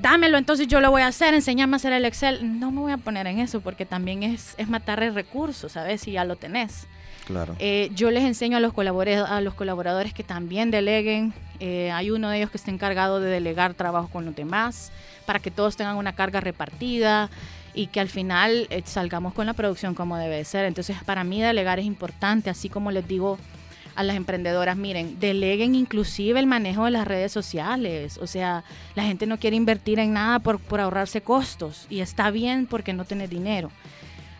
dámelo, 0.00 0.38
entonces 0.38 0.68
yo 0.68 0.80
lo 0.80 0.90
voy 0.90 1.02
a 1.02 1.08
hacer, 1.08 1.34
enseñame 1.34 1.74
a 1.74 1.76
hacer 1.76 1.92
el 1.92 2.04
Excel. 2.04 2.58
No 2.58 2.70
me 2.70 2.80
voy 2.80 2.92
a 2.92 2.98
poner 2.98 3.26
en 3.26 3.40
eso 3.40 3.60
porque 3.60 3.84
también 3.84 4.22
es, 4.22 4.54
es 4.58 4.68
matar 4.68 5.02
el 5.02 5.14
recurso, 5.14 5.68
¿sabes? 5.68 6.02
Si 6.02 6.12
ya 6.12 6.24
lo 6.24 6.36
tenés. 6.36 6.86
Claro. 7.26 7.56
Eh, 7.58 7.90
yo 7.94 8.10
les 8.12 8.24
enseño 8.24 8.56
a 8.56 8.60
los, 8.60 8.72
colaboradores, 8.72 9.28
a 9.28 9.40
los 9.40 9.54
colaboradores 9.54 10.14
que 10.14 10.22
también 10.22 10.70
deleguen. 10.70 11.34
Eh, 11.58 11.90
hay 11.90 12.10
uno 12.10 12.30
de 12.30 12.38
ellos 12.38 12.50
que 12.50 12.56
está 12.56 12.70
encargado 12.70 13.18
de 13.18 13.28
delegar 13.28 13.74
trabajo 13.74 14.08
con 14.08 14.24
los 14.24 14.36
demás 14.36 14.92
para 15.26 15.40
que 15.40 15.50
todos 15.50 15.76
tengan 15.76 15.96
una 15.96 16.14
carga 16.14 16.40
repartida 16.40 17.28
y 17.74 17.88
que 17.88 17.98
al 17.98 18.08
final 18.08 18.68
eh, 18.70 18.82
salgamos 18.84 19.34
con 19.34 19.46
la 19.46 19.54
producción 19.54 19.94
como 19.94 20.16
debe 20.16 20.36
de 20.36 20.44
ser. 20.44 20.66
Entonces, 20.66 20.96
para 21.04 21.24
mí 21.24 21.42
delegar 21.42 21.80
es 21.80 21.84
importante, 21.84 22.48
así 22.48 22.68
como 22.68 22.92
les 22.92 23.08
digo 23.08 23.38
a 23.96 24.04
las 24.04 24.14
emprendedoras, 24.14 24.76
miren, 24.76 25.18
deleguen 25.18 25.74
inclusive 25.74 26.38
el 26.38 26.46
manejo 26.46 26.84
de 26.84 26.92
las 26.92 27.08
redes 27.08 27.32
sociales. 27.32 28.18
O 28.18 28.28
sea, 28.28 28.62
la 28.94 29.02
gente 29.02 29.26
no 29.26 29.38
quiere 29.38 29.56
invertir 29.56 29.98
en 29.98 30.12
nada 30.12 30.38
por, 30.38 30.60
por 30.60 30.80
ahorrarse 30.80 31.22
costos 31.22 31.86
y 31.90 32.00
está 32.00 32.30
bien 32.30 32.66
porque 32.66 32.92
no 32.92 33.04
tenés 33.04 33.30
dinero. 33.30 33.70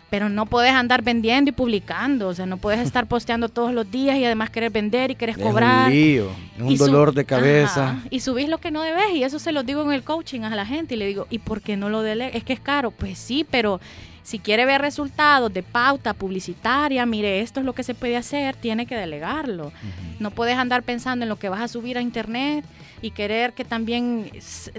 Pero 0.09 0.29
no 0.29 0.45
puedes 0.45 0.71
andar 0.71 1.01
vendiendo 1.01 1.49
y 1.49 1.51
publicando, 1.51 2.29
o 2.29 2.33
sea, 2.33 2.45
no 2.45 2.57
puedes 2.57 2.79
estar 2.79 3.05
posteando 3.09 3.49
todos 3.49 3.73
los 3.73 3.89
días 3.91 4.17
y 4.17 4.23
además 4.25 4.49
querer 4.49 4.71
vender 4.71 5.11
y 5.11 5.15
querer 5.15 5.37
Es 5.37 5.43
cobrar. 5.43 5.87
un 5.87 5.93
lío, 5.93 6.29
es 6.57 6.61
un 6.63 6.77
dolor 6.77 7.13
de 7.13 7.25
cabeza. 7.25 7.89
Ajá, 7.91 8.01
y 8.09 8.21
subís 8.21 8.47
lo 8.47 8.57
que 8.59 8.71
no 8.71 8.81
debes 8.83 9.13
y 9.13 9.23
eso 9.23 9.37
se 9.39 9.51
lo 9.51 9.63
digo 9.63 9.83
en 9.83 9.91
el 9.91 10.03
coaching 10.03 10.41
a 10.41 10.55
la 10.55 10.65
gente 10.65 10.95
y 10.95 10.97
le 10.97 11.07
digo, 11.07 11.27
¿y 11.29 11.39
por 11.39 11.61
qué 11.61 11.75
no 11.75 11.89
lo 11.89 12.01
delegas? 12.03 12.35
Es 12.35 12.43
que 12.45 12.53
es 12.53 12.59
caro. 12.61 12.91
Pues 12.91 13.17
sí, 13.19 13.45
pero 13.51 13.81
si 14.23 14.39
quiere 14.39 14.65
ver 14.65 14.81
resultados 14.81 15.53
de 15.53 15.63
pauta 15.63 16.13
publicitaria, 16.13 17.05
mire, 17.05 17.41
esto 17.41 17.59
es 17.59 17.65
lo 17.65 17.73
que 17.73 17.83
se 17.83 17.93
puede 17.93 18.15
hacer, 18.17 18.55
tiene 18.55 18.85
que 18.85 18.95
delegarlo. 18.95 19.71
No 20.19 20.31
puedes 20.31 20.57
andar 20.57 20.83
pensando 20.83 21.23
en 21.23 21.29
lo 21.29 21.37
que 21.37 21.49
vas 21.49 21.61
a 21.61 21.67
subir 21.67 21.97
a 21.97 22.01
internet 22.01 22.63
y 23.01 23.11
querer 23.11 23.53
que 23.53 23.63
también 23.63 24.29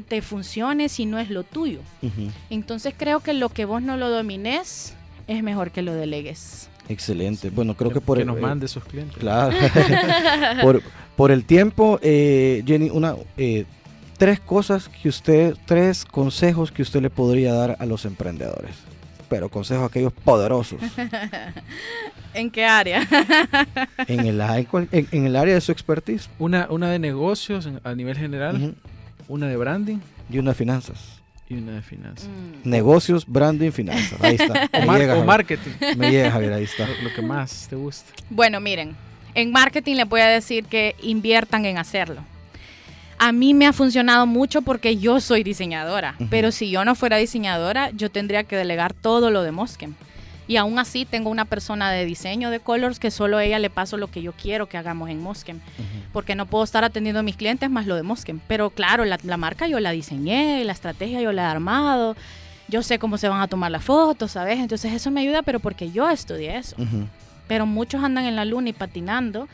te 0.08 0.22
funcione 0.22 0.88
si 0.88 1.06
no 1.06 1.18
es 1.18 1.30
lo 1.30 1.44
tuyo. 1.44 1.80
Entonces 2.50 2.94
creo 2.96 3.20
que 3.20 3.32
lo 3.34 3.48
que 3.50 3.64
vos 3.64 3.80
no 3.82 3.96
lo 3.96 4.10
domines 4.10 4.94
es 5.28 5.42
mejor 5.42 5.70
que 5.70 5.82
lo 5.82 5.94
delegues. 5.94 6.68
Excelente. 6.88 7.50
Bueno, 7.50 7.74
creo 7.74 7.92
que, 7.92 8.00
por 8.00 8.16
que 8.16 8.22
el, 8.22 8.26
nos 8.26 8.40
mande 8.40 8.66
sus 8.66 8.82
clientes. 8.84 9.18
Claro. 9.18 9.54
por, 10.62 10.82
por 11.16 11.30
el 11.30 11.44
tiempo, 11.44 11.98
eh, 12.02 12.62
Jenny, 12.66 12.88
una, 12.90 13.14
eh, 13.36 13.66
tres 14.16 14.40
cosas 14.40 14.88
que 14.88 15.08
usted, 15.08 15.54
tres 15.66 16.04
consejos 16.04 16.72
que 16.72 16.82
usted 16.82 17.02
le 17.02 17.10
podría 17.10 17.52
dar 17.52 17.76
a 17.78 17.86
los 17.86 18.04
emprendedores. 18.04 18.76
Pero 19.28 19.50
consejos 19.50 19.90
aquellos 19.90 20.14
poderosos 20.14 20.80
¿En 22.34 22.50
qué 22.50 22.64
área? 22.64 23.06
en 24.06 24.20
el, 24.20 24.40
en, 24.40 25.26
el 25.26 25.36
área 25.36 25.54
de 25.54 25.60
su 25.60 25.70
expertise 25.70 26.30
Una, 26.38 26.66
una 26.70 26.90
de 26.90 26.98
negocios 26.98 27.68
a 27.84 27.94
nivel 27.94 28.16
general, 28.16 28.74
una 29.28 29.46
de 29.46 29.56
branding 29.56 29.98
y 30.30 30.38
una 30.38 30.52
de 30.52 30.54
finanzas. 30.54 31.20
Y 31.48 31.54
una 31.54 31.72
de 31.72 31.82
finanzas. 31.82 32.28
Mm. 32.28 32.68
Negocios, 32.68 33.24
branding, 33.26 33.70
finanzas. 33.70 34.20
Ahí 34.22 34.36
está. 34.38 34.68
O, 34.82 34.86
mar- 34.86 35.00
llega, 35.00 35.16
o 35.16 35.24
marketing, 35.24 35.70
Me 35.96 36.10
llega, 36.10 36.30
Javier, 36.30 36.52
ahí 36.52 36.64
está. 36.64 36.86
lo, 36.86 36.94
lo 37.08 37.14
que 37.14 37.22
más 37.22 37.66
te 37.68 37.76
gusta. 37.76 38.12
Bueno, 38.30 38.60
miren, 38.60 38.94
en 39.34 39.50
marketing 39.52 39.94
les 39.96 40.08
voy 40.08 40.20
a 40.20 40.26
decir 40.28 40.64
que 40.64 40.94
inviertan 41.02 41.64
en 41.64 41.78
hacerlo. 41.78 42.22
A 43.20 43.32
mí 43.32 43.52
me 43.54 43.66
ha 43.66 43.72
funcionado 43.72 44.26
mucho 44.26 44.62
porque 44.62 44.96
yo 44.96 45.20
soy 45.20 45.42
diseñadora, 45.42 46.14
Ujú. 46.20 46.28
pero 46.30 46.52
si 46.52 46.70
yo 46.70 46.84
no 46.84 46.94
fuera 46.94 47.16
diseñadora, 47.16 47.90
yo 47.90 48.10
tendría 48.10 48.44
que 48.44 48.56
delegar 48.56 48.92
todo 48.94 49.30
lo 49.30 49.42
de 49.42 49.50
Mosquem. 49.50 49.94
Y 50.48 50.56
aún 50.56 50.78
así 50.78 51.04
tengo 51.04 51.30
una 51.30 51.44
persona 51.44 51.92
de 51.92 52.04
diseño 52.04 52.50
de 52.50 52.58
colors 52.58 52.98
que 52.98 53.12
solo 53.12 53.36
a 53.36 53.44
ella 53.44 53.58
le 53.58 53.70
paso 53.70 53.96
lo 53.96 54.08
que 54.08 54.22
yo 54.22 54.32
quiero 54.32 54.66
que 54.66 54.76
hagamos 54.76 55.10
en 55.10 55.22
Mosquem, 55.22 55.60
porque 56.12 56.34
no 56.34 56.46
puedo 56.46 56.64
estar 56.64 56.82
atendiendo 56.82 57.20
a 57.20 57.22
mis 57.22 57.36
clientes 57.36 57.70
más 57.70 57.86
lo 57.86 57.94
de 57.94 58.02
Mosquem. 58.02 58.40
Pero 58.48 58.70
claro, 58.70 59.04
la, 59.04 59.18
la 59.22 59.36
marca 59.36 59.68
yo 59.68 59.78
la 59.78 59.92
diseñé, 59.92 60.64
la 60.64 60.72
estrategia 60.72 61.20
yo 61.20 61.32
la 61.32 61.42
he 61.42 61.46
armado, 61.46 62.16
yo 62.66 62.82
sé 62.82 62.98
cómo 62.98 63.18
se 63.18 63.28
van 63.28 63.40
a 63.40 63.46
tomar 63.46 63.70
las 63.70 63.84
fotos, 63.84 64.32
¿sabes? 64.32 64.58
Entonces 64.58 64.92
eso 64.92 65.10
me 65.10 65.20
ayuda, 65.20 65.42
pero 65.42 65.60
porque 65.60 65.90
yo 65.90 66.08
estudié 66.10 66.56
eso 66.56 66.76
pero 67.48 67.66
muchos 67.66 68.04
andan 68.04 68.26
en 68.26 68.36
la 68.36 68.44
luna 68.44 68.68
y 68.68 68.72
patinando 68.72 69.48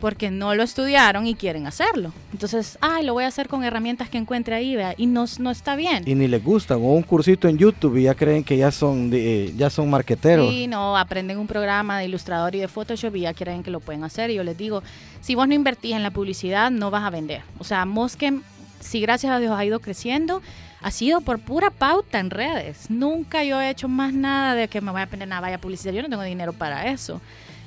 porque 0.00 0.30
no 0.30 0.54
lo 0.54 0.62
estudiaron 0.62 1.26
y 1.26 1.34
quieren 1.34 1.66
hacerlo. 1.66 2.12
Entonces, 2.32 2.76
ay, 2.80 3.04
lo 3.04 3.14
voy 3.14 3.24
a 3.24 3.28
hacer 3.28 3.48
con 3.48 3.64
herramientas 3.64 4.08
que 4.10 4.18
encuentre 4.18 4.54
ahí, 4.54 4.76
vea, 4.76 4.94
y 4.96 5.06
no, 5.06 5.24
no 5.38 5.50
está 5.50 5.76
bien. 5.76 6.02
Y 6.06 6.14
ni 6.14 6.28
les 6.28 6.42
gustan. 6.44 6.78
O 6.78 6.92
un 6.92 7.02
cursito 7.02 7.48
en 7.48 7.56
YouTube 7.58 7.96
y 7.96 8.02
ya 8.04 8.14
creen 8.14 8.44
que 8.44 8.56
ya 8.56 8.70
son, 8.70 9.10
de- 9.10 9.46
eh, 9.46 9.54
ya 9.56 9.70
son 9.70 9.88
marqueteros. 9.90 10.48
Sí, 10.48 10.66
no, 10.66 10.96
aprenden 10.96 11.38
un 11.38 11.46
programa 11.46 11.98
de 11.98 12.04
ilustrador 12.06 12.54
y 12.54 12.58
de 12.60 12.68
Photoshop 12.68 13.16
y 13.16 13.20
ya 13.20 13.34
creen 13.34 13.62
que 13.62 13.70
lo 13.70 13.80
pueden 13.80 14.04
hacer. 14.04 14.30
Y 14.30 14.34
yo 14.34 14.44
les 14.44 14.58
digo, 14.58 14.82
si 15.20 15.34
vos 15.34 15.48
no 15.48 15.54
invertís 15.54 15.94
en 15.94 16.02
la 16.02 16.10
publicidad, 16.10 16.70
no 16.70 16.90
vas 16.90 17.04
a 17.04 17.10
vender. 17.10 17.42
O 17.58 17.64
sea, 17.64 17.84
Mosquem, 17.86 18.42
si 18.80 19.00
gracias 19.00 19.32
a 19.32 19.38
Dios 19.38 19.52
ha 19.56 19.64
ido 19.64 19.80
creciendo, 19.80 20.42
ha 20.82 20.90
sido 20.90 21.22
por 21.22 21.38
pura 21.38 21.70
pauta 21.70 22.18
en 22.20 22.28
redes. 22.28 22.90
Nunca 22.90 23.42
yo 23.42 23.58
he 23.58 23.70
hecho 23.70 23.88
más 23.88 24.12
nada 24.12 24.54
de 24.54 24.68
que 24.68 24.82
me 24.82 24.92
vaya 24.92 25.06
a 25.06 25.08
poner 25.08 25.26
nada, 25.28 25.40
vaya 25.40 25.56
publicidad. 25.58 25.94
Yo 25.94 26.02
no 26.02 26.10
tengo 26.10 26.22
dinero 26.22 26.52
para 26.52 26.90
eso. 26.90 27.22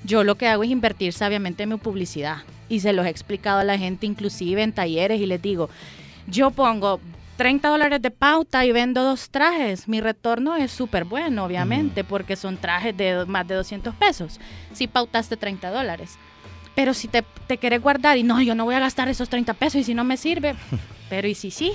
Yo 0.07 0.23
lo 0.23 0.35
que 0.35 0.47
hago 0.47 0.63
es 0.63 0.69
invertir 0.69 1.11
sabiamente 1.11 1.63
en 1.63 1.69
mi 1.69 1.75
publicidad. 1.75 2.37
Y 2.69 2.79
se 2.79 2.93
los 2.93 3.05
he 3.05 3.09
explicado 3.09 3.59
a 3.59 3.65
la 3.65 3.77
gente, 3.77 4.05
inclusive 4.05 4.63
en 4.63 4.71
talleres, 4.71 5.19
y 5.19 5.25
les 5.25 5.41
digo, 5.41 5.69
yo 6.27 6.51
pongo 6.51 7.01
30 7.35 7.67
dólares 7.67 8.01
de 8.01 8.09
pauta 8.09 8.65
y 8.65 8.71
vendo 8.71 9.03
dos 9.03 9.29
trajes. 9.29 9.89
Mi 9.89 9.99
retorno 9.99 10.55
es 10.55 10.71
súper 10.71 11.03
bueno, 11.03 11.43
obviamente, 11.43 12.05
porque 12.05 12.37
son 12.37 12.55
trajes 12.55 12.95
de 12.95 13.25
más 13.25 13.45
de 13.49 13.55
200 13.55 13.93
pesos. 13.95 14.39
Si 14.71 14.87
pautaste 14.87 15.35
30 15.35 15.71
dólares. 15.71 16.17
Pero 16.73 16.93
si 16.93 17.09
te, 17.09 17.25
te 17.45 17.57
querés 17.57 17.81
guardar 17.81 18.17
y 18.17 18.23
no, 18.23 18.41
yo 18.41 18.55
no 18.55 18.63
voy 18.63 18.75
a 18.75 18.79
gastar 18.79 19.09
esos 19.09 19.27
30 19.27 19.55
pesos 19.55 19.81
y 19.81 19.83
si 19.83 19.93
no 19.93 20.05
me 20.05 20.15
sirve, 20.15 20.55
pero 21.09 21.27
y 21.27 21.35
si 21.35 21.51
sí. 21.51 21.73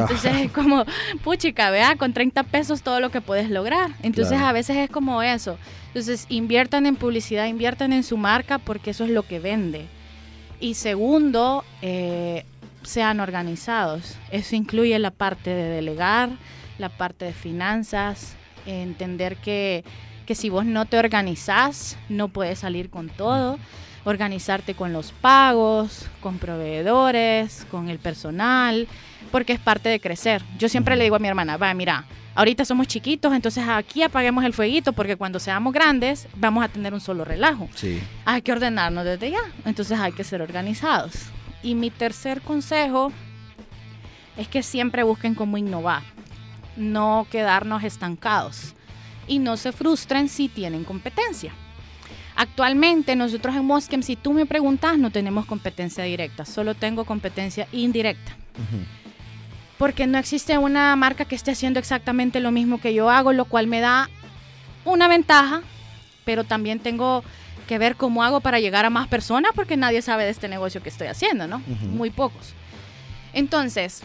Entonces 0.00 0.36
es 0.36 0.52
como, 0.52 0.84
puchica, 1.24 1.70
vea, 1.70 1.96
con 1.96 2.12
30 2.12 2.42
pesos 2.44 2.82
todo 2.82 3.00
lo 3.00 3.10
que 3.10 3.20
puedes 3.20 3.50
lograr. 3.50 3.90
Entonces 4.02 4.34
Claro. 4.34 4.46
a 4.48 4.52
veces 4.52 4.76
es 4.76 4.90
como 4.90 5.22
eso. 5.22 5.58
Entonces 5.88 6.26
inviertan 6.28 6.86
en 6.86 6.96
publicidad, 6.96 7.46
inviertan 7.46 7.92
en 7.92 8.04
su 8.04 8.16
marca 8.16 8.58
porque 8.58 8.90
eso 8.90 9.04
es 9.04 9.10
lo 9.10 9.22
que 9.24 9.38
vende. 9.40 9.86
Y 10.60 10.74
segundo, 10.74 11.64
eh, 11.82 12.44
sean 12.82 13.20
organizados. 13.20 14.16
Eso 14.30 14.56
incluye 14.56 14.98
la 14.98 15.10
parte 15.10 15.50
de 15.50 15.68
delegar, 15.68 16.30
la 16.78 16.88
parte 16.88 17.24
de 17.26 17.32
finanzas, 17.32 18.34
entender 18.66 19.36
que, 19.36 19.84
que 20.26 20.34
si 20.34 20.48
vos 20.50 20.64
no 20.64 20.84
te 20.84 20.98
organizás, 20.98 21.96
no 22.08 22.28
puedes 22.28 22.58
salir 22.60 22.90
con 22.90 23.08
todo. 23.08 23.58
Organizarte 24.04 24.74
con 24.74 24.92
los 24.92 25.12
pagos, 25.12 26.06
con 26.20 26.38
proveedores, 26.38 27.66
con 27.70 27.88
el 27.90 27.98
personal, 27.98 28.86
porque 29.28 29.52
es 29.52 29.60
parte 29.60 29.88
de 29.88 30.00
crecer. 30.00 30.42
Yo 30.58 30.68
siempre 30.68 30.96
le 30.96 31.04
digo 31.04 31.16
a 31.16 31.18
mi 31.18 31.28
hermana, 31.28 31.56
va, 31.56 31.72
mira, 31.74 32.04
ahorita 32.34 32.64
somos 32.64 32.86
chiquitos, 32.88 33.32
entonces 33.34 33.64
aquí 33.68 34.02
apaguemos 34.02 34.44
el 34.44 34.52
fueguito, 34.52 34.92
porque 34.92 35.16
cuando 35.16 35.38
seamos 35.38 35.72
grandes 35.72 36.26
vamos 36.36 36.64
a 36.64 36.68
tener 36.68 36.92
un 36.94 37.00
solo 37.00 37.24
relajo 37.24 37.68
Sí. 37.74 38.00
hay 38.24 38.42
que 38.42 38.52
ordenarnos 38.52 39.04
desde 39.04 39.30
ya. 39.30 39.40
Entonces 39.64 39.98
hay 39.98 40.12
que 40.12 40.24
ser 40.24 40.42
organizados. 40.42 41.14
Y 41.62 41.74
mi 41.74 41.90
tercer 41.90 42.40
consejo 42.40 43.12
es 44.36 44.46
que 44.48 44.62
siempre 44.62 45.02
busquen 45.02 45.34
cómo 45.34 45.58
innovar, 45.58 46.02
no 46.76 47.26
quedarnos 47.30 47.82
estancados 47.82 48.74
y 49.26 49.40
no 49.40 49.56
se 49.56 49.72
frustren 49.72 50.28
si 50.28 50.48
tienen 50.48 50.84
competencia. 50.84 51.52
Actualmente 52.36 53.16
nosotros 53.16 53.56
en 53.56 53.64
Mosquem, 53.64 54.00
si 54.02 54.14
tú 54.14 54.32
me 54.32 54.46
preguntas, 54.46 54.96
no 54.96 55.10
tenemos 55.10 55.44
competencia 55.44 56.04
directa, 56.04 56.44
solo 56.44 56.76
tengo 56.76 57.04
competencia 57.04 57.66
indirecta. 57.72 58.36
Porque 59.78 60.06
no 60.06 60.18
existe 60.18 60.58
una 60.58 60.94
marca 60.96 61.24
que 61.24 61.34
esté 61.36 61.52
haciendo 61.52 61.78
exactamente 61.78 62.40
lo 62.40 62.50
mismo 62.50 62.80
que 62.80 62.92
yo 62.94 63.10
hago, 63.10 63.32
lo 63.32 63.44
cual 63.44 63.66
me 63.68 63.80
da 63.80 64.10
una 64.84 65.08
ventaja, 65.08 65.62
pero 66.24 66.44
también 66.44 66.80
tengo 66.80 67.22
que 67.68 67.78
ver 67.78 67.96
cómo 67.96 68.24
hago 68.24 68.40
para 68.40 68.58
llegar 68.60 68.84
a 68.86 68.90
más 68.90 69.06
personas 69.08 69.52
porque 69.54 69.76
nadie 69.76 70.02
sabe 70.02 70.24
de 70.24 70.30
este 70.30 70.48
negocio 70.48 70.82
que 70.82 70.88
estoy 70.88 71.06
haciendo, 71.06 71.46
¿no? 71.46 71.56
Ujú. 71.58 71.86
Muy 71.86 72.10
pocos. 72.10 72.54
Entonces, 73.32 74.02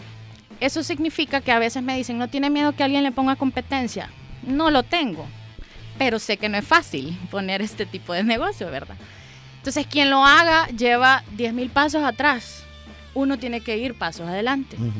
eso 0.60 0.84
significa 0.84 1.42
que 1.42 1.52
a 1.52 1.60
veces 1.60 1.82
me 1.82 1.96
dicen, 1.98 2.18
¿no 2.18 2.28
tiene 2.28 2.50
miedo 2.50 2.74
que 2.74 2.84
alguien 2.84 3.04
le 3.04 3.12
ponga 3.12 3.36
competencia? 3.36 4.10
No 4.46 4.70
lo 4.70 4.84
tengo, 4.84 5.26
pero 5.98 6.20
sé 6.20 6.38
que 6.38 6.50
no 6.50 6.58
es 6.58 6.66
fácil 6.66 7.18
poner 7.32 7.62
este 7.62 7.86
tipo 7.86 8.14
de 8.14 8.24
negocio, 8.24 8.70
¿verdad? 8.70 8.98
Entonces, 9.58 9.88
quien 9.88 10.10
lo 10.10 10.26
haga 10.26 10.68
lleva 10.68 11.24
10 11.32 11.54
mil 11.54 11.70
pasos 11.70 12.04
atrás. 12.04 12.64
Uno 13.14 13.38
tiene 13.38 13.62
que 13.62 13.78
ir 13.78 13.94
pasos 13.94 14.28
adelante. 14.28 14.76
Ujú. 14.76 14.92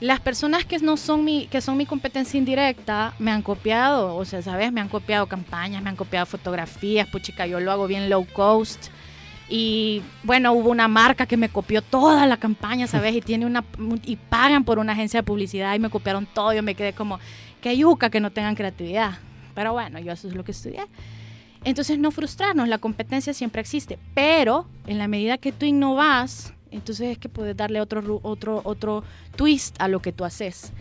Las 0.00 0.20
personas 0.20 0.64
que 0.64 0.78
no 0.80 0.96
son 0.96 1.24
mi, 1.24 1.46
que 1.46 1.60
son 1.60 1.76
mi 1.76 1.86
competencia 1.86 2.36
indirecta 2.36 3.14
me 3.18 3.30
han 3.30 3.42
copiado, 3.42 4.16
o 4.16 4.24
sea, 4.24 4.42
¿sabes? 4.42 4.72
Me 4.72 4.80
han 4.80 4.88
copiado 4.88 5.26
campañas, 5.26 5.82
me 5.82 5.90
han 5.90 5.96
copiado 5.96 6.26
fotografías, 6.26 7.08
puchica, 7.08 7.46
yo 7.46 7.60
lo 7.60 7.70
hago 7.70 7.86
bien 7.86 8.10
low 8.10 8.26
cost. 8.32 8.88
Y 9.48 10.02
bueno, 10.22 10.52
hubo 10.52 10.70
una 10.70 10.88
marca 10.88 11.26
que 11.26 11.36
me 11.36 11.48
copió 11.48 11.82
toda 11.82 12.26
la 12.26 12.38
campaña, 12.38 12.86
¿sabes? 12.86 13.14
Y 13.14 13.20
tiene 13.22 13.46
una 13.46 13.64
y 14.04 14.16
pagan 14.16 14.64
por 14.64 14.78
una 14.78 14.92
agencia 14.92 15.20
de 15.20 15.24
publicidad 15.24 15.74
y 15.74 15.78
me 15.78 15.90
copiaron 15.90 16.26
todo. 16.26 16.52
Yo 16.52 16.62
me 16.62 16.74
quedé 16.74 16.92
como, 16.92 17.20
qué 17.60 17.76
yuca 17.76 18.10
que 18.10 18.20
no 18.20 18.30
tengan 18.30 18.54
creatividad. 18.54 19.18
Pero 19.54 19.72
bueno, 19.72 20.00
yo 20.00 20.12
eso 20.12 20.28
es 20.28 20.34
lo 20.34 20.44
que 20.44 20.52
estudié. 20.52 20.86
Entonces 21.64 21.98
no 21.98 22.10
frustrarnos, 22.10 22.68
la 22.68 22.78
competencia 22.78 23.32
siempre 23.32 23.62
existe, 23.62 23.98
pero 24.12 24.66
en 24.86 24.98
la 24.98 25.08
medida 25.08 25.38
que 25.38 25.50
tú 25.50 25.64
innovas, 25.64 26.52
entonces 26.76 27.12
es 27.12 27.18
que 27.18 27.28
puedes 27.28 27.56
darle 27.56 27.80
otro, 27.80 28.20
otro, 28.22 28.60
otro 28.64 29.04
twist 29.36 29.76
a 29.80 29.88
lo 29.88 30.00
que 30.00 30.12
tú 30.12 30.24
haces. 30.24 30.72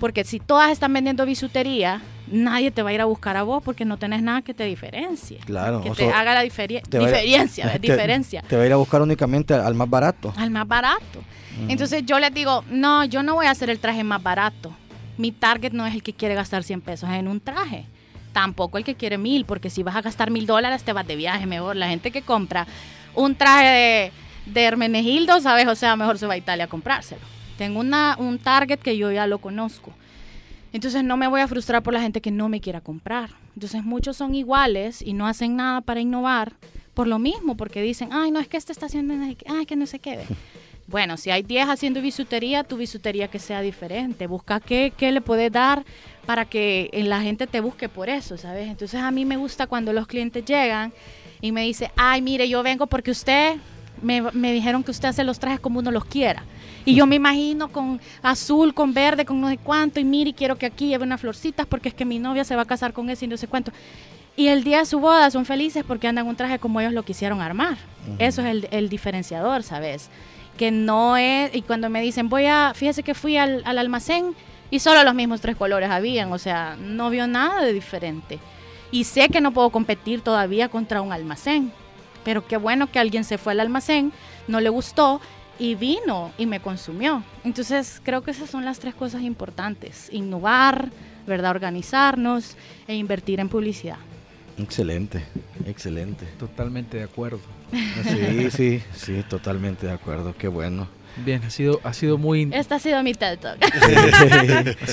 Porque 0.00 0.24
si 0.24 0.40
todas 0.40 0.72
están 0.72 0.92
vendiendo 0.92 1.24
bisutería, 1.24 2.00
nadie 2.26 2.70
te 2.70 2.82
va 2.82 2.90
a 2.90 2.92
ir 2.92 3.00
a 3.00 3.04
buscar 3.04 3.36
a 3.36 3.42
vos 3.44 3.62
porque 3.62 3.84
no 3.84 3.98
tenés 3.98 4.22
nada 4.22 4.42
que 4.42 4.52
te 4.54 4.64
diferencie. 4.64 5.38
Claro, 5.44 5.80
Que 5.82 5.90
te 5.90 5.96
sea, 5.96 6.18
haga 6.18 6.34
la 6.34 6.40
diferencia, 6.42 6.90
¿ves? 6.98 7.72
te- 7.72 7.78
diferencia. 7.78 8.42
Te 8.48 8.56
va 8.56 8.62
a 8.62 8.66
ir 8.66 8.72
a 8.72 8.76
buscar 8.76 9.02
únicamente 9.02 9.54
al 9.54 9.74
más 9.74 9.88
barato. 9.88 10.32
Al 10.36 10.50
más 10.50 10.66
barato. 10.66 11.18
Ujú. 11.18 11.66
Entonces 11.70 12.04
yo 12.04 12.18
les 12.18 12.32
digo, 12.34 12.64
no, 12.70 13.04
yo 13.04 13.22
no 13.22 13.34
voy 13.34 13.46
a 13.46 13.50
hacer 13.50 13.70
el 13.70 13.78
traje 13.78 14.02
más 14.02 14.22
barato. 14.22 14.72
Mi 15.18 15.30
target 15.30 15.72
no 15.72 15.86
es 15.86 15.94
el 15.94 16.02
que 16.02 16.14
quiere 16.14 16.34
gastar 16.34 16.64
100 16.64 16.80
pesos 16.80 17.08
en 17.10 17.28
un 17.28 17.38
traje. 17.40 17.84
Tampoco 18.32 18.78
el 18.78 18.84
que 18.84 18.94
quiere 18.94 19.18
mil, 19.18 19.44
porque 19.44 19.68
si 19.70 19.82
vas 19.82 19.94
a 19.94 20.00
gastar 20.00 20.30
mil 20.30 20.46
dólares 20.46 20.82
te 20.84 20.92
vas 20.94 21.06
de 21.06 21.16
viaje 21.16 21.46
mejor. 21.46 21.76
La 21.76 21.88
gente 21.88 22.10
que 22.10 22.22
compra 22.22 22.66
un 23.14 23.34
traje 23.34 23.66
de, 23.66 24.12
de 24.46 24.62
Hermenegildo, 24.62 25.40
¿sabes? 25.40 25.66
O 25.68 25.74
sea, 25.74 25.96
mejor 25.96 26.18
se 26.18 26.26
va 26.26 26.34
a 26.34 26.36
Italia 26.36 26.64
a 26.64 26.68
comprárselo. 26.68 27.20
Tengo 27.58 27.80
una, 27.80 28.16
un 28.18 28.38
target 28.38 28.78
que 28.78 28.96
yo 28.96 29.10
ya 29.12 29.26
lo 29.26 29.38
conozco. 29.38 29.92
Entonces 30.72 31.04
no 31.04 31.16
me 31.16 31.28
voy 31.28 31.40
a 31.40 31.48
frustrar 31.48 31.82
por 31.82 31.92
la 31.92 32.00
gente 32.00 32.20
que 32.20 32.30
no 32.30 32.48
me 32.48 32.60
quiera 32.60 32.80
comprar. 32.80 33.30
Entonces 33.54 33.84
muchos 33.84 34.16
son 34.16 34.34
iguales 34.34 35.02
y 35.02 35.12
no 35.12 35.26
hacen 35.26 35.56
nada 35.56 35.82
para 35.82 36.00
innovar 36.00 36.54
por 36.94 37.06
lo 37.06 37.18
mismo, 37.18 37.56
porque 37.56 37.82
dicen, 37.82 38.10
ay, 38.12 38.30
no, 38.30 38.40
es 38.40 38.48
que 38.48 38.56
este 38.56 38.72
está 38.72 38.86
haciendo, 38.86 39.14
ay, 39.14 39.66
que 39.66 39.76
no 39.76 39.86
se 39.86 39.98
quede. 39.98 40.24
Bueno, 40.88 41.16
si 41.16 41.30
hay 41.30 41.42
10 41.42 41.68
haciendo 41.68 42.02
bisutería, 42.02 42.64
tu 42.64 42.76
bisutería 42.76 43.28
que 43.28 43.38
sea 43.38 43.62
diferente. 43.62 44.26
Busca 44.26 44.60
qué, 44.60 44.92
qué 44.94 45.12
le 45.12 45.20
puedes 45.20 45.50
dar 45.50 45.84
para 46.26 46.44
que 46.44 46.90
eh, 46.92 47.04
la 47.04 47.22
gente 47.22 47.46
te 47.46 47.60
busque 47.60 47.88
por 47.88 48.10
eso, 48.10 48.36
¿sabes? 48.36 48.68
Entonces 48.68 49.00
a 49.00 49.10
mí 49.10 49.24
me 49.24 49.36
gusta 49.36 49.66
cuando 49.66 49.92
los 49.92 50.06
clientes 50.06 50.44
llegan 50.44 50.92
y 51.40 51.52
me 51.52 51.62
dicen, 51.62 51.90
ay, 51.96 52.20
mire, 52.20 52.48
yo 52.48 52.62
vengo 52.62 52.88
porque 52.88 53.12
usted, 53.12 53.56
me, 54.02 54.20
me 54.32 54.52
dijeron 54.52 54.82
que 54.82 54.90
usted 54.90 55.08
hace 55.08 55.24
los 55.24 55.38
trajes 55.38 55.60
como 55.60 55.78
uno 55.78 55.90
los 55.90 56.04
quiera. 56.04 56.44
Y 56.84 56.94
yo 56.94 57.06
me 57.06 57.16
imagino 57.16 57.68
con 57.68 58.00
azul, 58.22 58.74
con 58.74 58.92
verde, 58.92 59.24
con 59.24 59.40
no 59.40 59.48
sé 59.48 59.58
cuánto, 59.58 60.00
y 60.00 60.04
mire, 60.04 60.32
quiero 60.32 60.56
que 60.56 60.66
aquí 60.66 60.88
lleve 60.88 61.04
unas 61.04 61.20
florcitas 61.20 61.66
porque 61.66 61.88
es 61.88 61.94
que 61.94 62.04
mi 62.04 62.18
novia 62.18 62.44
se 62.44 62.56
va 62.56 62.62
a 62.62 62.66
casar 62.66 62.92
con 62.92 63.08
ese 63.08 63.24
y 63.24 63.28
no 63.28 63.36
sé 63.36 63.46
cuánto. 63.46 63.72
Y 64.36 64.48
el 64.48 64.64
día 64.64 64.78
de 64.78 64.86
su 64.86 64.98
boda 64.98 65.30
son 65.30 65.44
felices 65.44 65.84
porque 65.86 66.08
andan 66.08 66.26
un 66.26 66.36
traje 66.36 66.58
como 66.58 66.80
ellos 66.80 66.92
lo 66.92 67.04
quisieron 67.04 67.40
armar. 67.40 67.76
Eso 68.18 68.40
es 68.40 68.48
el, 68.48 68.68
el 68.70 68.88
diferenciador, 68.88 69.62
¿sabes? 69.62 70.08
Que 70.56 70.70
no 70.70 71.16
es, 71.16 71.54
y 71.54 71.62
cuando 71.62 71.88
me 71.90 72.00
dicen, 72.00 72.28
voy 72.28 72.46
a, 72.46 72.72
fíjese 72.74 73.02
que 73.02 73.14
fui 73.14 73.36
al, 73.36 73.62
al 73.64 73.78
almacén 73.78 74.34
y 74.70 74.78
solo 74.78 75.04
los 75.04 75.14
mismos 75.14 75.42
tres 75.42 75.54
colores 75.56 75.90
habían, 75.90 76.32
o 76.32 76.38
sea, 76.38 76.76
no 76.80 77.10
vio 77.10 77.26
nada 77.26 77.62
de 77.62 77.74
diferente. 77.74 78.38
Y 78.90 79.04
sé 79.04 79.28
que 79.28 79.40
no 79.40 79.52
puedo 79.52 79.70
competir 79.70 80.22
todavía 80.22 80.68
contra 80.68 81.02
un 81.02 81.12
almacén, 81.12 81.72
pero 82.24 82.46
qué 82.46 82.56
bueno 82.56 82.90
que 82.90 82.98
alguien 82.98 83.24
se 83.24 83.38
fue 83.38 83.52
al 83.52 83.60
almacén, 83.60 84.12
no 84.48 84.60
le 84.60 84.68
gustó 84.68 85.20
y 85.58 85.74
vino 85.74 86.32
y 86.38 86.46
me 86.46 86.60
consumió. 86.60 87.22
Entonces 87.44 88.00
creo 88.02 88.22
que 88.22 88.30
esas 88.30 88.50
son 88.50 88.64
las 88.64 88.78
tres 88.78 88.94
cosas 88.94 89.22
importantes, 89.22 90.08
innovar, 90.12 90.90
¿verdad? 91.26 91.50
Organizarnos 91.52 92.56
e 92.86 92.94
invertir 92.94 93.40
en 93.40 93.48
publicidad. 93.48 93.98
Excelente, 94.58 95.24
excelente. 95.66 96.26
Totalmente 96.38 96.98
de 96.98 97.04
acuerdo. 97.04 97.40
Sí, 97.72 98.50
sí, 98.50 98.82
sí, 98.94 99.24
totalmente 99.28 99.86
de 99.86 99.92
acuerdo. 99.92 100.34
Qué 100.36 100.48
bueno. 100.48 100.88
Bien, 101.16 101.42
ha 101.44 101.50
sido, 101.50 101.80
ha 101.84 101.92
sido 101.92 102.16
muy. 102.18 102.48
Esta 102.52 102.76
ha 102.76 102.78
sido 102.78 103.02
mi 103.02 103.12
TED 103.14 103.38
Talk. 103.38 103.58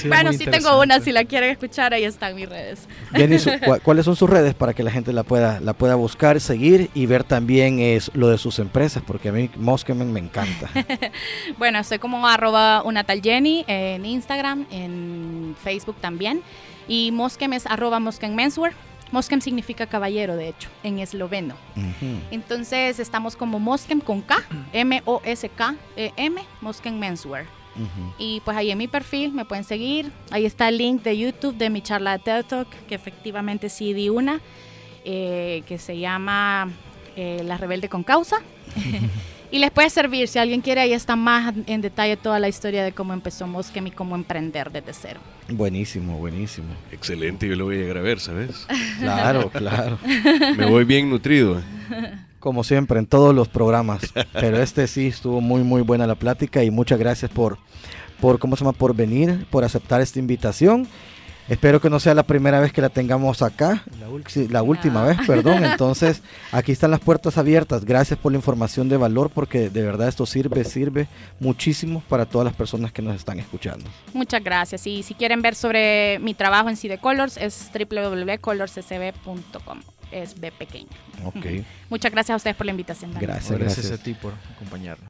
bueno, 0.08 0.34
sí 0.34 0.46
tengo 0.46 0.80
una, 0.80 1.00
si 1.00 1.12
la 1.12 1.24
quieren 1.26 1.50
escuchar, 1.52 1.94
ahí 1.94 2.04
están 2.04 2.36
mis 2.36 2.48
redes. 2.50 2.88
Jenny, 3.14 3.40
su- 3.40 3.50
cua- 3.62 3.80
¿cuáles 3.82 4.06
son 4.06 4.16
sus 4.16 4.30
redes 4.30 4.54
para 4.54 4.74
que 4.74 4.84
la 4.84 4.92
gente 4.92 5.14
la 5.14 5.24
pueda, 5.24 5.60
la 5.60 5.74
pueda 5.74 5.96
buscar, 5.96 6.40
seguir 6.42 6.90
y 6.94 7.06
ver 7.06 7.24
también 7.24 7.80
es 7.80 8.12
lo 8.14 8.28
de 8.30 8.38
sus 8.38 8.60
empresas? 8.60 9.02
Porque 9.06 9.30
a 9.30 9.32
mí 9.32 9.50
Moskemen 9.56 10.12
me 10.12 10.20
encanta. 10.20 10.70
Bueno, 11.58 11.84
soy 11.84 12.00
como 12.00 12.28
arroba 12.28 12.84
una 12.84 13.04
tal 13.04 13.22
Jenny 13.22 13.64
en 13.68 14.06
Instagram, 14.06 14.66
en 14.72 15.56
Facebook 15.64 15.96
también. 16.02 16.42
Y 16.88 17.12
Moskem 17.12 17.54
es 17.54 17.66
arroba 17.68 18.00
Moskem 18.00 18.34
Menswear. 18.36 18.74
Moskem 19.12 19.42
significa 19.42 19.88
caballero, 19.88 20.36
de 20.36 20.50
hecho, 20.50 20.70
en 20.84 21.00
esloveno. 21.00 21.56
Entonces 22.32 23.00
estamos 23.00 23.36
como 23.36 23.60
Moskem 23.60 24.02
con 24.02 24.22
K, 24.22 24.44
M-O-S-K-E-M, 24.74 26.42
Moskem 26.62 27.00
Menswear. 27.00 27.46
Ujú. 27.76 28.14
Y 28.18 28.42
pues 28.42 28.58
ahí 28.58 28.72
en 28.72 28.78
mi 28.78 28.88
perfil 28.88 29.32
me 29.32 29.46
pueden 29.46 29.64
seguir. 29.64 30.12
Ahí 30.32 30.46
está 30.46 30.70
el 30.70 30.78
link 30.78 31.02
de 31.04 31.18
YouTube 31.18 31.56
de 31.56 31.70
mi 31.70 31.82
charla 31.82 32.18
de 32.18 32.24
TED 32.24 32.46
Talk, 32.46 32.68
que 32.88 32.96
efectivamente 32.96 33.70
sí 33.70 33.94
di 33.94 34.10
una, 34.10 34.42
eh, 35.06 35.64
que 35.66 35.78
se 35.78 35.98
llama 35.98 36.70
eh, 37.16 37.42
La 37.46 37.58
Rebelde 37.58 37.90
con 37.90 38.04
Causa. 38.04 38.38
y 39.52 39.60
les 39.60 39.72
puede 39.72 39.90
servir, 39.90 40.28
si 40.28 40.38
alguien 40.38 40.62
quiere, 40.62 40.82
ahí 40.82 40.94
está 40.94 41.16
más 41.16 41.54
en 41.66 41.82
detalle 41.82 42.18
toda 42.18 42.40
la 42.40 42.48
historia 42.48 42.84
de 42.84 42.92
cómo 42.92 43.14
empezó 43.14 43.48
Mosquem 43.48 43.88
y 43.88 43.92
cómo 43.92 44.16
emprender 44.16 44.72
desde 44.72 44.94
cero. 44.94 45.20
Buenísimo, 45.50 46.18
buenísimo. 46.18 46.68
Excelente, 46.92 47.48
yo 47.48 47.56
lo 47.56 47.66
voy 47.66 47.78
a 47.78 47.80
llegar 47.80 47.98
a 47.98 48.02
ver, 48.02 48.20
¿sabes? 48.20 48.68
Claro, 49.00 49.50
claro. 49.50 49.98
Me 50.58 50.66
voy 50.66 50.84
bien 50.84 51.10
nutrido. 51.10 51.62
Como 52.40 52.64
siempre, 52.64 53.00
en 53.00 53.06
todos 53.06 53.34
los 53.34 53.48
programas. 53.48 54.14
Pero 54.34 54.62
este 54.62 54.88
sí 54.88 55.08
estuvo 55.08 55.42
muy, 55.42 55.64
muy 55.64 55.82
buena 55.82 56.06
la 56.06 56.16
plática 56.16 56.64
y 56.64 56.70
muchas 56.70 57.00
gracias 57.00 57.32
por, 57.32 57.58
por 58.20 58.40
¿cómo 58.40 58.56
se 58.56 58.64
llama? 58.64 58.78
Por 58.78 58.96
venir, 58.96 59.46
por 59.50 59.64
aceptar 59.64 60.02
esta 60.02 60.20
invitación. 60.20 60.88
Espero 61.50 61.82
que 61.82 61.90
no 61.90 62.00
sea 62.00 62.14
la 62.14 62.24
primera 62.24 62.60
vez 62.60 62.72
que 62.72 62.82
la 62.82 62.90
tengamos 62.90 63.42
acá. 63.42 63.84
La 64.00 64.08
última. 64.10 64.30
Sí, 64.30 64.48
la 64.48 64.62
última 64.64 65.04
Ah. 65.04 65.08
vez, 65.08 65.18
perdón. 65.26 65.64
Entonces, 65.72 66.22
aquí 66.52 66.72
están 66.72 66.92
las 66.92 67.00
puertas 67.00 67.38
abiertas. 67.38 67.84
Gracias 67.86 68.20
por 68.20 68.32
la 68.32 68.38
información 68.38 68.88
de 68.88 68.98
valor 68.98 69.30
porque 69.32 69.70
de 69.70 69.82
verdad 69.84 70.08
esto 70.08 70.26
sirve, 70.26 70.64
sirve 70.64 71.08
muchísimo 71.40 72.02
para 72.08 72.26
todas 72.26 72.46
las 72.46 72.54
personas 72.54 72.92
que 72.92 73.02
nos 73.02 73.16
están 73.16 73.40
escuchando. 73.40 73.86
Muchas 74.14 74.44
gracias. 74.44 74.86
Y 74.88 75.04
si 75.04 75.14
quieren 75.16 75.42
ver 75.42 75.56
sobre 75.56 76.20
mi 76.20 76.34
trabajo 76.34 76.70
en 76.70 76.78
CD 76.78 76.98
Colors, 77.00 77.38
es 77.38 77.70
www.colorscb.com. 77.74 79.80
Es 80.12 80.42
de 80.42 80.52
pequeño. 80.52 80.88
Ok, 81.24 81.46
Muchas 81.90 82.12
gracias 82.12 82.34
a 82.34 82.38
ustedes 82.38 82.56
por 82.56 82.66
la 82.66 82.72
invitación. 82.72 83.12
Gracias 83.20 83.60
gracias. 83.60 83.92
a 83.92 83.98
ti 84.02 84.14
por 84.16 84.34
acompañarnos. 84.56 85.08